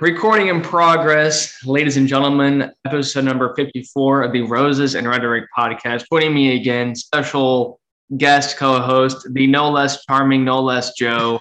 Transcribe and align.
Recording 0.00 0.48
in 0.48 0.60
progress, 0.60 1.64
ladies 1.64 1.96
and 1.96 2.06
gentlemen, 2.06 2.70
episode 2.84 3.24
number 3.24 3.52
54 3.54 4.22
of 4.22 4.32
the 4.32 4.42
Roses 4.42 4.94
and 4.94 5.08
Rhetoric 5.08 5.46
podcast. 5.56 6.04
Joining 6.10 6.32
me 6.32 6.56
again, 6.56 6.94
special 6.94 7.80
guest 8.16 8.56
co 8.56 8.80
host, 8.80 9.26
the 9.32 9.46
no 9.46 9.70
less 9.70 10.04
charming, 10.04 10.44
no 10.44 10.60
less 10.60 10.92
Joe, 10.96 11.40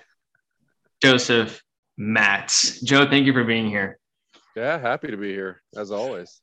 Joseph 1.04 1.62
Matz. 1.98 2.82
Joe, 2.82 3.08
thank 3.08 3.28
you 3.28 3.34
for 3.34 3.44
being 3.44 3.70
here. 3.70 4.00
Yeah, 4.56 4.80
happy 4.80 5.10
to 5.10 5.18
be 5.18 5.32
here 5.34 5.62
as 5.76 5.92
always. 5.92 6.42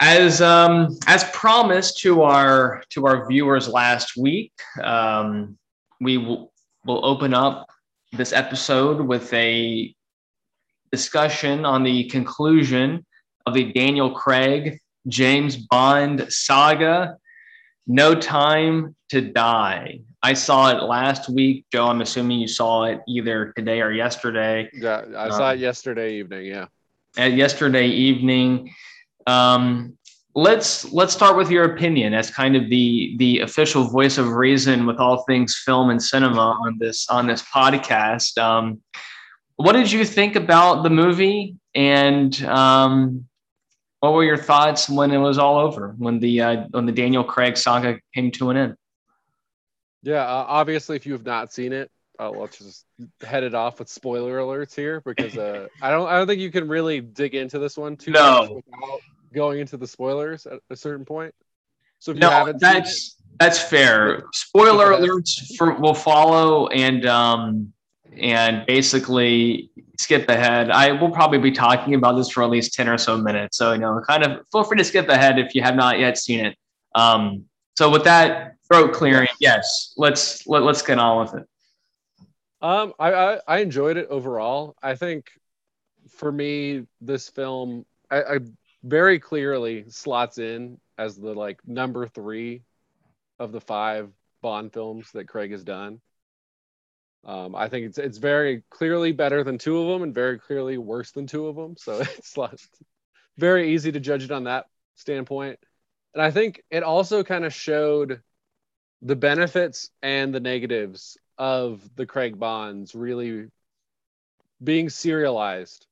As 0.00 0.42
um, 0.42 0.98
as 1.06 1.24
promised 1.32 2.00
to 2.00 2.22
our 2.22 2.82
to 2.90 3.06
our 3.06 3.26
viewers 3.26 3.66
last 3.66 4.16
week, 4.16 4.52
um, 4.82 5.56
we 6.02 6.18
will 6.18 6.52
will 6.84 7.04
open 7.04 7.32
up 7.32 7.66
this 8.12 8.32
episode 8.32 9.00
with 9.00 9.32
a 9.32 9.95
discussion 10.90 11.64
on 11.64 11.82
the 11.82 12.04
conclusion 12.04 13.04
of 13.46 13.54
the 13.54 13.72
Daniel 13.72 14.10
Craig 14.10 14.80
James 15.08 15.56
Bond 15.56 16.26
saga, 16.30 17.16
No 17.86 18.14
Time 18.14 18.96
to 19.10 19.20
Die. 19.20 20.00
I 20.22 20.32
saw 20.32 20.70
it 20.70 20.82
last 20.82 21.28
week. 21.28 21.66
Joe, 21.72 21.86
I'm 21.86 22.00
assuming 22.00 22.40
you 22.40 22.48
saw 22.48 22.84
it 22.84 23.00
either 23.06 23.52
today 23.56 23.80
or 23.80 23.92
yesterday. 23.92 24.68
Yeah, 24.72 25.04
I 25.16 25.30
saw 25.30 25.50
um, 25.50 25.56
it 25.56 25.60
yesterday 25.60 26.14
evening. 26.14 26.46
Yeah. 26.46 26.66
At 27.16 27.34
yesterday 27.34 27.86
evening. 27.86 28.74
Um, 29.26 29.96
let's 30.34 30.92
let's 30.92 31.12
start 31.12 31.36
with 31.36 31.50
your 31.50 31.64
opinion 31.64 32.12
as 32.12 32.30
kind 32.30 32.56
of 32.56 32.68
the 32.68 33.16
the 33.18 33.40
official 33.40 33.84
voice 33.84 34.18
of 34.18 34.32
reason 34.32 34.84
with 34.84 34.98
all 34.98 35.22
things 35.24 35.62
film 35.64 35.90
and 35.90 36.02
cinema 36.02 36.58
on 36.60 36.76
this 36.78 37.08
on 37.08 37.26
this 37.26 37.42
podcast. 37.42 38.36
Um, 38.38 38.82
what 39.56 39.72
did 39.72 39.90
you 39.90 40.04
think 40.04 40.36
about 40.36 40.82
the 40.82 40.90
movie? 40.90 41.56
And 41.74 42.42
um, 42.44 43.26
what 44.00 44.12
were 44.12 44.24
your 44.24 44.36
thoughts 44.36 44.88
when 44.88 45.10
it 45.10 45.18
was 45.18 45.38
all 45.38 45.58
over 45.58 45.94
when 45.98 46.20
the 46.20 46.40
uh, 46.40 46.64
when 46.70 46.86
the 46.86 46.92
daniel 46.92 47.24
craig 47.24 47.56
saga 47.56 47.98
came 48.14 48.30
to 48.32 48.50
an 48.50 48.56
end? 48.56 48.76
Yeah 50.02 50.22
uh, 50.22 50.44
obviously 50.46 50.96
if 50.96 51.06
you 51.06 51.12
have 51.12 51.24
not 51.24 51.52
seen 51.52 51.72
it 51.72 51.90
uh, 52.18 52.30
let's 52.30 52.58
just 52.58 52.84
head 53.20 53.42
it 53.42 53.54
off 53.54 53.78
with 53.78 53.88
spoiler 53.88 54.38
alerts 54.38 54.74
here 54.74 55.00
because 55.00 55.36
uh, 55.36 55.66
i 55.82 55.90
don't 55.90 56.08
i 56.08 56.16
don't 56.16 56.26
think 56.26 56.40
you 56.40 56.50
can 56.50 56.68
really 56.68 57.00
dig 57.00 57.34
into 57.34 57.58
this 57.58 57.76
one 57.76 57.96
too 57.96 58.12
no. 58.12 58.42
much 58.42 58.50
without 58.50 59.00
going 59.34 59.60
into 59.60 59.76
the 59.76 59.86
spoilers 59.86 60.46
at 60.46 60.60
a 60.70 60.76
certain 60.76 61.04
point. 61.04 61.34
So 61.98 62.12
if 62.12 62.18
no, 62.18 62.28
you 62.28 62.34
haven't 62.34 62.60
that's 62.60 63.08
it, 63.08 63.22
that's 63.38 63.58
fair. 63.58 64.24
spoiler 64.32 64.92
alerts 64.92 65.56
for, 65.56 65.74
will 65.78 65.94
follow 65.94 66.68
and 66.68 67.06
um 67.06 67.72
and 68.18 68.64
basically 68.66 69.70
skip 69.98 70.28
ahead. 70.28 70.70
I 70.70 70.92
will 70.92 71.10
probably 71.10 71.38
be 71.38 71.52
talking 71.52 71.94
about 71.94 72.16
this 72.16 72.30
for 72.30 72.42
at 72.42 72.50
least 72.50 72.74
10 72.74 72.88
or 72.88 72.98
so 72.98 73.16
minutes. 73.16 73.56
So, 73.56 73.72
you 73.72 73.78
know, 73.78 74.00
kind 74.06 74.22
of 74.24 74.46
feel 74.52 74.64
free 74.64 74.78
to 74.78 74.84
skip 74.84 75.08
ahead 75.08 75.38
if 75.38 75.54
you 75.54 75.62
have 75.62 75.76
not 75.76 75.98
yet 75.98 76.18
seen 76.18 76.44
it. 76.46 76.56
Um, 76.94 77.44
so 77.76 77.90
with 77.90 78.04
that 78.04 78.56
throat 78.68 78.92
clearing, 78.92 79.28
yes, 79.40 79.92
let's 79.96 80.46
let, 80.46 80.62
let's 80.62 80.82
get 80.82 80.98
on 80.98 81.24
with 81.24 81.34
it. 81.34 81.48
Um, 82.62 82.94
I, 82.98 83.12
I, 83.12 83.40
I 83.46 83.58
enjoyed 83.58 83.96
it 83.96 84.08
overall. 84.08 84.76
I 84.82 84.94
think 84.94 85.30
for 86.08 86.32
me, 86.32 86.86
this 87.00 87.28
film 87.28 87.84
I, 88.10 88.22
I 88.22 88.38
very 88.82 89.18
clearly 89.18 89.84
slots 89.88 90.38
in 90.38 90.80
as 90.98 91.16
the 91.16 91.34
like 91.34 91.60
number 91.66 92.06
three 92.06 92.62
of 93.38 93.52
the 93.52 93.60
five 93.60 94.10
Bond 94.42 94.72
films 94.72 95.10
that 95.12 95.28
Craig 95.28 95.50
has 95.50 95.64
done. 95.64 96.00
Um, 97.26 97.56
I 97.56 97.68
think 97.68 97.86
it's 97.86 97.98
it's 97.98 98.18
very 98.18 98.62
clearly 98.70 99.10
better 99.10 99.42
than 99.42 99.58
two 99.58 99.78
of 99.78 99.88
them 99.88 100.02
and 100.04 100.14
very 100.14 100.38
clearly 100.38 100.78
worse 100.78 101.10
than 101.10 101.26
two 101.26 101.48
of 101.48 101.56
them. 101.56 101.76
So 101.76 102.00
it's 102.00 102.68
very 103.36 103.74
easy 103.74 103.90
to 103.92 104.00
judge 104.00 104.22
it 104.22 104.30
on 104.30 104.44
that 104.44 104.66
standpoint. 104.94 105.58
And 106.14 106.22
I 106.22 106.30
think 106.30 106.62
it 106.70 106.84
also 106.84 107.24
kind 107.24 107.44
of 107.44 107.52
showed 107.52 108.22
the 109.02 109.16
benefits 109.16 109.90
and 110.02 110.32
the 110.32 110.40
negatives 110.40 111.18
of 111.36 111.82
the 111.96 112.06
Craig 112.06 112.38
Bonds 112.38 112.94
really 112.94 113.48
being 114.62 114.88
serialized 114.88 115.86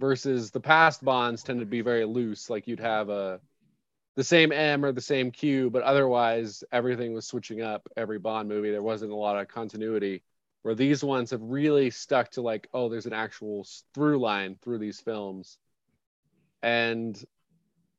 versus 0.00 0.50
the 0.50 0.60
past 0.60 1.04
bonds 1.04 1.42
tend 1.42 1.60
to 1.60 1.66
be 1.66 1.82
very 1.82 2.04
loose 2.04 2.50
like 2.50 2.66
you'd 2.66 2.80
have 2.80 3.08
a 3.10 3.40
the 4.16 4.24
same 4.24 4.50
M 4.52 4.84
or 4.84 4.90
the 4.90 5.00
same 5.00 5.30
Q 5.30 5.70
but 5.70 5.82
otherwise 5.82 6.64
everything 6.72 7.12
was 7.12 7.26
switching 7.26 7.60
up 7.60 7.88
every 7.96 8.18
bond 8.18 8.48
movie 8.48 8.72
there 8.72 8.82
wasn't 8.82 9.12
a 9.12 9.14
lot 9.14 9.38
of 9.38 9.46
continuity 9.46 10.24
where 10.62 10.74
these 10.74 11.02
ones 11.02 11.30
have 11.30 11.42
really 11.42 11.90
stuck 11.90 12.30
to 12.32 12.42
like 12.42 12.68
oh 12.72 12.88
there's 12.88 13.06
an 13.06 13.12
actual 13.12 13.66
through 13.94 14.18
line 14.18 14.56
through 14.62 14.78
these 14.78 15.00
films. 15.00 15.58
And 16.62 17.22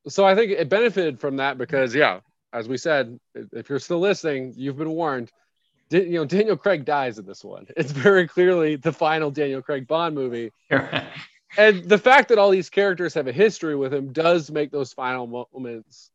so 0.07 0.25
i 0.25 0.35
think 0.35 0.51
it 0.51 0.69
benefited 0.69 1.19
from 1.19 1.37
that 1.37 1.57
because 1.57 1.95
yeah 1.95 2.19
as 2.51 2.67
we 2.67 2.77
said 2.77 3.17
if 3.53 3.69
you're 3.69 3.79
still 3.79 3.99
listening 3.99 4.53
you've 4.57 4.77
been 4.77 4.91
warned. 4.91 5.31
You 5.89 6.09
know 6.09 6.25
daniel 6.25 6.57
craig 6.57 6.85
dies 6.85 7.19
in 7.19 7.25
this 7.25 7.43
one. 7.43 7.67
It's 7.77 7.91
very 7.91 8.27
clearly 8.27 8.77
the 8.77 8.93
final 8.93 9.31
daniel 9.31 9.61
craig 9.61 9.87
bond 9.87 10.15
movie. 10.15 10.51
And 11.55 11.83
the 11.87 11.99
fact 11.99 12.29
that 12.29 12.39
all 12.39 12.49
these 12.49 12.69
characters 12.69 13.13
have 13.13 13.27
a 13.27 13.31
history 13.31 13.75
with 13.75 13.93
him 13.93 14.11
does 14.11 14.49
make 14.49 14.71
those 14.71 14.91
final 14.91 15.27
moments 15.27 16.09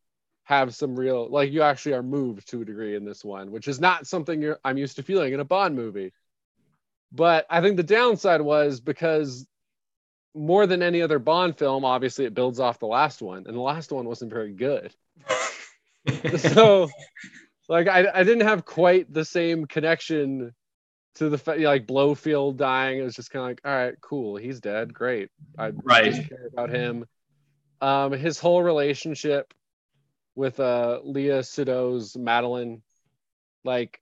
have 0.45 0.75
some 0.75 0.99
real 0.99 1.29
like 1.29 1.53
you 1.53 1.63
actually 1.63 1.93
are 1.93 2.03
moved 2.03 2.49
to 2.49 2.63
a 2.63 2.65
degree 2.65 2.97
in 2.97 3.05
this 3.05 3.23
one 3.23 3.51
which 3.51 3.69
is 3.69 3.79
not 3.79 4.07
something 4.07 4.55
i'm 4.65 4.79
used 4.79 4.97
to 4.97 5.03
feeling 5.03 5.35
in 5.35 5.41
a 5.41 5.45
bond 5.45 5.77
movie 5.77 6.11
but 7.13 7.47
I 7.49 7.61
think 7.61 7.77
the 7.77 7.83
downside 7.83 8.41
was 8.41 8.81
because 8.81 9.47
more 10.35 10.67
than 10.67 10.83
any 10.83 11.03
other 11.03 11.19
Bond 11.19 11.57
film, 11.57 11.85
obviously 11.85 12.25
it 12.25 12.35
builds 12.35 12.61
off 12.61 12.79
the 12.79 12.87
last 12.87 13.23
one, 13.23 13.45
and 13.47 13.57
the 13.57 13.61
last 13.61 13.91
one 13.91 14.07
wasn't 14.07 14.33
very 14.33 14.53
good. 14.53 14.95
so, 16.39 16.89
like, 17.69 17.89
I, 17.89 18.07
I 18.15 18.25
didn't 18.25 18.47
have 18.47 18.65
quite 18.65 19.13
the 19.13 19.25
same 19.25 19.67
connection 19.67 20.55
to 21.17 21.29
the 21.29 21.39
fact, 21.39 21.61
like 21.61 21.87
Blofeld 21.87 22.57
dying. 22.57 22.99
It 22.99 23.03
was 23.03 23.17
just 23.17 23.31
kind 23.31 23.43
of 23.43 23.49
like, 23.49 23.61
all 23.65 23.73
right, 23.73 23.95
cool, 24.01 24.37
he's 24.37 24.61
dead, 24.61 24.93
great. 24.93 25.31
I 25.59 25.71
right. 25.71 26.29
care 26.29 26.49
about 26.53 26.71
him. 26.71 27.07
Um, 27.81 28.13
his 28.13 28.39
whole 28.39 28.63
relationship 28.63 29.55
with 30.35 30.61
uh 30.61 31.01
Léa 31.05 31.41
Seydoux's 31.41 32.17
Madeline, 32.17 32.83
like, 33.65 34.01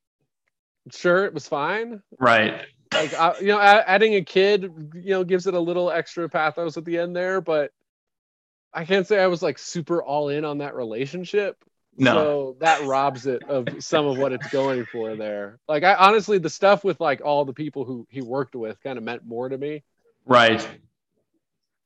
sure, 0.90 1.24
it 1.24 1.32
was 1.32 1.48
fine. 1.48 2.02
Right 2.18 2.66
like 2.92 3.12
uh, 3.18 3.34
you 3.40 3.48
know 3.48 3.60
adding 3.60 4.14
a 4.14 4.22
kid 4.22 4.62
you 4.94 5.10
know 5.10 5.24
gives 5.24 5.46
it 5.46 5.54
a 5.54 5.60
little 5.60 5.90
extra 5.90 6.28
pathos 6.28 6.76
at 6.76 6.84
the 6.84 6.98
end 6.98 7.14
there 7.14 7.40
but 7.40 7.70
i 8.72 8.84
can't 8.84 9.06
say 9.06 9.18
i 9.18 9.26
was 9.26 9.42
like 9.42 9.58
super 9.58 10.02
all 10.02 10.28
in 10.28 10.44
on 10.44 10.58
that 10.58 10.74
relationship. 10.74 11.56
No. 11.98 12.12
so 12.14 12.56
that 12.60 12.86
robs 12.86 13.26
it 13.26 13.42
of 13.44 13.82
some 13.82 14.06
of 14.06 14.18
what 14.18 14.32
it's 14.32 14.48
going 14.48 14.84
for 14.84 15.16
there. 15.16 15.58
Like 15.66 15.82
i 15.82 15.94
honestly 15.94 16.36
the 16.36 16.50
stuff 16.50 16.84
with 16.84 17.00
like 17.00 17.22
all 17.24 17.46
the 17.46 17.54
people 17.54 17.86
who 17.86 18.06
he 18.10 18.20
worked 18.20 18.54
with 18.54 18.82
kind 18.82 18.98
of 18.98 19.04
meant 19.04 19.24
more 19.24 19.48
to 19.48 19.56
me. 19.56 19.82
Right. 20.26 20.66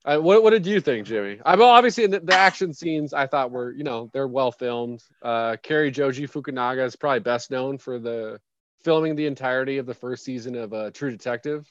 Uh, 0.05 0.17
what, 0.17 0.43
what 0.43 0.51
did 0.51 0.67
you 0.67 0.81
think 0.81 1.07
jimmy? 1.07 1.39
I 1.45 1.55
mean 1.55 1.69
obviously 1.69 2.09
the, 2.09 2.19
the 2.19 2.35
action 2.35 2.75
scenes 2.75 3.15
i 3.15 3.29
thought 3.29 3.53
were 3.53 3.71
you 3.71 3.85
know 3.85 4.11
they're 4.13 4.27
well 4.27 4.51
filmed. 4.51 5.01
Uh 5.23 5.57
Cary 5.63 5.93
Joji 5.93 6.27
Fukunaga 6.27 6.85
is 6.85 6.97
probably 6.97 7.21
best 7.21 7.53
known 7.53 7.79
for 7.79 8.01
the 8.01 8.41
filming 8.83 9.17
the 9.17 9.27
entirety 9.27 9.79
of 9.79 9.87
the 9.87 9.95
first 9.95 10.25
season 10.25 10.55
of 10.57 10.73
uh, 10.73 10.91
True 10.91 11.11
Detective. 11.11 11.69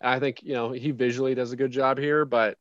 I 0.00 0.18
think 0.18 0.42
you 0.42 0.54
know 0.54 0.72
he 0.72 0.90
visually 0.90 1.34
does 1.34 1.52
a 1.52 1.56
good 1.56 1.70
job 1.70 1.98
here, 1.98 2.24
but 2.24 2.58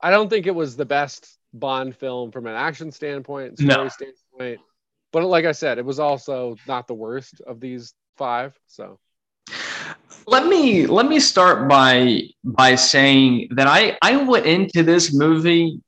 I 0.00 0.10
don't 0.10 0.28
think 0.28 0.46
it 0.46 0.54
was 0.54 0.76
the 0.76 0.86
best 0.86 1.38
Bond 1.54 1.94
film 1.94 2.30
from 2.30 2.46
an 2.46 2.54
action 2.54 2.90
standpoint, 2.90 3.58
story 3.58 3.76
no. 3.76 3.88
standpoint. 3.88 4.60
But 5.12 5.24
like 5.24 5.44
I 5.44 5.52
said, 5.52 5.78
it 5.78 5.84
was 5.84 6.00
also 6.00 6.56
not 6.66 6.86
the 6.86 6.94
worst 6.94 7.42
of 7.42 7.60
these 7.60 7.92
five. 8.16 8.58
So 8.68 8.98
let 10.26 10.46
me 10.46 10.86
let 10.86 11.06
me 11.06 11.20
start 11.20 11.68
by 11.68 12.22
by 12.42 12.74
saying 12.74 13.48
that 13.50 13.66
I 13.66 13.98
I 14.00 14.16
went 14.16 14.46
into 14.46 14.82
this 14.82 15.14
movie 15.14 15.80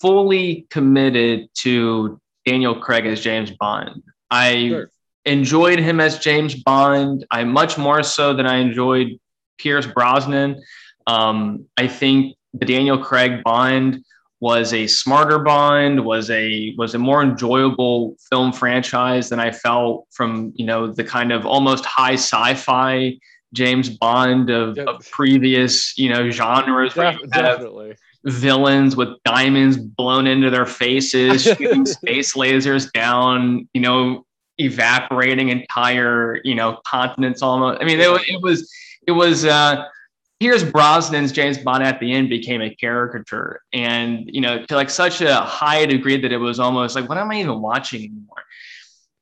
fully 0.00 0.66
committed 0.68 1.48
to 1.54 2.20
Daniel 2.44 2.74
Craig 2.74 3.06
as 3.06 3.22
James 3.22 3.50
Bond. 3.52 4.02
I 4.30 4.68
sure 4.68 4.90
enjoyed 5.26 5.78
him 5.78 6.00
as 6.00 6.18
James 6.18 6.54
Bond. 6.54 7.26
I 7.30 7.44
much 7.44 7.76
more 7.76 8.02
so 8.02 8.32
than 8.32 8.46
I 8.46 8.56
enjoyed 8.56 9.18
Pierce 9.58 9.86
Brosnan. 9.86 10.62
Um, 11.06 11.66
I 11.76 11.88
think 11.88 12.36
the 12.54 12.64
Daniel 12.64 12.98
Craig 12.98 13.42
Bond 13.44 14.04
was 14.40 14.72
a 14.72 14.86
smarter 14.86 15.38
Bond, 15.38 16.04
was 16.04 16.30
a 16.30 16.74
was 16.76 16.94
a 16.94 16.98
more 16.98 17.22
enjoyable 17.22 18.16
film 18.30 18.52
franchise 18.52 19.28
than 19.28 19.40
I 19.40 19.50
felt 19.50 20.06
from 20.10 20.52
you 20.56 20.66
know 20.66 20.92
the 20.92 21.04
kind 21.04 21.32
of 21.32 21.46
almost 21.46 21.84
high 21.84 22.14
sci-fi 22.14 23.18
James 23.54 23.88
Bond 23.88 24.50
of, 24.50 24.78
of 24.78 25.08
previous 25.10 25.96
you 25.98 26.10
know 26.10 26.30
genres. 26.30 26.94
Def- 26.94 27.30
definitely. 27.30 27.96
Villains 28.24 28.96
with 28.96 29.22
diamonds 29.24 29.76
blown 29.76 30.26
into 30.26 30.50
their 30.50 30.66
faces, 30.66 31.42
shooting 31.58 31.86
space 31.86 32.34
lasers 32.34 32.92
down, 32.92 33.68
you 33.72 33.80
know, 33.80 34.25
evaporating 34.58 35.50
entire 35.50 36.40
you 36.44 36.54
know 36.54 36.80
continents 36.86 37.42
almost. 37.42 37.80
I 37.80 37.84
mean, 37.84 38.00
it, 38.00 38.08
it 38.28 38.42
was 38.42 38.70
it 39.06 39.12
was 39.12 39.44
uh, 39.44 39.84
Pierce 40.40 40.62
Brosnan's 40.62 41.32
James 41.32 41.58
Bond 41.58 41.82
at 41.82 41.98
the 42.00 42.12
end 42.12 42.28
became 42.28 42.60
a 42.60 42.74
caricature, 42.74 43.62
and 43.72 44.28
you 44.32 44.40
know, 44.40 44.64
to 44.64 44.74
like 44.74 44.90
such 44.90 45.20
a 45.20 45.36
high 45.36 45.86
degree 45.86 46.20
that 46.20 46.32
it 46.32 46.38
was 46.38 46.60
almost 46.60 46.94
like, 46.94 47.08
what 47.08 47.18
am 47.18 47.30
I 47.30 47.40
even 47.40 47.60
watching 47.60 48.02
anymore? 48.02 48.44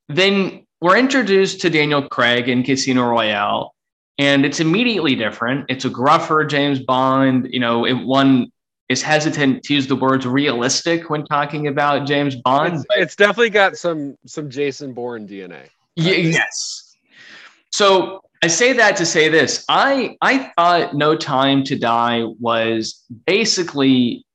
Then 0.08 0.66
we're 0.80 0.98
introduced 0.98 1.60
to 1.62 1.70
Daniel 1.70 2.06
Craig 2.08 2.48
in 2.48 2.62
Casino 2.62 3.08
Royale, 3.08 3.74
and 4.18 4.44
it's 4.44 4.60
immediately 4.60 5.14
different. 5.14 5.66
It's 5.68 5.84
a 5.84 5.90
gruffer 5.90 6.44
James 6.48 6.80
Bond. 6.80 7.48
You 7.50 7.60
know, 7.60 7.84
it, 7.84 7.94
one 7.94 8.50
is 8.88 9.02
hesitant 9.02 9.62
to 9.64 9.74
use 9.74 9.86
the 9.86 9.96
words 9.96 10.26
realistic 10.26 11.08
when 11.08 11.24
talking 11.24 11.68
about 11.68 12.06
James 12.06 12.36
Bond. 12.36 12.74
It's, 12.74 12.84
it's 12.90 13.16
definitely 13.16 13.50
got 13.50 13.76
some 13.76 14.16
some 14.26 14.50
Jason 14.50 14.92
Bourne 14.92 15.26
DNA. 15.26 15.68
yes. 15.96 16.96
So 17.70 18.20
I 18.42 18.48
say 18.48 18.74
that 18.74 18.96
to 18.98 19.06
say 19.06 19.28
this. 19.28 19.64
I 19.68 20.16
I 20.20 20.52
thought 20.56 20.94
No 20.94 21.16
Time 21.16 21.64
to 21.64 21.76
Die 21.76 22.24
was 22.38 23.02
basically 23.26 24.26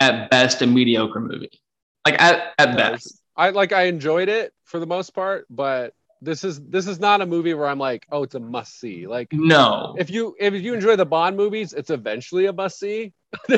at 0.00 0.30
best 0.30 0.62
a 0.62 0.66
mediocre 0.66 1.20
movie. 1.20 1.60
Like 2.06 2.20
at, 2.20 2.54
at 2.58 2.76
best. 2.76 3.20
I 3.36 3.50
like 3.50 3.72
I 3.72 3.84
enjoyed 3.84 4.28
it 4.28 4.52
for 4.64 4.78
the 4.80 4.86
most 4.86 5.10
part, 5.10 5.46
but 5.48 5.94
this 6.22 6.44
is 6.44 6.60
this 6.60 6.86
is 6.86 7.00
not 7.00 7.20
a 7.20 7.26
movie 7.26 7.52
where 7.52 7.66
I'm 7.66 7.78
like, 7.78 8.06
oh, 8.12 8.22
it's 8.22 8.36
a 8.36 8.40
must 8.40 8.78
see. 8.78 9.06
Like 9.06 9.28
no. 9.32 9.94
If 9.98 10.08
you 10.08 10.36
if 10.38 10.54
you 10.54 10.72
enjoy 10.72 10.96
the 10.96 11.04
Bond 11.04 11.36
movies, 11.36 11.72
it's 11.72 11.90
eventually 11.90 12.46
a 12.46 12.52
must 12.52 12.78
see. 12.78 13.12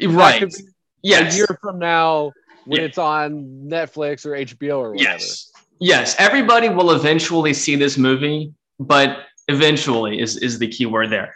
right. 0.00 0.54
Yes. 1.02 1.34
A 1.34 1.36
year 1.36 1.58
from 1.60 1.78
now 1.78 2.32
when 2.64 2.80
yeah. 2.80 2.86
it's 2.86 2.98
on 2.98 3.66
Netflix 3.66 4.24
or 4.24 4.30
HBO 4.30 4.78
or 4.78 4.90
whatever. 4.92 5.10
Yes. 5.10 5.52
Yes. 5.80 6.14
Everybody 6.18 6.68
will 6.68 6.92
eventually 6.92 7.52
see 7.52 7.74
this 7.74 7.98
movie, 7.98 8.54
but 8.78 9.18
eventually 9.48 10.20
is 10.20 10.36
is 10.36 10.58
the 10.58 10.68
key 10.68 10.86
word 10.86 11.10
there. 11.10 11.34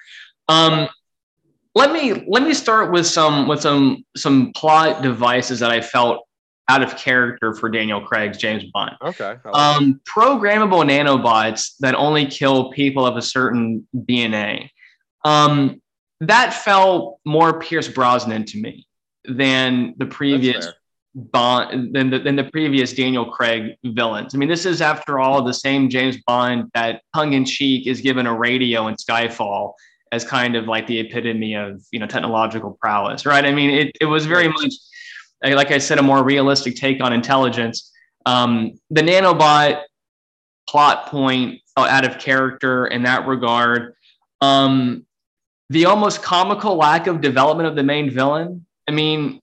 Um, 0.49 0.89
let 1.75 1.93
me 1.93 2.25
let 2.29 2.45
me 2.45 2.55
start 2.55 2.93
with 2.93 3.07
some 3.07 3.49
with 3.49 3.61
some 3.61 4.05
some 4.17 4.53
plot 4.55 5.03
devices 5.03 5.59
that 5.61 5.73
I 5.73 5.81
felt 5.81 6.28
out 6.69 6.83
of 6.83 6.97
character 6.97 7.55
for 7.55 7.69
Daniel 7.69 8.01
Craig's 8.01 8.37
James 8.39 8.65
Bond. 8.73 8.97
Okay. 9.03 9.37
Like 9.45 9.55
um, 9.55 10.01
programmable 10.05 10.85
nanobots 10.85 11.77
that 11.81 11.95
only 11.95 12.27
kill 12.27 12.71
people 12.73 13.07
of 13.07 13.17
a 13.17 13.23
certain 13.23 13.87
DNA. 13.95 14.71
Um, 15.25 15.81
that 16.21 16.53
felt 16.53 17.21
more 17.25 17.61
Pierce 17.61 17.89
Brosnan 17.89 18.45
to 18.47 18.59
me 18.59 18.87
than 19.25 19.95
the 19.99 20.07
previous 20.07 20.69
Bond 21.15 21.95
than 21.95 22.11
the, 22.11 22.19
than 22.19 22.37
the 22.37 22.45
previous 22.45 22.93
Daniel 22.93 23.25
Craig 23.25 23.77
villains. 23.85 24.35
I 24.35 24.39
mean, 24.39 24.49
this 24.49 24.67
is 24.67 24.81
after 24.81 25.19
all 25.19 25.43
the 25.43 25.55
same 25.55 25.89
James 25.89 26.19
Bond 26.27 26.71
that 26.75 27.03
tongue 27.15 27.33
in 27.33 27.45
cheek 27.45 27.87
is 27.87 28.01
given 28.01 28.27
a 28.27 28.35
radio 28.35 28.87
in 28.89 28.95
Skyfall 28.95 29.73
as 30.13 30.25
kind 30.25 30.55
of 30.55 30.67
like 30.67 30.87
the 30.87 30.99
epitome 31.01 31.55
of 31.55 31.83
you 31.91 31.99
know 31.99 32.07
technological 32.07 32.77
prowess, 32.81 33.27
right? 33.27 33.45
I 33.45 33.53
mean, 33.53 33.71
it, 33.71 33.97
it 34.01 34.05
was 34.05 34.27
very 34.27 34.49
much 34.49 34.75
like 35.43 35.71
I 35.71 35.79
said, 35.79 35.99
a 35.99 36.03
more 36.03 36.25
realistic 36.25 36.77
take 36.77 37.03
on 37.03 37.13
intelligence. 37.13 37.93
Um, 38.27 38.79
the 38.91 39.03
nanobot 39.03 39.83
plot 40.69 41.07
point 41.07 41.61
out 41.77 42.05
of 42.05 42.19
character 42.19 42.87
in 42.87 43.03
that 43.05 43.27
regard. 43.27 43.95
Um, 44.41 45.07
the 45.71 45.87
almost 45.87 46.23
comical 46.23 46.77
lack 46.77 47.07
of 47.07 47.21
development 47.21 47.69
of 47.69 47.77
the 47.77 47.83
main 47.83 48.11
villain. 48.11 48.67
I 48.89 48.93
mean, 48.93 49.41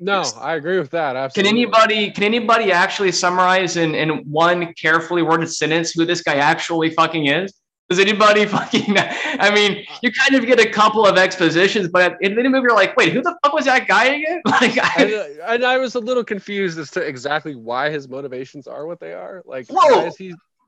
no, 0.00 0.24
I 0.40 0.54
agree 0.54 0.78
with 0.78 0.90
that. 0.90 1.14
Absolutely. 1.16 1.50
Can 1.50 1.58
anybody 1.58 2.10
can 2.10 2.24
anybody 2.24 2.72
actually 2.72 3.12
summarize 3.12 3.76
in, 3.76 3.94
in 3.94 4.10
one 4.30 4.72
carefully 4.74 5.22
worded 5.22 5.52
sentence 5.52 5.92
who 5.92 6.04
this 6.04 6.22
guy 6.22 6.36
actually 6.36 6.90
fucking 6.90 7.26
is? 7.26 7.54
Does 7.88 7.98
anybody 7.98 8.44
fucking? 8.46 8.96
I 8.98 9.50
mean, 9.54 9.84
you 10.02 10.12
kind 10.12 10.34
of 10.34 10.46
get 10.46 10.60
a 10.60 10.68
couple 10.68 11.06
of 11.06 11.16
expositions, 11.16 11.88
but 11.88 12.16
in 12.20 12.34
the 12.34 12.42
movie, 12.42 12.60
you're 12.62 12.74
like, 12.74 12.96
wait, 12.96 13.12
who 13.12 13.22
the 13.22 13.36
fuck 13.42 13.52
was 13.52 13.64
that 13.64 13.86
guy 13.86 14.04
again? 14.06 14.42
Like, 14.46 14.78
I, 14.78 15.02
and, 15.02 15.12
uh, 15.12 15.44
and, 15.46 15.64
I 15.64 15.78
was 15.78 15.94
a 15.94 16.00
little 16.00 16.24
confused 16.24 16.78
as 16.78 16.90
to 16.92 17.00
exactly 17.00 17.54
why 17.54 17.90
his 17.90 18.08
motivations 18.08 18.66
are 18.66 18.86
what 18.86 18.98
they 18.98 19.12
are. 19.12 19.42
Like, 19.46 19.66
whoa, 19.68 20.10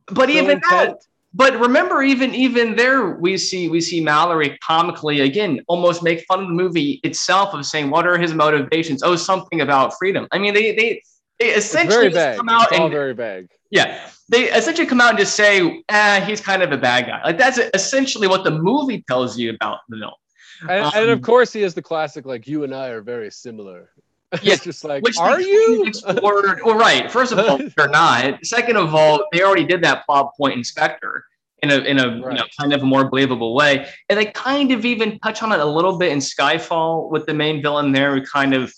but 0.07 0.29
so 0.29 0.37
even 0.37 0.61
that 0.71 0.97
but 1.33 1.59
remember, 1.61 2.03
even 2.03 2.35
even 2.35 2.75
there, 2.75 3.11
we 3.11 3.39
see 3.39 3.69
we 3.69 3.81
see 3.81 4.01
Mallory 4.01 4.59
comically 4.67 5.21
again 5.21 5.61
almost 5.69 6.03
make 6.03 6.25
fun 6.27 6.41
of 6.41 6.49
the 6.49 6.55
movie 6.55 7.01
itself 7.05 7.55
of 7.55 7.65
saying, 7.65 7.89
"What 7.91 8.07
are 8.07 8.19
his 8.19 8.35
motivations?" 8.35 9.03
Oh, 9.05 9.15
something 9.15 9.61
about 9.61 9.95
freedom. 9.97 10.27
I 10.33 10.39
mean, 10.39 10.55
they 10.55 10.75
they, 10.75 11.03
they 11.39 11.51
essentially 11.51 12.11
come 12.11 12.49
out 12.49 12.73
it's 12.73 12.81
and 12.81 12.91
very 12.91 13.15
vague. 13.15 13.49
Yeah, 13.71 14.09
they 14.31 14.45
essentially 14.53 14.87
come 14.87 15.01
out 15.01 15.11
and 15.11 15.19
just 15.19 15.35
say, 15.35 15.83
"Ah, 15.91 16.23
he's 16.25 16.41
kind 16.41 16.63
of 16.63 16.71
a 16.73 16.79
bad 16.79 17.07
guy." 17.07 17.23
Like 17.25 17.37
that's 17.37 17.59
essentially 17.75 18.29
what 18.29 18.45
the 18.45 18.53
movie 18.53 19.03
tells 19.03 19.37
you 19.37 19.51
about 19.51 19.81
the 19.89 19.97
villain. 19.97 20.15
And, 20.63 20.85
um, 20.85 20.93
and, 20.95 21.11
of 21.11 21.23
course, 21.23 21.53
he 21.53 21.63
is 21.63 21.75
the 21.75 21.83
classic 21.83 22.25
like, 22.25 22.47
"You 22.47 22.65
and 22.65 22.75
I 22.75 22.89
are 22.89 23.03
very 23.03 23.31
similar." 23.31 23.91
Yeah, 24.43 24.55
just 24.55 24.85
like, 24.85 25.03
Which 25.03 25.19
are 25.19 25.41
you? 25.41 25.85
Explored, 25.87 26.61
well, 26.65 26.79
right. 26.79 27.11
First 27.11 27.33
of 27.33 27.41
all, 27.41 27.59
they're 27.77 27.89
not. 27.89 28.47
Second 28.47 28.77
of 28.77 28.95
all, 28.95 29.25
they 29.33 29.43
already 29.43 29.65
did 29.65 29.83
that 29.83 30.07
plot 30.07 30.31
point 30.37 30.57
Inspector, 30.57 31.25
in 31.65 31.71
a 31.73 31.79
in 31.79 31.99
a 31.99 32.21
right. 32.21 32.37
you 32.37 32.39
know, 32.39 32.47
kind 32.57 32.73
of 32.73 32.81
a 32.81 32.87
more 32.87 33.11
believable 33.11 33.57
way, 33.57 33.89
and 34.09 34.17
they 34.17 34.27
kind 34.27 34.71
of 34.71 34.85
even 34.85 35.19
touch 35.19 35.43
on 35.43 35.51
it 35.51 35.59
a 35.59 35.65
little 35.65 35.99
bit 35.99 36.13
in 36.13 36.19
Skyfall 36.19 37.11
with 37.11 37.27
the 37.27 37.35
main 37.35 37.61
villain 37.61 37.91
there, 37.91 38.15
who 38.15 38.25
kind 38.25 38.55
of, 38.55 38.73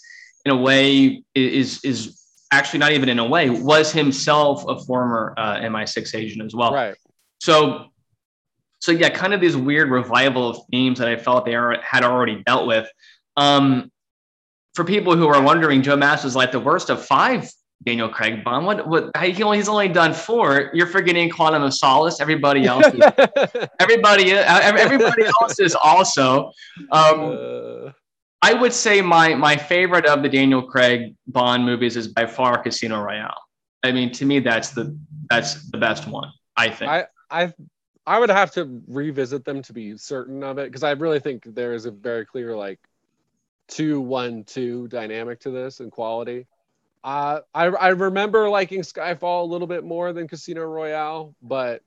in 0.47 0.53
a 0.53 0.57
way, 0.57 1.23
is 1.35 1.85
is 1.85 2.22
actually 2.53 2.79
not 2.79 2.93
even 2.93 3.09
in 3.09 3.19
a 3.19 3.27
way 3.27 3.51
was 3.51 3.91
himself 3.91 4.65
a 4.69 4.79
former 4.79 5.35
uh, 5.37 5.57
MI6 5.57 6.15
agent 6.15 6.45
as 6.45 6.55
well. 6.55 6.73
Right. 6.73 6.95
So 7.41 7.87
so 8.83 8.91
yeah, 8.91 9.11
kind 9.11 9.33
of 9.33 9.41
these 9.41 9.57
weird 9.57 9.91
revival 9.91 10.49
of 10.49 10.59
themes 10.71 10.99
that 10.99 11.09
I 11.09 11.17
felt 11.17 11.45
they 11.45 11.55
are, 11.55 11.81
had 11.83 12.03
already 12.03 12.43
dealt 12.45 12.67
with. 12.67 12.89
Um, 13.37 13.93
for 14.75 14.85
people 14.85 15.17
who 15.17 15.29
are 15.29 15.41
wondering, 15.41 15.83
Joe 15.83 15.97
Mass 15.97 16.25
was 16.25 16.35
like 16.35 16.51
the 16.51 16.59
worst 16.59 16.91
of 16.91 17.05
five 17.05 17.49
Daniel 17.85 18.09
Craig 18.09 18.43
Bond. 18.43 18.67
What 18.67 18.89
what 18.89 19.17
he 19.17 19.41
only, 19.43 19.59
he's 19.59 19.69
only 19.69 19.89
done 19.89 20.13
four. 20.13 20.71
You're 20.75 20.87
forgetting 20.87 21.31
Quantum 21.31 21.63
of 21.63 21.75
Solace. 21.75 22.21
Everybody 22.21 22.65
else, 22.65 22.87
is, 22.87 23.01
everybody 23.81 24.35
uh, 24.35 24.61
everybody 24.61 25.25
else 25.41 25.59
is 25.59 25.77
also. 25.77 26.53
Um, 26.91 27.39
uh... 27.87 27.93
I 28.43 28.55
would 28.55 28.73
say 28.73 29.01
my 29.01 29.35
my 29.35 29.57
favorite 29.57 30.05
of 30.07 30.23
the 30.23 30.29
Daniel 30.29 30.63
Craig 30.63 31.15
Bond 31.29 31.65
movies 31.65 31.97
is 31.97 32.09
by 32.09 32.27
far 32.27 32.61
Casino 32.63 33.01
Royale. 33.01 33.41
I 33.85 33.93
mean, 33.93 34.13
to 34.13 34.25
me, 34.25 34.41
that's 34.41 34.71
the 34.71 34.99
that's 35.31 35.71
the 35.71 35.79
best 35.79 36.09
one. 36.09 36.31
I 36.57 36.69
think. 36.69 36.91
I 36.91 37.07
I 37.31 37.53
I 38.07 38.19
would 38.19 38.31
have 38.31 38.51
to 38.53 38.83
revisit 38.89 39.45
them 39.45 39.63
to 39.63 39.73
be 39.73 39.97
certain 39.97 40.43
of 40.43 40.59
it 40.59 40.67
because 40.67 40.83
I 40.83 40.91
really 40.93 41.21
think 41.21 41.45
there 41.55 41.73
is 41.73 41.87
a 41.87 41.93
very 41.93 42.27
clear 42.27 42.57
like 42.57 42.81
two 43.69 44.01
one 44.01 44.43
two 44.45 44.89
dynamic 44.89 45.41
to 45.41 45.51
this 45.51 45.81
and 45.81 45.93
quality. 45.93 46.47
Uh, 47.05 47.41
I 47.55 47.67
I 47.67 47.89
remember 47.89 48.49
liking 48.49 48.83
Skyfall 48.83 49.43
a 49.43 49.47
little 49.47 49.69
bit 49.69 49.85
more 49.85 50.13
than 50.13 50.27
Casino 50.27 50.63
Royale, 50.63 51.35
but 51.43 51.83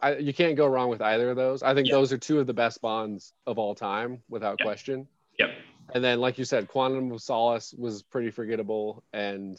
I, 0.00 0.16
you 0.16 0.32
can't 0.32 0.56
go 0.56 0.66
wrong 0.66 0.90
with 0.90 1.00
either 1.00 1.30
of 1.30 1.36
those. 1.36 1.62
I 1.62 1.74
think 1.74 1.88
yep. 1.88 1.94
those 1.94 2.12
are 2.12 2.18
two 2.18 2.40
of 2.40 2.46
the 2.46 2.54
best 2.54 2.80
Bonds 2.80 3.32
of 3.46 3.58
all 3.58 3.74
time, 3.74 4.22
without 4.28 4.56
yep. 4.58 4.66
question. 4.66 5.06
Yep. 5.38 5.50
And 5.94 6.02
then, 6.02 6.20
like 6.20 6.38
you 6.38 6.44
said, 6.44 6.68
Quantum 6.68 7.12
of 7.12 7.20
Solace 7.20 7.74
was 7.76 8.02
pretty 8.02 8.30
forgettable. 8.30 9.02
And 9.12 9.58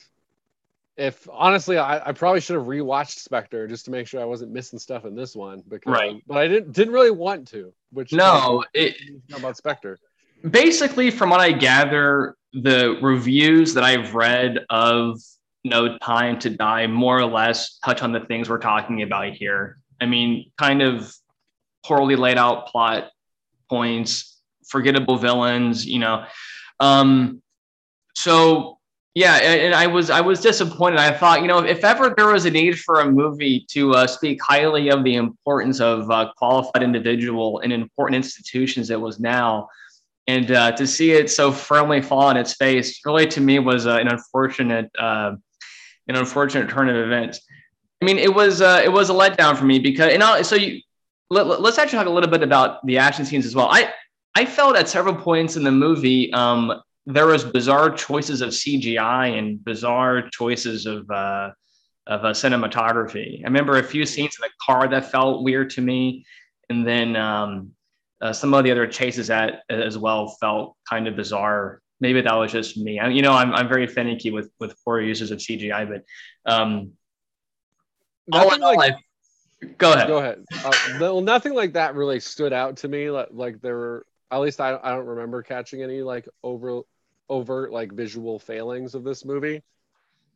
if 0.97 1.27
honestly, 1.31 1.77
I, 1.77 2.09
I 2.09 2.11
probably 2.11 2.41
should 2.41 2.55
have 2.55 2.65
rewatched 2.65 3.19
Spectre 3.19 3.67
just 3.67 3.85
to 3.85 3.91
make 3.91 4.07
sure 4.07 4.21
I 4.21 4.25
wasn't 4.25 4.51
missing 4.51 4.79
stuff 4.79 5.05
in 5.05 5.15
this 5.15 5.35
one. 5.35 5.63
Because, 5.67 5.91
right. 5.91 6.21
But 6.27 6.37
I 6.37 6.47
didn't 6.47 6.71
didn't 6.73 6.93
really 6.93 7.11
want 7.11 7.47
to. 7.49 7.73
Which 7.91 8.13
no, 8.13 8.63
it, 8.73 8.95
about 9.35 9.57
Spectre. 9.57 9.99
Basically, 10.49 11.09
from 11.09 11.29
what 11.29 11.39
I 11.39 11.51
gather, 11.51 12.35
the 12.53 12.97
reviews 13.01 13.73
that 13.75 13.83
I've 13.83 14.13
read 14.13 14.65
of 14.69 15.21
No 15.63 15.97
Time 15.99 16.37
to 16.39 16.49
Die 16.49 16.87
more 16.87 17.19
or 17.19 17.25
less 17.25 17.77
touch 17.79 18.01
on 18.01 18.11
the 18.11 18.19
things 18.21 18.49
we're 18.49 18.57
talking 18.57 19.01
about 19.03 19.33
here. 19.33 19.79
I 20.01 20.05
mean, 20.05 20.51
kind 20.57 20.81
of 20.81 21.15
poorly 21.85 22.15
laid 22.15 22.37
out 22.37 22.67
plot 22.67 23.09
points, 23.69 24.32
forgettable 24.67 25.17
villains, 25.17 25.85
you 25.85 25.99
know. 25.99 26.25
Um, 26.79 27.41
so 28.15 28.79
yeah, 29.15 29.35
and 29.35 29.75
I 29.75 29.85
was 29.85 30.09
I 30.09 30.21
was 30.21 30.41
disappointed. 30.41 30.97
I 30.97 31.11
thought, 31.11 31.41
you 31.41 31.47
know, 31.47 31.59
if 31.59 31.83
ever 31.83 32.13
there 32.17 32.27
was 32.27 32.45
a 32.45 32.51
need 32.51 32.79
for 32.79 33.01
a 33.01 33.09
movie 33.09 33.65
to 33.69 33.93
uh, 33.93 34.07
speak 34.07 34.41
highly 34.41 34.89
of 34.89 35.03
the 35.03 35.15
importance 35.15 35.79
of 35.79 36.09
uh, 36.09 36.31
qualified 36.35 36.81
individual 36.81 37.59
in 37.59 37.71
important 37.71 38.15
institutions, 38.15 38.89
it 38.89 38.99
was 38.99 39.19
now. 39.19 39.69
And 40.25 40.51
uh, 40.51 40.71
to 40.71 40.87
see 40.87 41.11
it 41.11 41.29
so 41.29 41.51
firmly 41.51 42.01
fall 42.01 42.21
on 42.21 42.37
its 42.37 42.53
face 42.53 43.01
really 43.05 43.27
to 43.27 43.41
me 43.41 43.59
was 43.59 43.85
uh, 43.85 43.97
an 43.97 44.07
unfortunate, 44.07 44.89
uh, 44.97 45.33
an 46.07 46.15
unfortunate 46.15 46.69
turn 46.69 46.89
of 46.89 46.95
events. 46.95 47.41
I 48.01 48.05
mean, 48.05 48.17
it 48.17 48.33
was 48.33 48.61
uh, 48.61 48.81
it 48.83 48.91
was 48.91 49.11
a 49.11 49.13
letdown 49.13 49.55
for 49.55 49.65
me 49.65 49.77
because 49.77 50.11
and 50.11 50.23
I'll, 50.23 50.43
so 50.43 50.55
you 50.55 50.81
let, 51.29 51.45
us 51.45 51.77
actually 51.77 51.99
talk 51.99 52.07
a 52.07 52.11
little 52.11 52.29
bit 52.29 52.41
about 52.41 52.83
the 52.85 52.97
action 52.97 53.25
scenes 53.25 53.45
as 53.45 53.55
well. 53.55 53.67
I 53.69 53.93
I 54.35 54.45
felt 54.45 54.75
at 54.75 54.89
several 54.89 55.15
points 55.15 55.55
in 55.55 55.63
the 55.63 55.71
movie 55.71 56.31
um, 56.33 56.81
there 57.05 57.27
was 57.27 57.43
bizarre 57.43 57.89
choices 57.91 58.41
of 58.41 58.49
CGI 58.49 59.37
and 59.37 59.63
bizarre 59.63 60.29
choices 60.31 60.85
of 60.85 61.09
uh, 61.11 61.51
of 62.07 62.25
uh, 62.25 62.31
cinematography. 62.31 63.41
I 63.41 63.43
remember 63.43 63.77
a 63.77 63.83
few 63.83 64.05
scenes 64.05 64.37
in 64.37 64.41
the 64.41 64.49
car 64.65 64.87
that 64.87 65.11
felt 65.11 65.43
weird 65.43 65.69
to 65.71 65.81
me, 65.81 66.25
and 66.69 66.85
then 66.85 67.15
um, 67.15 67.73
Uh, 68.23 68.31
some 68.31 68.53
of 68.53 68.63
the 68.63 68.71
other 68.71 68.87
chases 68.87 69.29
at 69.29 69.63
as 69.69 69.97
well 69.97 70.29
felt 70.39 70.77
kind 70.89 71.07
of 71.09 71.15
bizarre. 71.15 71.81
Maybe 71.99 72.21
that 72.21 72.33
was 72.33 72.53
just 72.53 72.77
me. 72.77 72.97
I, 72.97 73.09
you 73.09 73.21
know, 73.21 73.33
I'm, 73.33 73.51
I'm 73.53 73.67
very 73.67 73.85
finicky 73.85 74.31
with 74.31 74.49
with 74.61 74.71
poor 74.85 75.01
uses 75.01 75.31
of 75.31 75.39
CGI, 75.39 75.83
but 75.91 76.01
um, 76.45 76.93
all 78.31 78.53
in 78.55 78.63
all, 78.63 78.77
like, 78.77 78.95
I, 78.95 79.65
go 79.77 79.91
ahead. 79.91 80.07
Go 80.07 80.17
ahead. 80.19 80.45
Uh, 80.63 80.71
well, 81.01 81.19
nothing 81.19 81.53
like 81.53 81.73
that 81.73 81.95
really 81.95 82.21
stood 82.21 82.53
out 82.53 82.77
to 82.77 82.87
me. 82.87 83.09
Like, 83.09 83.27
like 83.31 83.59
there 83.59 83.75
were 83.75 84.05
at 84.33 84.41
least 84.41 84.59
I, 84.59 84.79
I 84.81 84.91
don't 84.91 85.05
remember 85.05 85.43
catching 85.43 85.83
any 85.83 86.01
like 86.01 86.27
over 86.43 86.81
overt 87.29 87.71
like 87.71 87.91
visual 87.93 88.39
failings 88.39 88.95
of 88.95 89.03
this 89.03 89.23
movie. 89.25 89.63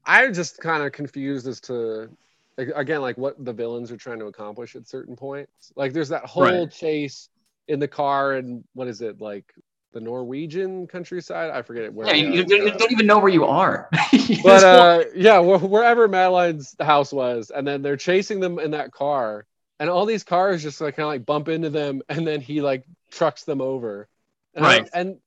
I'm 0.05 0.33
just 0.33 0.59
kind 0.59 0.83
of 0.83 0.91
confused 0.91 1.47
as 1.47 1.59
to 1.61 2.09
again 2.57 3.01
like 3.01 3.17
what 3.17 3.43
the 3.43 3.53
villains 3.53 3.91
are 3.91 3.97
trying 3.97 4.19
to 4.19 4.25
accomplish 4.25 4.75
at 4.75 4.87
certain 4.87 5.15
points. 5.15 5.71
Like 5.75 5.93
there's 5.93 6.09
that 6.09 6.25
whole 6.25 6.43
right. 6.43 6.71
chase 6.71 7.29
in 7.67 7.79
the 7.79 7.87
car 7.87 8.33
and 8.33 8.63
what 8.73 8.87
is 8.87 9.01
it 9.01 9.19
like 9.19 9.53
the 9.93 9.99
Norwegian 9.99 10.87
countryside? 10.87 11.49
I 11.49 11.61
forget 11.63 11.83
it. 11.83 11.93
Where, 11.93 12.07
yeah, 12.07 12.13
you, 12.13 12.45
you, 12.47 12.65
you 12.65 12.71
don't 12.71 12.91
even 12.91 13.07
know 13.07 13.19
where 13.19 13.31
you 13.31 13.45
are. 13.45 13.89
but 14.43 14.63
uh, 14.63 15.03
yeah, 15.15 15.39
wherever 15.39 16.07
Madeline's 16.07 16.75
house 16.79 17.11
was, 17.11 17.51
and 17.51 17.67
then 17.67 17.81
they're 17.81 17.97
chasing 17.97 18.39
them 18.39 18.59
in 18.59 18.71
that 18.71 18.91
car, 18.91 19.45
and 19.79 19.89
all 19.89 20.05
these 20.05 20.23
cars 20.23 20.61
just 20.61 20.79
like 20.81 20.95
kind 20.95 21.05
of 21.05 21.09
like 21.09 21.25
bump 21.25 21.49
into 21.49 21.69
them, 21.69 22.01
and 22.09 22.27
then 22.27 22.41
he 22.41 22.61
like 22.61 22.85
trucks 23.11 23.43
them 23.43 23.61
over. 23.61 24.07
And 24.53 24.65
right. 24.65 24.89
I, 24.93 24.99
and 24.99 25.17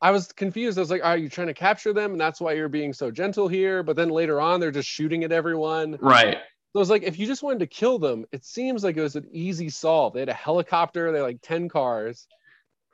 I 0.00 0.10
was 0.10 0.32
confused. 0.32 0.78
I 0.78 0.82
was 0.82 0.90
like, 0.90 1.04
are 1.04 1.16
you 1.16 1.28
trying 1.28 1.46
to 1.48 1.54
capture 1.54 1.92
them? 1.92 2.12
And 2.12 2.20
that's 2.20 2.40
why 2.40 2.52
you're 2.52 2.68
being 2.68 2.92
so 2.92 3.10
gentle 3.10 3.48
here. 3.48 3.82
But 3.82 3.96
then 3.96 4.08
later 4.08 4.40
on, 4.40 4.60
they're 4.60 4.70
just 4.70 4.88
shooting 4.88 5.24
at 5.24 5.32
everyone. 5.32 5.98
Right. 6.00 6.34
So 6.34 6.78
I 6.78 6.78
was 6.78 6.90
like, 6.90 7.02
if 7.02 7.18
you 7.18 7.26
just 7.26 7.42
wanted 7.42 7.60
to 7.60 7.66
kill 7.66 7.98
them, 7.98 8.26
it 8.32 8.44
seems 8.44 8.84
like 8.84 8.96
it 8.96 9.02
was 9.02 9.16
an 9.16 9.26
easy 9.32 9.70
solve. 9.70 10.12
They 10.12 10.20
had 10.20 10.28
a 10.28 10.34
helicopter, 10.34 11.10
they 11.10 11.18
had 11.18 11.24
like 11.24 11.40
10 11.42 11.68
cars. 11.68 12.26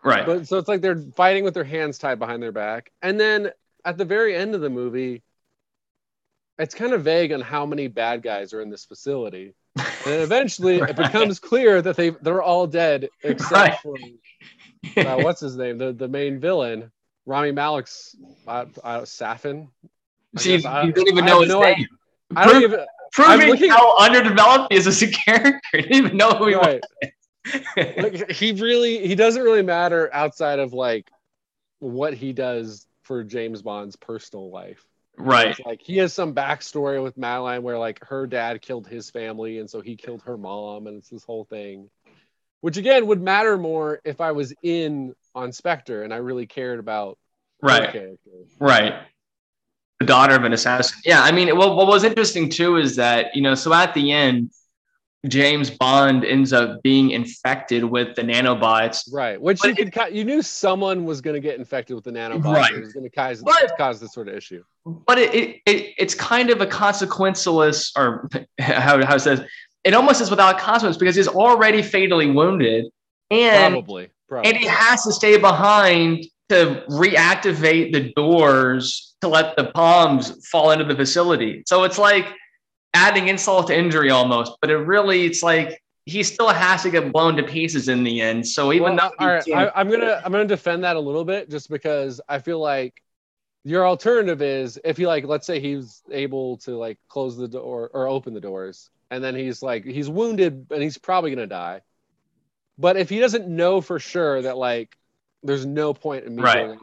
Right. 0.05 0.25
But 0.25 0.47
so 0.47 0.59
it's 0.59 0.69
like 0.69 0.81
they're 0.81 1.03
fighting 1.17 1.45
with 1.45 1.55
their 1.55 1.65
hands 1.65 1.99
tied 1.99 2.19
behind 2.19 2.43
their 2.43 2.53
back. 2.53 2.93
And 3.03 3.19
then 3.19 3.51
at 3.85 3.99
the 3.99 4.05
very 4.05 4.37
end 4.37 4.55
of 4.55 4.61
the 4.61 4.71
movie, 4.71 5.23
it's 6.59 6.75
kind 6.75 6.93
of 6.93 7.03
vague 7.03 7.33
on 7.33 7.41
how 7.41 7.67
many 7.67 7.89
bad 7.89 8.23
guys 8.23 8.53
are 8.53 8.61
in 8.61 8.71
this 8.71 8.85
facility. 8.85 9.55
And 9.77 10.21
eventually 10.21 10.81
right. 10.81 10.91
it 10.91 10.97
becomes 10.97 11.39
clear 11.39 11.81
that 11.81 11.97
they 11.97 12.11
they're 12.11 12.43
all 12.43 12.67
dead 12.67 13.09
except 13.23 13.53
right. 13.53 13.79
for 13.81 13.97
uh, 14.97 15.23
what's 15.23 15.41
his 15.41 15.57
name? 15.57 15.79
The 15.79 15.93
the 15.93 16.09
main 16.09 16.41
villain, 16.41 16.91
Rami 17.27 17.53
Malek's 17.53 18.17
uh, 18.47 18.67
uh, 18.83 19.01
Safin. 19.01 19.69
See, 20.37 20.57
you 20.57 20.61
don't 20.63 21.09
even 21.09 21.25
know 21.25 21.41
his 21.41 21.49
no 21.49 21.63
name. 21.63 21.87
I, 22.35 22.43
I 22.43 22.47
don't 22.47 22.63
even. 22.63 22.81
Proving 23.13 23.51
looking, 23.51 23.71
how 23.71 23.99
underdeveloped 23.99 24.73
he 24.73 24.79
is 24.79 24.87
as 24.87 25.03
a 25.03 25.07
character. 25.11 25.61
I 25.75 25.83
didn't 25.83 25.95
even 25.95 26.17
know 26.17 26.31
who 26.31 26.47
he 26.47 26.55
right. 26.55 26.83
was. 27.03 27.93
like, 27.99 28.31
he 28.31 28.53
really 28.53 29.07
he 29.07 29.15
doesn't 29.15 29.43
really 29.43 29.63
matter 29.63 30.09
outside 30.15 30.59
of 30.59 30.73
like 30.73 31.11
what 31.81 32.15
he 32.15 32.33
does 32.33 32.87
for 33.03 33.23
James 33.23 33.63
Bond's 33.63 33.97
personal 33.97 34.51
life. 34.51 34.85
Right. 35.25 35.67
like 35.67 35.81
he 35.83 35.99
has 35.99 36.13
some 36.13 36.35
backstory 36.35 37.03
with 37.03 37.17
Madeline 37.17 37.63
where 37.63 37.79
like 37.79 38.05
her 38.05 38.27
dad 38.27 38.61
killed 38.61 38.87
his 38.87 39.11
family 39.11 39.59
and 39.59 39.69
so 39.69 39.81
he 39.81 39.97
killed 39.97 40.23
her 40.23 40.37
mom 40.37 40.87
and 40.87 40.99
it's 40.99 41.09
this 41.09 41.25
whole 41.25 41.45
thing 41.45 41.89
which 42.61 42.77
again 42.77 43.07
would 43.07 43.21
matter 43.21 43.59
more 43.59 44.01
if 44.05 44.21
I 44.21 44.33
was 44.33 44.55
in 44.63 45.15
on 45.35 45.53
Spectre 45.53 46.03
and 46.05 46.13
I 46.15 46.19
really 46.19 46.47
cared 46.47 46.79
about 46.79 47.19
right, 47.61 48.17
right, 48.59 48.95
the 50.01 50.07
daughter 50.07 50.35
of 50.35 50.45
an 50.45 50.53
assassin. 50.53 50.99
Yeah, 51.05 51.23
I 51.23 51.33
mean, 51.33 51.57
well, 51.57 51.77
what 51.77 51.87
was 51.87 52.05
interesting 52.05 52.49
too 52.49 52.77
is 52.77 52.97
that 52.97 53.35
you 53.35 53.43
know, 53.43 53.55
so 53.55 53.73
at 53.73 53.95
the 53.95 54.13
end, 54.13 54.51
James 55.29 55.71
Bond 55.71 56.25
ends 56.25 56.53
up 56.53 56.83
being 56.83 57.11
infected 57.11 57.85
with 57.85 58.17
the 58.17 58.23
nanobots. 58.23 59.09
Right, 59.13 59.41
which 59.41 59.61
but 59.61 59.79
you 59.79 59.91
could 59.91 60.15
you 60.15 60.25
knew 60.25 60.43
someone 60.43 61.05
was 61.05 61.21
going 61.21 61.35
to 61.35 61.41
get 61.41 61.59
infected 61.59 61.95
with 61.95 62.05
the 62.05 62.11
nanobots. 62.11 62.45
Right. 62.45 62.75
It 62.75 62.81
was 62.81 62.93
going 62.93 63.05
to 63.05 63.11
cause 63.11 63.43
but, 63.43 63.73
cause 63.79 64.01
this 64.01 64.13
sort 64.13 64.29
of 64.29 64.35
issue. 64.35 64.65
But 64.85 65.19
it, 65.19 65.35
it, 65.35 65.63
it 65.67 65.95
it's 65.97 66.15
kind 66.15 66.51
of 66.51 66.61
a 66.61 66.67
consequentialist, 66.67 67.93
or 67.97 68.29
how 68.61 69.05
how 69.05 69.15
it 69.15 69.21
says 69.21 69.43
it 69.85 69.95
almost 69.95 70.21
is 70.21 70.31
without 70.31 70.59
consequence 70.59 70.97
because 70.97 71.15
he's 71.15 71.29
already 71.29 71.83
fatally 71.83 72.31
wounded 72.31 72.87
and 73.31 73.75
probably, 73.75 74.09
probably. 74.29 74.51
and 74.51 74.59
he 74.59 74.67
has 74.67 75.05
to 75.05 75.13
stay 75.13 75.37
behind 75.39 76.25
to 76.49 76.85
reactivate 76.89 77.93
the 77.93 78.13
doors 78.15 79.15
to 79.21 79.29
let 79.29 79.57
the 79.57 79.71
palms 79.73 80.47
fall 80.49 80.73
into 80.73 80.85
the 80.85 80.95
facility. 80.95 81.63
So 81.67 81.85
it's 81.85 81.99
like 81.99 82.27
adding 82.95 83.29
insult 83.29 83.69
to 83.69 83.77
injury 83.77 84.11
almost, 84.11 84.57
but 84.61 84.71
it 84.71 84.77
really 84.77 85.25
it's 85.27 85.43
like 85.43 85.83
he 86.05 86.23
still 86.23 86.49
has 86.49 86.83
to 86.83 86.91
get 86.91 87.13
blown 87.13 87.37
to 87.37 87.43
pieces 87.43 87.89
in 87.89 88.03
the 88.03 88.21
end. 88.21 88.47
So 88.47 88.73
even 88.73 88.97
well, 88.97 89.11
though 89.19 89.27
right, 89.27 89.45
I, 89.55 89.71
I'm 89.75 89.91
gonna 89.91 90.21
I'm 90.25 90.33
gonna 90.33 90.45
defend 90.45 90.85
that 90.85 90.97
a 90.97 91.01
little 91.01 91.25
bit 91.25 91.49
just 91.51 91.71
because 91.71 92.21
I 92.29 92.39
feel 92.39 92.59
like 92.59 93.03
your 93.65 93.87
alternative 93.87 94.43
is 94.43 94.81
if 94.85 94.97
he 94.97 95.07
like 95.07 95.25
let's 95.25 95.47
say 95.47 95.61
he's 95.61 96.03
able 96.11 96.57
to 96.59 96.77
like 96.77 96.99
close 97.09 97.37
the 97.37 97.49
door 97.49 97.91
or 97.93 98.09
open 98.09 98.35
the 98.35 98.41
doors 98.41 98.91
and 99.11 99.23
then 99.23 99.35
he's 99.35 99.63
like 99.63 99.85
he's 99.85 100.09
wounded 100.09 100.67
and 100.71 100.83
he's 100.83 100.99
probably 100.99 101.31
gonna 101.31 101.47
die. 101.47 101.83
But 102.79 102.97
if 102.97 103.09
he 103.09 103.21
doesn't 103.21 103.47
know 103.47 103.81
for 103.81 103.99
sure 103.99 104.43
that 104.43 104.57
like 104.57 104.97
there's 105.45 105.67
no 105.67 105.93
point 105.95 106.25
in 106.25 106.37
me 106.37 106.43
right. 106.43 106.79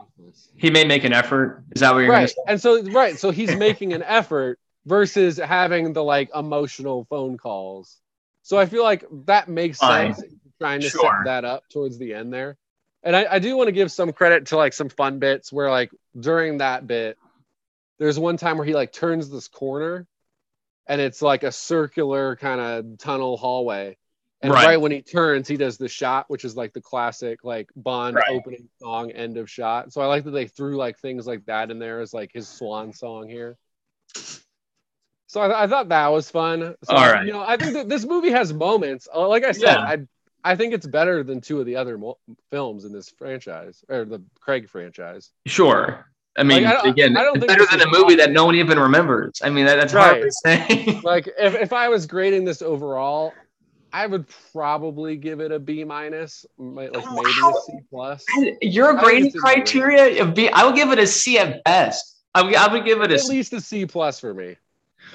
He 0.56 0.70
may 0.70 0.84
make 0.84 1.06
an 1.06 1.14
effort. 1.14 1.64
Is 1.72 1.80
that 1.82 1.94
what 1.94 2.00
you're 2.02 2.12
right? 2.12 2.32
And 2.48 2.62
so 2.62 2.84
right, 2.84 3.18
so 3.18 3.32
he's 3.32 3.56
making 3.56 3.94
an 3.94 4.04
effort 4.04 4.60
versus 4.86 5.38
having 5.38 5.94
the 5.94 6.04
like 6.04 6.30
emotional 6.36 7.06
phone 7.10 7.38
calls. 7.38 7.98
So 8.44 8.58
I 8.58 8.66
feel 8.66 8.84
like 8.84 9.06
that 9.26 9.48
makes 9.48 9.78
Fine. 9.78 10.16
sense 10.16 10.34
trying 10.60 10.82
to 10.82 10.90
sure. 10.90 11.02
set 11.02 11.26
that 11.26 11.46
up 11.46 11.64
towards 11.70 11.98
the 11.98 12.14
end 12.14 12.34
there. 12.34 12.58
And 13.04 13.16
I, 13.16 13.36
I 13.36 13.40
do 13.40 13.56
want 13.56 13.68
to 13.68 13.72
give 13.72 13.92
some 13.92 14.12
credit 14.12 14.48
to 14.48 14.58
like 14.58 14.74
some 14.74 14.90
fun 14.90 15.20
bits 15.20 15.54
where 15.54 15.70
like 15.70 15.92
during 16.20 16.58
that 16.58 16.86
bit, 16.86 17.18
there's 17.98 18.20
one 18.20 18.38
time 18.38 18.58
where 18.58 18.66
he 18.66 18.74
like 18.74 18.92
turns 18.92 19.30
this 19.30 19.48
corner 19.48 20.06
and 20.88 21.00
it's 21.00 21.22
like 21.22 21.44
a 21.44 21.52
circular 21.52 22.36
kind 22.36 22.60
of 22.60 22.98
tunnel 22.98 23.38
hallway. 23.38 23.98
And 24.42 24.54
right. 24.54 24.66
right. 24.66 24.82
when 24.82 24.92
he 24.92 25.02
turns, 25.02 25.48
he 25.48 25.58
does 25.58 25.78
the 25.78 25.90
shot, 25.90 26.30
which 26.30 26.46
is 26.46 26.56
like 26.56 26.74
the 26.74 26.82
classic 26.82 27.44
like 27.44 27.70
Bond 27.76 28.16
right. 28.16 28.30
opening 28.30 28.70
song 28.82 29.12
end 29.12 29.38
of 29.38 29.50
shot. 29.50 29.92
So 29.92 30.02
I 30.02 30.06
like 30.06 30.24
that 30.24 30.32
they 30.32 30.48
threw 30.48 30.78
like 30.78 30.98
things 30.98 31.28
like 31.28 31.46
that 31.46 31.72
in 31.72 31.80
there 31.80 32.00
as 32.00 32.14
like 32.14 32.32
his 32.34 32.48
swan 32.48 32.94
song 32.94 33.28
here. 33.28 33.58
So 35.30 35.42
I, 35.42 35.66
I 35.66 35.68
thought 35.68 35.90
that 35.90 36.08
was 36.08 36.28
fun. 36.32 36.76
So, 36.84 36.96
All 36.96 37.12
right. 37.12 37.24
You 37.24 37.32
know, 37.32 37.44
I 37.44 37.56
think 37.56 37.74
that 37.74 37.88
this 37.88 38.04
movie 38.04 38.32
has 38.32 38.52
moments. 38.52 39.08
Uh, 39.14 39.28
like 39.28 39.44
I 39.44 39.52
said, 39.52 39.62
yeah. 39.62 39.78
I 39.78 40.00
I 40.44 40.56
think 40.56 40.74
it's 40.74 40.88
better 40.88 41.24
than 41.24 41.40
two 41.40 41.60
of 41.60 41.68
the 41.68 41.76
other 41.76 42.00
mo- 42.00 42.18
films 42.50 42.84
in 42.84 42.92
this 42.92 43.10
franchise 43.10 43.84
or 43.90 44.06
the 44.06 44.24
Craig 44.40 44.68
franchise. 44.68 45.30
Sure. 45.46 46.10
I 46.36 46.42
mean, 46.42 46.64
like, 46.64 46.84
I 46.84 46.90
again, 46.90 47.16
I 47.16 47.24
don't 47.24 47.46
better 47.46 47.66
than 47.70 47.82
a 47.82 47.92
movie 47.92 48.16
that 48.16 48.32
no 48.32 48.46
one 48.46 48.56
even 48.56 48.80
remembers. 48.80 49.40
I 49.44 49.52
mean, 49.52 49.68
that, 49.68 49.76
that's 49.76 49.94
right. 49.94 50.20
hard 50.20 50.24
to 50.24 50.32
say. 50.32 51.00
like, 51.04 51.28
if, 51.38 51.54
if 51.54 51.74
I 51.74 51.90
was 51.90 52.08
grading 52.08 52.46
this 52.46 52.64
overall, 52.64 53.34
I 53.94 54.08
would 54.08 54.26
probably 54.52 55.16
give 55.16 55.42
it 55.42 55.52
a 55.52 55.60
B 55.60 55.84
minus, 55.84 56.44
like 56.58 56.92
maybe 56.92 57.04
a 57.04 57.54
C 57.66 57.80
plus. 57.92 58.26
Your 58.64 58.96
grading 58.96 59.34
criteria 59.34 60.24
of 60.24 60.34
B, 60.34 60.50
I 60.50 60.66
would 60.66 60.76
give 60.76 60.92
it 60.92 60.98
a 60.98 61.06
C 61.06 61.38
at 61.38 61.64
best. 61.66 62.18
I 62.34 62.42
would, 62.42 62.56
I 62.56 62.72
would 62.72 62.84
give 62.84 63.02
it 63.02 63.12
a 63.12 63.16
at 63.16 63.26
least 63.26 63.54
a 63.54 63.62
C 63.62 63.86
plus 63.86 64.20
for 64.20 64.34
me. 64.34 64.56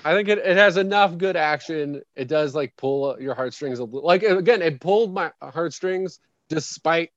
I 0.05 0.15
think 0.15 0.29
it, 0.29 0.39
it 0.39 0.57
has 0.57 0.77
enough 0.77 1.17
good 1.19 1.37
action. 1.37 2.03
It 2.17 2.29
does 2.29 2.55
like 2.55 2.77
pull 2.77 3.21
your 3.21 3.35
heartstrings 3.35 3.79
a 3.79 3.85
little. 3.85 4.07
Like 4.07 4.23
again, 4.23 4.63
it 4.63 4.81
pulled 4.81 5.13
my 5.13 5.33
heartstrings 5.41 6.21
despite 6.49 7.11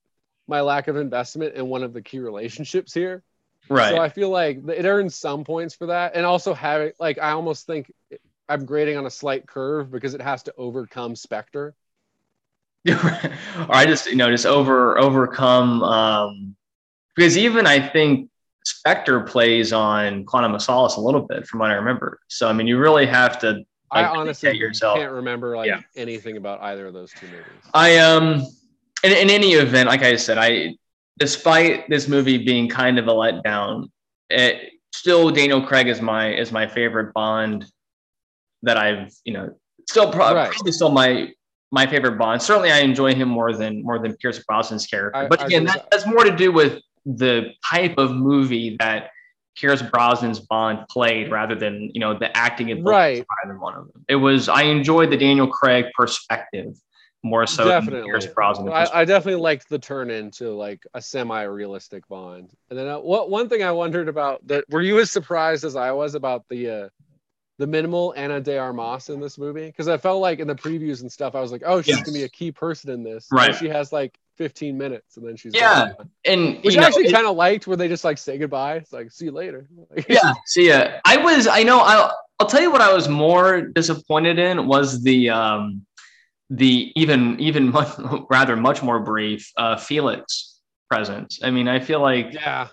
my 0.46 0.60
lack 0.62 0.88
of 0.88 0.96
investment 0.96 1.54
in 1.54 1.68
one 1.68 1.82
of 1.82 1.92
the 1.92 2.02
key 2.02 2.18
relationships 2.18 2.92
here. 2.92 3.22
Right. 3.68 3.90
So 3.90 4.00
I 4.00 4.08
feel 4.08 4.30
like 4.30 4.66
it 4.66 4.86
earns 4.86 5.14
some 5.14 5.44
points 5.44 5.74
for 5.74 5.86
that, 5.86 6.12
and 6.14 6.24
also 6.24 6.54
having 6.54 6.92
like 6.98 7.18
I 7.18 7.32
almost 7.32 7.66
think 7.66 7.92
I'm 8.48 8.64
grading 8.64 8.96
on 8.96 9.06
a 9.06 9.10
slight 9.10 9.46
curve 9.46 9.90
because 9.90 10.14
it 10.14 10.22
has 10.22 10.42
to 10.44 10.54
overcome 10.56 11.16
Spectre. 11.16 11.74
or 12.88 13.30
I 13.68 13.84
just 13.84 14.06
you 14.06 14.16
know 14.16 14.30
just 14.30 14.46
over 14.46 14.98
overcome 14.98 15.82
um, 15.82 16.56
because 17.14 17.36
even 17.36 17.66
I 17.66 17.86
think 17.86 18.30
Spectre 18.64 19.20
plays 19.20 19.72
on 19.72 20.24
Quantum 20.24 20.54
of 20.54 20.62
Solace 20.62 20.96
a 20.96 21.00
little 21.00 21.22
bit 21.22 21.46
from 21.46 21.60
what 21.60 21.70
I 21.70 21.74
remember. 21.74 22.20
So 22.28 22.48
I 22.48 22.52
mean 22.52 22.66
you 22.66 22.78
really 22.78 23.06
have 23.06 23.38
to. 23.40 23.64
Like, 23.94 24.04
I 24.04 24.16
honestly 24.16 24.54
yourself. 24.54 24.98
can't 24.98 25.12
remember 25.12 25.56
like 25.56 25.68
yeah. 25.68 25.80
anything 25.96 26.36
about 26.36 26.60
either 26.60 26.86
of 26.86 26.92
those 26.92 27.10
two 27.12 27.26
movies. 27.26 27.44
I 27.72 27.96
um 27.98 28.46
in, 29.02 29.12
in 29.12 29.30
any 29.30 29.52
event, 29.52 29.88
like 29.88 30.02
I 30.02 30.16
said, 30.16 30.38
I 30.38 30.74
despite 31.18 31.88
this 31.88 32.08
movie 32.08 32.38
being 32.38 32.68
kind 32.68 32.98
of 32.98 33.08
a 33.08 33.12
letdown, 33.12 33.88
it 34.30 34.72
still 34.94 35.30
Daniel 35.30 35.62
Craig 35.62 35.88
is 35.88 36.00
my 36.00 36.32
is 36.34 36.52
my 36.52 36.66
favorite 36.66 37.12
Bond 37.14 37.64
that 38.62 38.76
I've 38.76 39.12
you 39.24 39.32
know 39.32 39.54
still 39.88 40.10
pro- 40.10 40.34
right. 40.34 40.50
probably 40.50 40.72
still 40.72 40.90
my 40.90 41.32
my 41.70 41.86
favorite 41.86 42.18
Bond. 42.18 42.40
Certainly, 42.40 42.72
I 42.72 42.78
enjoy 42.78 43.14
him 43.14 43.28
more 43.28 43.52
than 43.52 43.82
more 43.82 43.98
than 43.98 44.16
Pierce 44.16 44.42
Brosnan's 44.44 44.86
character. 44.86 45.18
I, 45.18 45.28
but 45.28 45.44
again, 45.44 45.64
that, 45.64 45.74
that. 45.74 45.90
that's 45.90 46.06
more 46.06 46.24
to 46.24 46.34
do 46.34 46.52
with 46.52 46.80
the 47.16 47.52
type 47.64 47.96
of 47.96 48.12
movie 48.12 48.76
that 48.78 49.10
Pierce 49.56 49.82
Brosnan's 49.82 50.40
Bond 50.40 50.86
played 50.88 51.30
rather 51.30 51.54
than 51.54 51.90
you 51.94 52.00
know 52.00 52.16
the 52.16 52.34
acting 52.36 52.70
and 52.70 52.84
right 52.84 53.24
one 53.58 53.74
of 53.74 53.92
them. 53.92 54.04
It 54.08 54.16
was 54.16 54.48
I 54.48 54.62
enjoyed 54.62 55.10
the 55.10 55.16
Daniel 55.16 55.48
Craig 55.48 55.86
perspective 55.96 56.76
more 57.24 57.46
so 57.46 57.64
Definitely. 57.64 58.00
than 58.02 58.10
Pierce 58.10 58.26
Brosnan. 58.26 58.72
I, 58.72 58.88
I 58.92 59.04
definitely 59.04 59.40
liked 59.40 59.68
the 59.68 59.78
turn 59.78 60.10
into 60.10 60.50
like 60.50 60.86
a 60.94 61.02
semi-realistic 61.02 62.06
Bond. 62.08 62.50
And 62.70 62.78
then 62.78 62.86
uh, 62.86 62.98
what 62.98 63.30
one 63.30 63.48
thing 63.48 63.62
I 63.64 63.72
wondered 63.72 64.08
about 64.08 64.46
that 64.46 64.64
were 64.70 64.82
you 64.82 65.00
as 65.00 65.10
surprised 65.10 65.64
as 65.64 65.74
I 65.74 65.90
was 65.90 66.14
about 66.14 66.44
the 66.48 66.70
uh, 66.70 66.88
the 67.58 67.66
minimal 67.66 68.14
Ana 68.16 68.40
de 68.40 68.56
Armas 68.56 69.08
in 69.08 69.18
this 69.18 69.36
movie? 69.36 69.66
Because 69.66 69.88
I 69.88 69.96
felt 69.96 70.20
like 70.20 70.38
in 70.38 70.46
the 70.46 70.54
previews 70.54 71.00
and 71.00 71.10
stuff, 71.10 71.34
I 71.34 71.40
was 71.40 71.50
like, 71.50 71.62
oh, 71.66 71.82
she's 71.82 71.96
Yes. 71.96 72.04
gonna 72.04 72.18
be 72.18 72.24
a 72.24 72.28
key 72.28 72.52
person 72.52 72.90
in 72.90 73.02
this. 73.02 73.26
Right. 73.32 73.48
And 73.48 73.58
she 73.58 73.68
has 73.68 73.92
like 73.92 74.16
15 74.38 74.78
minutes, 74.78 75.16
and 75.18 75.26
then 75.26 75.36
she's 75.36 75.54
Yeah. 75.54 75.92
gone. 75.98 76.08
and 76.24 76.62
which 76.64 76.74
you 76.74 76.80
I 76.80 76.82
know, 76.82 76.86
actually 76.88 77.12
kind 77.12 77.26
of 77.26 77.36
liked, 77.36 77.66
where 77.66 77.76
they 77.76 77.88
just 77.88 78.04
like 78.04 78.16
say 78.16 78.38
goodbye. 78.38 78.76
It's 78.76 78.92
like 78.92 79.10
see 79.10 79.26
you 79.26 79.32
later. 79.32 79.68
Yeah 80.08 80.32
see 80.46 80.68
ya 80.68 81.00
i 81.04 81.16
was 81.18 81.46
i 81.46 81.62
know 81.62 81.80
i'll, 81.80 82.16
I'll 82.38 82.46
tell 82.46 82.62
you 82.62 82.70
what 82.70 82.80
i 82.80 82.92
was 82.92 83.08
more 83.08 83.60
disappointed 83.62 84.38
in 84.38 84.66
was 84.66 85.02
the 85.02 85.28
um 85.30 85.84
the 86.50 86.92
even 86.96 87.38
even 87.40 87.70
much, 87.76 87.88
rather 88.30 88.56
much 88.56 88.82
more 88.82 89.00
brief 89.00 89.52
uh 89.56 89.76
felix 89.76 90.60
presence 90.90 91.40
i 91.42 91.50
mean 91.50 91.68
i 91.68 91.78
feel 91.80 92.00
like 92.00 92.32
yeah. 92.32 92.68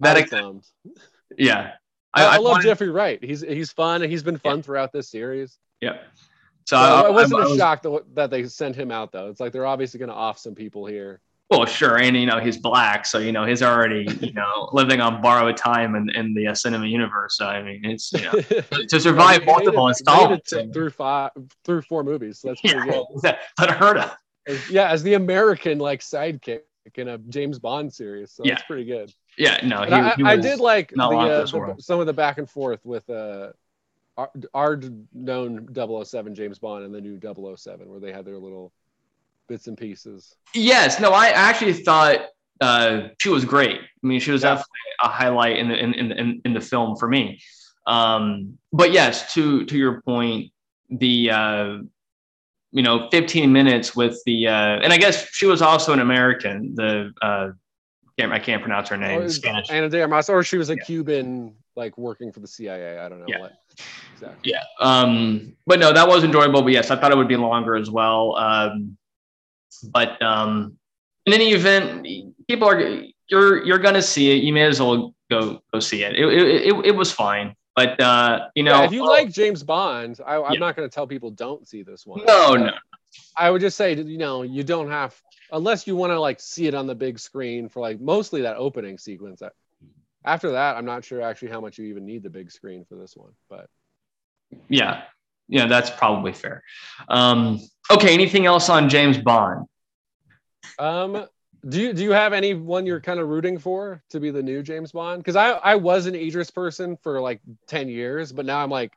that 0.00 0.16
I 0.16 0.20
ex- 0.20 0.32
was 0.32 0.40
bummed. 0.40 0.64
yeah 1.36 1.72
I, 2.14 2.24
I, 2.24 2.36
love 2.36 2.52
wanted- 2.52 2.64
Jeffrey 2.64 2.88
Wright. 2.90 3.22
He's 3.22 3.42
he's 3.42 3.70
fun 3.70 4.02
and 4.02 4.10
he's 4.10 4.22
been 4.22 4.38
fun 4.38 4.62
throughout 4.62 4.92
this 4.92 5.10
series. 5.10 5.58
yeah 5.80 5.98
so 6.68 6.76
So 6.76 6.82
I, 6.82 7.08
it 7.08 7.12
wasn't 7.12 7.40
I- 7.40 7.44
I 7.44 7.46
a 7.46 7.48
was- 7.50 7.58
shock 7.58 7.82
that, 7.82 8.02
that 8.14 8.30
they 8.30 8.46
sent 8.46 8.76
him 8.76 8.90
out 8.90 9.12
though. 9.12 9.28
It's 9.30 9.40
like 9.40 9.52
they're 9.52 9.66
obviously 9.66 9.98
going 9.98 10.10
to 10.10 10.14
off 10.14 10.38
some 10.38 10.54
people 10.54 10.84
here. 10.86 11.20
well 11.50 11.64
sure 11.64 11.96
and 12.04 12.14
you 12.14 12.26
know 12.30 12.38
he's 12.46 12.58
black 12.58 13.06
so 13.06 13.16
you 13.18 13.32
know 13.32 13.44
he's 13.50 13.62
already 13.62 14.02
you 14.20 14.34
know 14.34 14.68
living 14.80 15.00
on 15.00 15.22
borrowed 15.22 15.56
time 15.56 15.94
in, 15.98 16.04
in 16.20 16.34
the 16.34 16.46
uh, 16.46 16.54
cinema 16.54 16.86
universe 16.98 17.32
so 17.38 17.46
i 17.46 17.62
mean 17.62 17.80
it's 17.92 18.12
you 18.12 18.20
know 18.26 18.32
to 18.92 19.00
survive 19.00 19.40
He 19.40 19.46
multiple 19.46 19.88
installments 19.88 20.52
through 20.74 20.90
five 20.90 21.30
through 21.64 21.82
four 21.90 22.02
movies. 22.04 22.34
So 22.40 22.48
that's 22.48 22.60
pretty 22.60 22.76
yeah, 22.86 23.36
good. 23.58 23.70
hurt 23.82 23.96
As- 24.46 24.70
yeah, 24.70 24.90
as 24.94 25.02
the 25.02 25.14
American 25.14 25.76
like 25.78 26.00
sidekick 26.00 26.60
in 26.96 27.08
a 27.08 27.16
James 27.36 27.58
Bond 27.58 27.92
series. 28.00 28.28
So 28.32 28.42
Yeah. 28.44 28.54
that's 28.54 28.66
pretty 28.66 28.84
good. 28.84 29.08
yeah 29.38 29.56
no 29.72 29.78
And 29.82 29.94
I, 29.94 30.14
he, 30.16 30.22
he 30.22 30.28
I 30.28 30.36
did 30.36 30.58
like 30.60 30.88
the, 30.90 31.02
uh, 31.02 31.44
the- 31.46 31.76
some 31.80 31.98
of 32.00 32.06
the 32.06 32.12
back 32.24 32.36
and 32.36 32.48
forth 32.48 32.82
with 32.84 33.08
uh 33.08 33.52
our, 34.18 34.30
our 34.52 34.80
known 35.14 35.68
007 36.04 36.34
James 36.34 36.58
Bond 36.58 36.84
and 36.84 36.92
the 36.94 37.00
new 37.00 37.18
007 37.56 37.88
where 37.88 38.00
they 38.00 38.12
had 38.12 38.24
their 38.24 38.36
little 38.38 38.72
bits 39.48 39.68
and 39.68 39.78
pieces. 39.78 40.34
Yes, 40.52 41.00
no, 41.00 41.12
I 41.12 41.28
actually 41.28 41.72
thought 41.72 42.18
uh, 42.60 43.08
she 43.18 43.28
was 43.30 43.44
great. 43.44 43.80
I 43.80 44.06
mean, 44.06 44.20
she 44.20 44.32
was 44.32 44.42
Yeah. 44.42 44.50
definitely 44.50 44.74
a 45.02 45.08
highlight 45.08 45.56
in 45.56 45.68
the 45.68 45.76
in, 45.82 45.94
in, 45.94 46.12
in, 46.12 46.42
in 46.44 46.52
the 46.52 46.60
film 46.60 46.96
for 46.96 47.08
me. 47.08 47.40
Um, 47.86 48.58
but 48.72 48.92
yes, 48.92 49.32
to 49.34 49.64
to 49.64 49.78
your 49.78 50.02
point, 50.02 50.52
the 50.90 51.30
uh, 51.30 51.76
you 52.72 52.82
know, 52.82 53.08
15 53.10 53.50
minutes 53.50 53.96
with 53.96 54.20
the 54.26 54.48
uh, 54.48 54.80
and 54.82 54.92
I 54.92 54.98
guess 54.98 55.28
she 55.32 55.46
was 55.46 55.62
also 55.62 55.92
an 55.92 56.00
American. 56.00 56.74
The 56.74 57.12
uh, 57.22 57.50
can't, 58.18 58.32
I 58.32 58.38
can't 58.38 58.60
pronounce 58.62 58.88
her 58.88 58.96
name. 58.96 59.22
Or- 59.22 59.28
Spanish. 59.28 59.70
Ana 59.70 59.88
de 59.88 60.00
Armas, 60.02 60.28
or 60.28 60.42
she 60.42 60.58
was 60.58 60.70
a 60.70 60.76
Yeah. 60.76 60.84
Cuban 60.84 61.54
like 61.76 61.96
working 61.96 62.32
for 62.32 62.40
the 62.40 62.48
CIA. 62.48 62.98
I 62.98 63.08
don't 63.08 63.20
know 63.20 63.26
Yeah. 63.28 63.40
what. 63.40 63.52
Exactly. 64.14 64.52
Yeah. 64.52 64.62
Um, 64.80 65.52
but 65.66 65.78
no, 65.78 65.92
that 65.92 66.06
was 66.08 66.24
enjoyable. 66.24 66.62
But 66.62 66.72
yes, 66.72 66.90
I 66.90 66.96
thought 66.96 67.12
it 67.12 67.16
would 67.16 67.28
be 67.28 67.36
longer 67.36 67.76
as 67.76 67.90
well. 67.90 68.36
Um, 68.36 68.96
but 69.92 70.20
um, 70.20 70.76
in 71.26 71.32
any 71.32 71.50
event, 71.52 72.06
people 72.48 72.68
are 72.68 73.02
you're 73.28 73.64
you're 73.64 73.78
gonna 73.78 74.02
see 74.02 74.32
it. 74.36 74.42
You 74.42 74.52
may 74.52 74.62
as 74.62 74.80
well 74.80 75.14
go 75.30 75.62
go 75.72 75.78
see 75.78 76.02
it. 76.02 76.14
It 76.16 76.24
it, 76.26 76.66
it, 76.66 76.86
it 76.86 76.96
was 76.96 77.12
fine. 77.12 77.54
But 77.76 78.00
uh, 78.00 78.48
you 78.56 78.64
know, 78.64 78.80
yeah, 78.80 78.84
if 78.86 78.92
you 78.92 79.06
like 79.06 79.30
James 79.30 79.62
Bond, 79.62 80.18
I, 80.26 80.34
I'm 80.42 80.54
Yeah. 80.54 80.58
not 80.58 80.74
going 80.74 80.88
to 80.88 80.92
tell 80.92 81.06
people 81.06 81.30
don't 81.30 81.68
see 81.68 81.84
this 81.84 82.04
one. 82.04 82.24
no, 82.26 82.54
no, 82.54 82.72
I 83.36 83.50
would 83.50 83.60
just 83.60 83.76
say, 83.76 83.94
you 83.94 84.18
know, 84.18 84.42
you 84.42 84.64
don't 84.64 84.90
have 84.90 85.14
unless 85.52 85.86
you 85.86 85.96
want 85.96 86.12
to 86.12 86.20
like 86.20 86.40
see 86.40 86.66
it 86.66 86.74
on 86.74 86.86
the 86.86 86.94
big 86.94 87.18
screen 87.18 87.68
for 87.68 87.80
like 87.80 88.00
mostly 88.00 88.42
that 88.42 88.56
opening 88.56 88.98
sequence. 88.98 89.42
I- 89.42 89.50
After 90.24 90.50
that, 90.52 90.76
I'm 90.76 90.84
not 90.84 91.04
sure 91.04 91.22
actually 91.22 91.50
how 91.50 91.60
much 91.60 91.78
you 91.78 91.86
even 91.86 92.04
need 92.04 92.22
the 92.22 92.30
big 92.30 92.50
screen 92.50 92.84
for 92.84 92.96
this 92.96 93.16
one. 93.16 93.32
But 93.48 93.68
yeah, 94.68 95.04
yeah, 95.48 95.66
that's 95.66 95.90
probably 95.90 96.32
fair. 96.32 96.62
Um, 97.08 97.60
okay, 97.90 98.12
anything 98.14 98.46
else 98.46 98.68
on 98.68 98.88
James 98.88 99.18
Bond? 99.18 99.66
um, 100.78 101.26
do 101.68 101.80
you 101.80 101.92
do 101.92 102.02
you 102.02 102.12
have 102.12 102.32
anyone 102.32 102.86
you're 102.86 103.00
kind 103.00 103.18
of 103.18 103.28
rooting 103.28 103.58
for 103.58 104.02
to 104.10 104.20
be 104.20 104.30
the 104.30 104.42
new 104.42 104.62
James 104.62 104.92
Bond? 104.92 105.18
Because 105.22 105.36
I 105.36 105.50
I 105.50 105.74
was 105.76 106.06
an 106.06 106.14
Idris 106.14 106.50
person 106.50 106.96
for 106.96 107.20
like 107.20 107.40
ten 107.66 107.88
years, 107.88 108.32
but 108.32 108.46
now 108.46 108.62
I'm 108.62 108.70
like, 108.70 108.92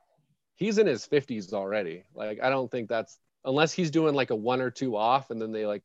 he's 0.55 0.77
in 0.77 0.85
his 0.87 1.07
50s 1.07 1.53
already. 1.53 2.03
Like 2.13 2.39
I 2.41 2.49
don't 2.49 2.69
think 2.69 2.87
that's 2.89 3.17
unless 3.43 3.73
he's 3.73 3.89
doing 3.89 4.13
like 4.13 4.29
a 4.29 4.35
one 4.35 4.61
or 4.61 4.69
two 4.69 4.95
off 4.95 5.31
and 5.31 5.41
then 5.41 5.51
they 5.51 5.65
like 5.65 5.83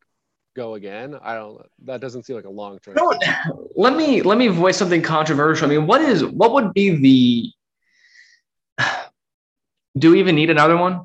go 0.57 0.75
again. 0.75 1.17
I 1.23 1.35
don't. 1.35 1.63
That 1.85 2.01
doesn't 2.01 2.25
seem 2.25 2.35
like 2.35 2.47
a 2.47 2.51
long 2.51 2.79
term. 2.81 2.95
No, 2.97 3.13
let 3.77 3.95
me 3.95 4.23
let 4.23 4.39
me 4.39 4.49
voice 4.49 4.77
something 4.77 5.03
controversial. 5.03 5.67
I 5.67 5.77
mean, 5.77 5.87
what 5.87 6.01
is 6.01 6.25
what 6.25 6.53
would 6.55 6.73
be 6.75 7.53
the? 8.79 8.85
Do 9.99 10.11
we 10.13 10.19
even 10.21 10.35
need 10.35 10.51
another 10.51 10.77
one? 10.77 11.03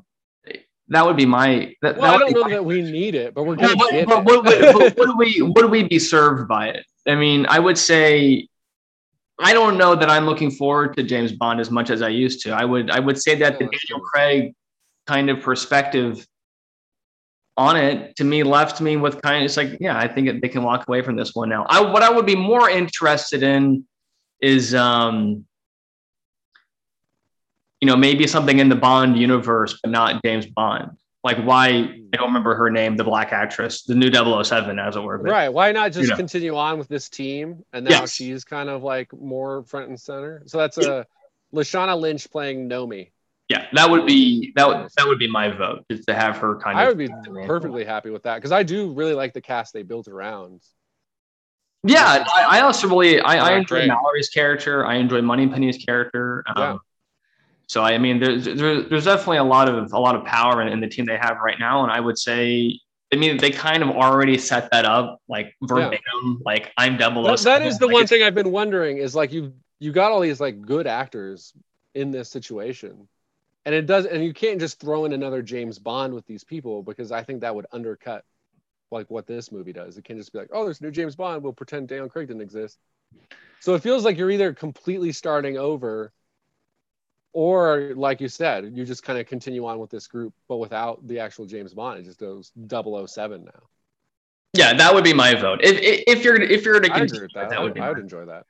That 0.88 1.06
would 1.06 1.16
be 1.16 1.24
my. 1.26 1.74
That, 1.82 1.96
Well, 1.96 2.14
I 2.14 2.18
that 2.18 2.24
would 2.24 2.34
don't 2.34 2.40
know 2.40 2.48
my- 2.48 2.50
that 2.50 2.64
we 2.64 2.82
need 2.82 3.14
it, 3.14 3.32
but 3.34 3.44
we're 3.44 3.56
gonna 3.56 3.76
but, 3.76 3.90
get 3.90 4.06
but 4.06 4.18
it. 4.18 4.24
what, 4.24 4.44
would- 4.44 4.74
what 4.74 4.96
would 4.98 5.16
we 5.18 5.40
what 5.42 5.62
would 5.62 5.70
we 5.70 5.84
be 5.84 5.98
served 5.98 6.48
by 6.48 6.68
it? 6.68 6.84
I 7.06 7.14
mean, 7.14 7.46
I 7.48 7.58
would 7.58 7.78
say 7.78 8.48
I 9.40 9.52
don't 9.54 9.78
know 9.78 9.94
that 9.94 10.10
I'm 10.10 10.26
looking 10.26 10.50
forward 10.50 10.96
to 10.96 11.02
James 11.02 11.32
Bond 11.32 11.60
as 11.60 11.70
much 11.70 11.90
as 11.90 12.02
I 12.02 12.08
used 12.08 12.42
to. 12.42 12.52
I 12.52 12.64
would 12.64 12.90
I 12.90 12.98
would 13.00 13.20
say 13.20 13.34
that 13.36 13.58
the 13.58 13.64
Daniel. 13.64 14.00
Craig 14.12 14.54
kind 15.06 15.30
of 15.30 15.40
perspective 15.40 16.26
on 17.62 17.76
it 17.76 18.16
to 18.16 18.24
me 18.24 18.42
left 18.42 18.80
me 18.80 18.96
with 18.96 19.14
kind 19.22 19.36
of 19.36 19.42
it's 19.44 19.56
like 19.56 19.76
yeah 19.80 19.96
I 19.98 20.08
think 20.08 20.40
they 20.42 20.48
can 20.48 20.62
walk 20.62 20.86
away 20.88 21.00
from 21.02 21.16
this 21.16 21.30
one 21.34 21.48
now. 21.48 21.64
I 21.68 21.80
what 21.80 22.02
I 22.02 22.10
would 22.10 22.26
be 22.26 22.36
more 22.36 22.68
interested 22.68 23.42
in 23.42 23.86
is 24.40 24.74
um 24.74 25.44
you 27.80 27.86
know 27.86 27.96
maybe 27.96 28.26
something 28.26 28.58
in 28.58 28.68
the 28.68 28.76
Bond 28.76 29.16
universe 29.18 29.78
but 29.82 29.90
not 29.90 30.22
James 30.24 30.46
Bond. 30.46 30.90
Like 31.24 31.38
why 31.44 31.66
I 31.68 32.16
don't 32.16 32.26
remember 32.28 32.56
her 32.56 32.68
name, 32.68 32.96
the 32.96 33.04
black 33.04 33.32
actress, 33.32 33.84
the 33.84 33.94
new 33.94 34.10
007 34.12 34.78
as 34.80 34.96
it 34.96 35.00
were. 35.00 35.18
but- 35.18 35.30
right? 35.30 35.48
Why 35.48 35.70
not 35.70 35.92
just 35.92 36.10
know. 36.10 36.16
continue 36.16 36.56
on 36.56 36.78
with 36.80 36.88
this 36.88 37.08
team? 37.08 37.62
And 37.72 37.84
now 37.84 38.00
Yes. 38.00 38.12
she's 38.14 38.42
kind 38.44 38.68
of 38.68 38.82
like 38.82 39.12
more 39.12 39.62
front 39.62 39.88
and 39.88 40.00
center. 40.00 40.42
So 40.46 40.58
that's 40.58 40.78
a 40.78 41.06
Lashana 41.54 41.96
Lynch 41.98 42.28
playing 42.28 42.68
Nomi. 42.68 43.11
Yeah, 43.48 43.66
that 43.72 43.90
would 43.90 44.06
be 44.06 44.52
that 44.56 44.66
would 44.66 44.88
that 44.96 45.06
would 45.06 45.18
be 45.18 45.28
my 45.28 45.48
vote 45.48 45.84
is 45.88 46.06
to 46.06 46.14
have 46.14 46.38
her 46.38 46.56
kind 46.56 46.78
I 46.78 46.82
of. 46.82 46.86
I 46.86 46.88
would 46.88 46.98
be 46.98 47.46
perfectly 47.46 47.84
happy 47.84 48.10
with 48.10 48.22
that 48.22 48.36
because 48.36 48.52
I 48.52 48.62
do 48.62 48.92
really 48.92 49.14
like 49.14 49.34
the 49.34 49.40
cast 49.40 49.72
they 49.72 49.82
built 49.82 50.08
around. 50.08 50.62
Yeah, 51.84 52.24
I, 52.32 52.58
I 52.58 52.60
also 52.60 52.88
really 52.88 53.20
I, 53.20 53.36
I 53.36 53.56
enjoy. 53.56 53.86
Mallory's 53.86 54.30
character. 54.30 54.86
I 54.86 54.94
enjoy 54.94 55.20
Money 55.20 55.46
Moneypenny's 55.46 55.84
character. 55.84 56.44
Um, 56.46 56.54
Yeah. 56.56 56.76
So 57.66 57.82
I 57.82 57.98
mean, 57.98 58.20
there's 58.20 58.44
there's 58.44 59.04
definitely 59.04 59.38
a 59.38 59.44
lot 59.44 59.68
of 59.68 59.92
a 59.92 59.98
lot 59.98 60.14
of 60.14 60.24
power 60.24 60.62
in, 60.62 60.68
in 60.68 60.80
the 60.80 60.88
team 60.88 61.06
they 61.06 61.16
have 61.16 61.38
right 61.44 61.58
now, 61.58 61.82
and 61.82 61.92
I 61.92 62.00
would 62.00 62.18
say. 62.18 62.78
I 63.14 63.18
mean, 63.18 63.36
they 63.36 63.50
kind 63.50 63.82
of 63.82 63.90
already 63.90 64.38
set 64.38 64.70
that 64.72 64.86
up, 64.86 65.20
like 65.28 65.54
verbatim. 65.62 66.40
Like 66.46 66.72
I'm 66.78 66.96
double. 66.96 67.24
That, 67.24 67.38
that 67.40 67.60
is 67.60 67.78
the 67.78 67.86
like, 67.86 67.92
one 67.92 68.06
thing 68.06 68.22
I've 68.22 68.34
been 68.34 68.50
wondering 68.50 68.96
is 68.96 69.14
like 69.14 69.32
you 69.32 69.52
you 69.80 69.92
got 69.92 70.12
all 70.12 70.20
these 70.20 70.40
like 70.40 70.62
good 70.62 70.86
actors 70.86 71.52
in 71.94 72.10
this 72.10 72.30
situation, 72.30 73.08
and 73.64 73.74
it 73.74 73.86
does 73.86 74.06
and 74.06 74.24
you 74.24 74.32
can't 74.32 74.60
just 74.60 74.80
throw 74.80 75.04
in 75.04 75.12
another 75.12 75.42
James 75.42 75.78
Bond 75.78 76.14
with 76.14 76.26
these 76.26 76.44
people 76.44 76.82
because 76.82 77.12
I 77.12 77.22
think 77.22 77.40
that 77.40 77.54
would 77.54 77.66
undercut 77.72 78.24
like 78.90 79.10
what 79.10 79.26
this 79.26 79.50
movie 79.50 79.72
does. 79.72 79.96
It 79.96 80.04
can't 80.04 80.18
just 80.18 80.32
be 80.32 80.38
like, 80.38 80.50
oh, 80.52 80.64
there's 80.64 80.80
a 80.80 80.84
new 80.84 80.90
James 80.90 81.16
Bond. 81.16 81.42
We'll 81.42 81.52
pretend 81.52 81.88
Daniel 81.88 82.08
Craig 82.08 82.28
didn't 82.28 82.42
exist. 82.42 82.78
So 83.60 83.74
it 83.74 83.82
feels 83.82 84.04
like 84.04 84.18
you're 84.18 84.30
either 84.30 84.52
completely 84.52 85.12
starting 85.12 85.56
over, 85.56 86.12
or 87.32 87.92
like 87.94 88.20
you 88.20 88.28
said, 88.28 88.72
you 88.76 88.84
just 88.84 89.02
kind 89.02 89.18
of 89.18 89.26
continue 89.26 89.64
on 89.66 89.78
with 89.78 89.90
this 89.90 90.06
group, 90.06 90.34
but 90.48 90.56
without 90.56 91.06
the 91.06 91.20
actual 91.20 91.46
James 91.46 91.72
Bond. 91.72 92.00
It 92.00 92.04
just 92.04 92.18
goes 92.18 92.52
007 92.68 93.44
now. 93.44 93.50
Yeah, 94.54 94.74
that 94.74 94.94
would 94.94 95.04
be 95.04 95.14
my 95.14 95.34
vote. 95.34 95.60
If 95.62 95.78
if, 95.78 96.04
if 96.18 96.24
you're 96.24 96.40
if 96.40 96.64
you're 96.64 96.78
going 96.78 96.84
to 96.84 96.92
I 96.92 96.96
agree 96.96 97.08
continue, 97.08 97.28
that. 97.34 97.50
that 97.50 97.58
I, 97.58 97.62
would 97.62 97.74
be 97.74 97.80
I 97.80 97.88
would 97.88 97.98
enjoy 97.98 98.26
that. 98.26 98.44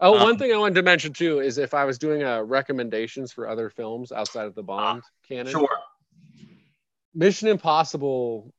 Oh, 0.00 0.16
Um, 0.18 0.22
one 0.24 0.38
thing 0.38 0.52
I 0.52 0.58
wanted 0.58 0.74
to 0.76 0.82
mention 0.82 1.12
too 1.12 1.40
is 1.40 1.56
if 1.58 1.72
I 1.74 1.84
was 1.84 1.98
doing 1.98 2.22
uh, 2.22 2.42
recommendations 2.42 3.32
for 3.32 3.48
other 3.48 3.70
films 3.70 4.12
outside 4.12 4.46
of 4.46 4.54
the 4.54 4.62
Bond 4.62 5.02
canon, 5.26 5.52
sure. 5.52 5.68
Mission 7.14 7.48
Impossible, 7.48 8.52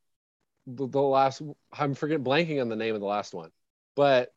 the, 0.65 0.87
the 0.87 0.99
last 1.01 1.41
I'm 1.71 1.93
forgetting 1.93 2.23
blanking 2.23 2.59
on 2.61 2.69
the 2.69 2.75
name 2.75 2.95
of 2.95 3.01
the 3.01 3.07
last 3.07 3.33
one, 3.33 3.51
but 3.95 4.33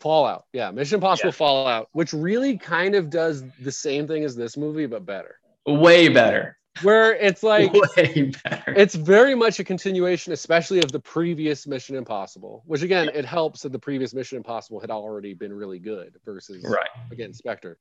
Fallout, 0.00 0.44
yeah, 0.52 0.70
Mission 0.70 0.96
Impossible 0.96 1.28
Yeah. 1.28 1.32
Fallout, 1.32 1.88
which 1.92 2.12
really 2.12 2.58
kind 2.58 2.94
of 2.94 3.08
does 3.08 3.42
the 3.60 3.72
same 3.72 4.06
thing 4.06 4.22
as 4.24 4.36
this 4.36 4.56
movie 4.56 4.84
but 4.86 5.06
better, 5.06 5.36
Way 5.66 6.08
better. 6.08 6.58
where 6.82 7.14
it's 7.14 7.42
like 7.42 7.72
Way 7.96 8.32
better. 8.44 8.57
It's 8.78 8.94
very 8.94 9.34
much 9.34 9.58
a 9.58 9.64
continuation, 9.64 10.32
especially 10.32 10.78
of 10.78 10.92
the 10.92 11.00
previous 11.00 11.66
Mission 11.66 11.96
Impossible, 11.96 12.62
which 12.64 12.82
again, 12.82 13.10
it 13.12 13.24
helps 13.24 13.62
that 13.62 13.72
the 13.72 13.78
previous 13.78 14.14
Mission 14.14 14.36
Impossible 14.36 14.78
had 14.78 14.90
already 14.90 15.34
been 15.34 15.52
really 15.52 15.80
good 15.80 16.14
versus 16.24 16.64
right. 16.64 16.88
again 17.10 17.34
Spectre. 17.34 17.76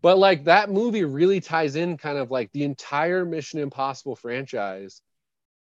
But 0.00 0.16
like 0.16 0.44
that 0.44 0.70
movie 0.70 1.04
really 1.04 1.40
ties 1.40 1.76
in 1.76 1.98
kind 1.98 2.16
of 2.16 2.30
like 2.30 2.50
the 2.52 2.64
entire 2.64 3.26
Mission 3.26 3.60
Impossible 3.60 4.16
franchise 4.16 5.02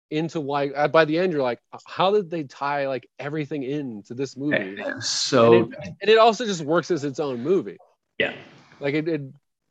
into 0.09 0.39
like 0.39 0.71
uh, 0.75 0.87
by 0.87 1.05
the 1.05 1.19
end 1.19 1.33
you're 1.33 1.43
like 1.43 1.59
how 1.85 2.11
did 2.11 2.29
they 2.29 2.43
tie 2.43 2.87
like 2.87 3.07
everything 3.19 3.61
into 3.61 4.15
this 4.15 4.35
movie? 4.35 4.81
so 5.01 5.53
and 5.53 5.73
it, 5.73 5.93
and 6.01 6.09
it 6.09 6.17
also 6.17 6.45
just 6.45 6.61
works 6.61 6.89
as 6.89 7.03
its 7.03 7.19
own 7.19 7.43
movie. 7.43 7.77
Yeah. 8.17 8.33
Like 8.79 8.95
it, 8.95 9.07
it 9.07 9.21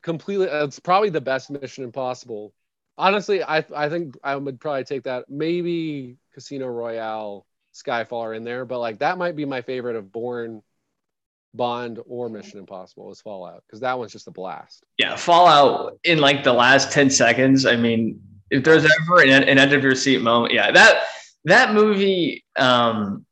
completely 0.01 0.47
it's 0.47 0.79
probably 0.79 1.09
the 1.09 1.19
best 1.19 1.51
mission 1.51 1.83
impossible 1.83 2.53
honestly 2.97 3.43
i 3.43 3.63
i 3.75 3.89
think 3.89 4.17
i 4.23 4.35
would 4.35 4.59
probably 4.59 4.83
take 4.83 5.03
that 5.03 5.29
maybe 5.29 6.17
casino 6.33 6.67
royale 6.67 7.45
skyfall 7.73 8.23
are 8.23 8.33
in 8.33 8.43
there 8.43 8.65
but 8.65 8.79
like 8.79 8.99
that 8.99 9.17
might 9.17 9.35
be 9.35 9.45
my 9.45 9.61
favorite 9.61 9.95
of 9.95 10.11
Bourne 10.11 10.61
bond 11.53 11.99
or 12.07 12.29
mission 12.29 12.59
impossible 12.59 13.11
is 13.11 13.21
fallout 13.21 13.63
because 13.65 13.79
that 13.79 13.97
one's 13.97 14.11
just 14.11 14.27
a 14.27 14.31
blast 14.31 14.83
yeah 14.97 15.15
fallout 15.15 15.97
in 16.03 16.19
like 16.19 16.43
the 16.43 16.53
last 16.53 16.91
10 16.91 17.09
seconds 17.09 17.65
i 17.65 17.75
mean 17.75 18.19
if 18.49 18.63
there's 18.63 18.85
ever 18.85 19.21
an, 19.23 19.43
an 19.43 19.57
end 19.57 19.73
of 19.73 19.83
your 19.83 19.95
seat 19.95 20.21
moment, 20.21 20.53
yeah, 20.53 20.71
that 20.71 21.03
that 21.45 21.73
movie 21.73 22.43
um, 22.55 23.25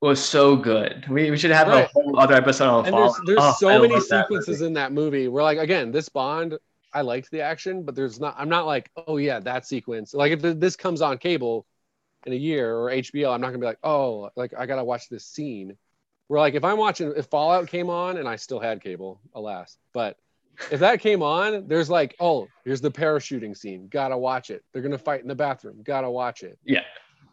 was 0.00 0.22
so 0.22 0.56
good. 0.56 1.06
We, 1.08 1.30
we 1.30 1.38
should 1.38 1.50
have 1.50 1.68
right. 1.68 1.84
a 1.84 1.88
whole 1.88 2.18
other 2.18 2.34
episode 2.34 2.68
on 2.68 2.86
and 2.86 2.94
There's, 2.94 3.20
there's 3.26 3.38
oh, 3.40 3.54
so 3.58 3.80
many 3.80 4.00
sequences 4.00 4.60
that 4.60 4.66
in 4.66 4.72
that 4.74 4.92
movie 4.92 5.28
where, 5.28 5.42
like, 5.42 5.58
again, 5.58 5.92
this 5.92 6.08
Bond, 6.08 6.58
I 6.92 7.02
liked 7.02 7.30
the 7.30 7.40
action, 7.40 7.84
but 7.84 7.94
there's 7.94 8.20
not. 8.20 8.34
I'm 8.38 8.48
not 8.48 8.66
like, 8.66 8.90
oh 8.96 9.16
yeah, 9.16 9.40
that 9.40 9.66
sequence. 9.66 10.14
Like, 10.14 10.32
if 10.32 10.40
this 10.42 10.76
comes 10.76 11.02
on 11.02 11.18
cable 11.18 11.66
in 12.26 12.32
a 12.32 12.36
year 12.36 12.76
or 12.76 12.90
HBO, 12.90 13.32
I'm 13.32 13.40
not 13.40 13.48
gonna 13.48 13.58
be 13.58 13.66
like, 13.66 13.78
oh, 13.82 14.30
like 14.36 14.52
I 14.58 14.66
gotta 14.66 14.84
watch 14.84 15.08
this 15.08 15.24
scene. 15.24 15.76
Where 16.28 16.40
like 16.40 16.54
if 16.54 16.64
I'm 16.64 16.78
watching, 16.78 17.12
if 17.16 17.26
Fallout 17.26 17.68
came 17.68 17.90
on 17.90 18.16
and 18.16 18.28
I 18.28 18.36
still 18.36 18.60
had 18.60 18.82
cable, 18.82 19.20
alas, 19.34 19.76
but 19.92 20.16
if 20.70 20.80
that 20.80 21.00
came 21.00 21.22
on, 21.22 21.66
there's 21.68 21.88
like, 21.88 22.14
oh, 22.20 22.48
here's 22.64 22.80
the 22.80 22.90
parachuting 22.90 23.56
scene. 23.56 23.88
Gotta 23.88 24.16
watch 24.16 24.50
it. 24.50 24.62
They're 24.72 24.82
gonna 24.82 24.98
fight 24.98 25.22
in 25.22 25.28
the 25.28 25.34
bathroom. 25.34 25.82
Gotta 25.82 26.10
watch 26.10 26.42
it. 26.42 26.58
Yeah. 26.64 26.82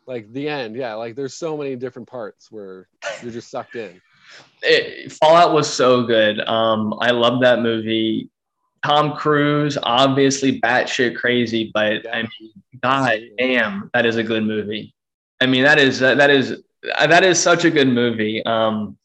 Like 0.05 0.31
the 0.31 0.47
end. 0.47 0.75
Yeah. 0.75 0.93
Like 0.95 1.15
there's 1.15 1.33
so 1.33 1.57
many 1.57 1.75
different 1.75 2.07
parts 2.07 2.51
where 2.51 2.87
you're 3.21 3.31
just 3.31 3.49
sucked 3.49 3.75
in. 3.75 4.01
It, 4.61 5.11
Fallout 5.11 5.53
was 5.53 5.71
so 5.71 6.03
good. 6.03 6.39
Um, 6.47 6.93
I 6.99 7.11
love 7.11 7.41
that 7.41 7.61
movie. 7.61 8.29
Tom 8.83 9.15
Cruise, 9.15 9.77
obviously 9.81 10.59
batshit 10.61 11.15
crazy, 11.15 11.71
but 11.73 12.03
yeah. 12.03 12.15
I 12.15 12.21
mean, 12.21 12.51
god 12.81 13.19
damn, 13.37 13.89
that 13.93 14.05
is 14.05 14.17
a 14.17 14.23
good 14.23 14.43
movie. 14.43 14.93
I 15.41 15.45
mean, 15.45 15.63
that 15.63 15.79
is 15.79 15.99
that 15.99 16.29
is 16.29 16.61
that 16.83 17.23
is 17.23 17.39
such 17.39 17.65
a 17.65 17.69
good 17.69 17.87
movie. 17.87 18.45
Um, 18.45 18.97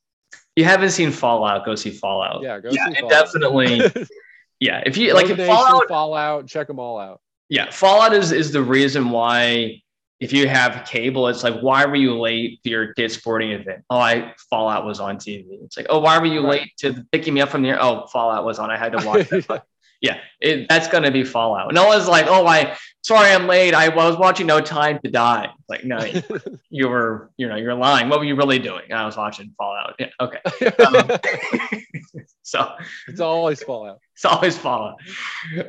you 0.57 0.65
haven't 0.65 0.91
seen 0.91 1.11
Fallout, 1.11 1.65
go 1.65 1.75
see 1.75 1.91
Fallout. 1.91 2.43
Yeah, 2.43 2.61
go 2.61 2.71
yeah, 2.71 2.89
see 2.89 3.01
Fallout. 3.01 3.11
definitely. 3.11 4.07
yeah, 4.61 4.83
if 4.85 4.97
you 4.97 5.15
like 5.15 5.31
if 5.31 5.39
Fallout, 5.39 5.89
Fallout, 5.89 6.47
check 6.47 6.67
them 6.67 6.79
all 6.79 6.99
out. 6.99 7.21
Yeah, 7.49 7.71
Fallout 7.71 8.13
is 8.13 8.33
is 8.33 8.53
the 8.53 8.63
reason 8.63 9.11
why 9.11 9.83
if 10.23 10.33
you 10.33 10.47
have 10.47 10.87
cable, 10.87 11.27
it's 11.27 11.43
like 11.43 11.59
why 11.61 11.85
were 11.85 11.97
you 11.97 12.17
late 12.17 12.63
to 12.63 12.71
your 12.71 12.95
kid's 12.95 13.15
sporting 13.15 13.51
event? 13.51 13.83
Oh, 13.91 13.99
I 13.99 14.33
Fallout 14.49 14.87
was 14.87 15.01
on 15.01 15.17
TV. 15.17 15.47
It's 15.65 15.77
like 15.77 15.87
oh, 15.91 15.99
why 15.99 16.17
were 16.21 16.27
you 16.27 16.43
right. 16.43 16.61
late 16.61 16.77
to 16.79 17.05
picking 17.11 17.35
me 17.35 17.41
up 17.41 17.49
from 17.49 17.63
there? 17.63 17.83
Oh, 17.83 18.07
Fallout 18.07 18.45
was 18.45 18.61
on. 18.61 18.71
I 18.71 18.77
had 18.77 18.93
to 18.93 19.05
watch 19.05 19.33
it. 19.33 19.47
yeah, 20.01 20.19
it, 20.41 20.69
that's 20.69 20.87
gonna 20.87 21.11
be 21.11 21.25
Fallout. 21.25 21.75
No 21.75 21.89
one's 21.89 22.07
like, 22.07 22.27
oh, 22.29 22.47
I 22.47 22.77
sorry, 23.03 23.33
I'm 23.33 23.49
late. 23.49 23.75
I 23.75 23.89
was 23.89 24.17
watching 24.17 24.47
No 24.47 24.61
Time 24.61 25.01
to 25.05 25.11
Die. 25.11 25.51
Like, 25.69 25.85
no, 25.85 25.99
you 26.71 26.89
were, 26.89 27.33
you 27.37 27.49
know, 27.49 27.57
you're 27.57 27.75
lying. 27.75 28.09
What 28.09 28.21
were 28.21 28.25
you 28.25 28.37
really 28.37 28.61
doing? 28.61 28.93
I 28.93 29.05
was 29.05 29.17
watching 29.17 29.53
Fallout. 29.59 29.97
Yeah, 29.99 30.11
okay. 30.21 30.39
Um, 30.87 31.19
so 32.43 32.75
it's 33.09 33.21
always 33.21 33.61
Fallout. 33.61 33.99
It's 34.15 34.25
always 34.25 34.57
Fallout. 34.57 34.99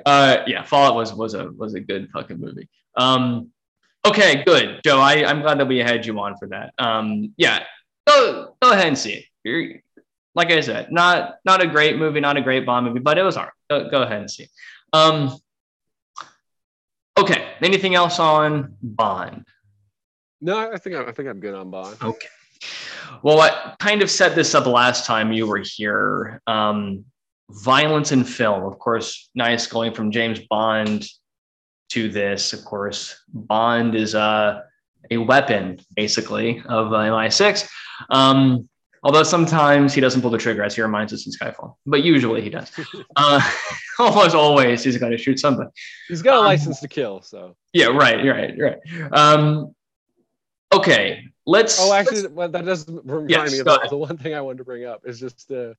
Uh, 0.05 0.43
yeah, 0.45 0.61
Fallout 0.61 0.93
was 0.93 1.11
was 1.11 1.33
a 1.33 1.49
was 1.53 1.73
a 1.73 1.79
good 1.79 2.09
fucking 2.13 2.39
movie. 2.39 2.69
Um, 2.95 3.49
okay, 4.05 4.43
good, 4.45 4.81
Joe. 4.85 4.99
I 4.99 5.25
I'm 5.25 5.41
glad 5.41 5.59
that 5.59 5.67
we 5.67 5.79
had 5.79 6.05
you 6.05 6.19
on 6.19 6.37
for 6.37 6.47
that. 6.49 6.73
Um, 6.77 7.33
yeah, 7.37 7.63
go 8.07 8.55
go 8.61 8.71
ahead 8.71 8.87
and 8.87 8.97
see 8.97 9.13
it. 9.13 9.25
You're, 9.43 9.81
like 10.35 10.51
I 10.51 10.61
said, 10.61 10.91
not 10.91 11.35
not 11.45 11.61
a 11.61 11.67
great 11.67 11.97
movie, 11.97 12.19
not 12.19 12.37
a 12.37 12.41
great 12.41 12.65
Bond 12.65 12.85
movie, 12.85 12.99
but 12.99 13.17
it 13.17 13.23
was 13.23 13.35
hard. 13.35 13.51
Go, 13.69 13.89
go 13.89 14.01
ahead 14.03 14.21
and 14.21 14.31
see. 14.31 14.47
Um, 14.91 15.37
okay. 17.17 17.49
Anything 17.61 17.95
else 17.95 18.19
on 18.19 18.75
Bond? 18.81 19.45
No, 20.41 20.71
I 20.71 20.77
think 20.77 20.95
I 20.95 21.11
think 21.11 21.29
I'm 21.29 21.39
good 21.39 21.53
on 21.53 21.69
Bond. 21.71 21.97
Okay. 22.01 22.27
Well, 23.21 23.39
I 23.41 23.75
kind 23.79 24.01
of 24.01 24.09
set 24.09 24.35
this 24.35 24.55
up 24.55 24.65
last 24.65 25.05
time 25.05 25.31
you 25.31 25.47
were 25.47 25.61
here. 25.63 26.41
Um, 26.47 27.05
violence 27.49 28.11
in 28.11 28.23
film, 28.23 28.63
of 28.63 28.79
course, 28.79 29.29
nice 29.35 29.67
going 29.67 29.93
from 29.93 30.11
James 30.11 30.39
Bond 30.49 31.07
to 31.93 32.09
this. 32.09 32.53
Of 32.53 32.65
course, 32.65 33.23
Bond 33.33 33.95
is 33.95 34.15
uh, 34.15 34.61
a 35.11 35.17
weapon, 35.17 35.79
basically, 35.95 36.61
of 36.67 36.93
uh, 36.93 36.97
MI6. 36.97 37.67
Um, 38.09 38.69
Although 39.03 39.23
sometimes 39.23 39.93
he 39.93 39.99
doesn't 39.99 40.21
pull 40.21 40.31
the 40.31 40.37
trigger, 40.37 40.63
as 40.63 40.75
he 40.75 40.81
reminds 40.81 41.11
us 41.11 41.25
in 41.25 41.33
Skyfall, 41.33 41.75
but 41.85 42.03
usually 42.03 42.41
he 42.41 42.49
does. 42.49 42.71
uh, 43.17 43.41
almost 43.99 44.33
always 44.33 44.83
he's 44.83 44.97
going 44.97 45.11
to 45.11 45.17
shoot 45.17 45.39
somebody. 45.39 45.69
He's 46.07 46.21
got 46.21 46.35
a 46.35 46.39
um, 46.39 46.45
license 46.45 46.79
to 46.79 46.87
kill, 46.87 47.21
so. 47.21 47.57
Yeah, 47.73 47.87
right, 47.87 48.25
right, 48.25 48.53
right. 48.57 48.77
Um, 49.11 49.75
okay, 50.73 51.25
let's. 51.45 51.81
Oh, 51.81 51.93
actually, 51.93 52.27
let's, 52.27 52.53
that 52.53 52.63
does 52.63 52.87
remind 52.87 53.29
yes, 53.29 53.51
me 53.51 53.59
of 53.59 53.89
the 53.89 53.97
one 53.97 54.17
thing 54.17 54.35
I 54.35 54.41
wanted 54.41 54.59
to 54.59 54.63
bring 54.63 54.85
up 54.85 55.01
is 55.05 55.19
just 55.19 55.51
uh, 55.51 55.73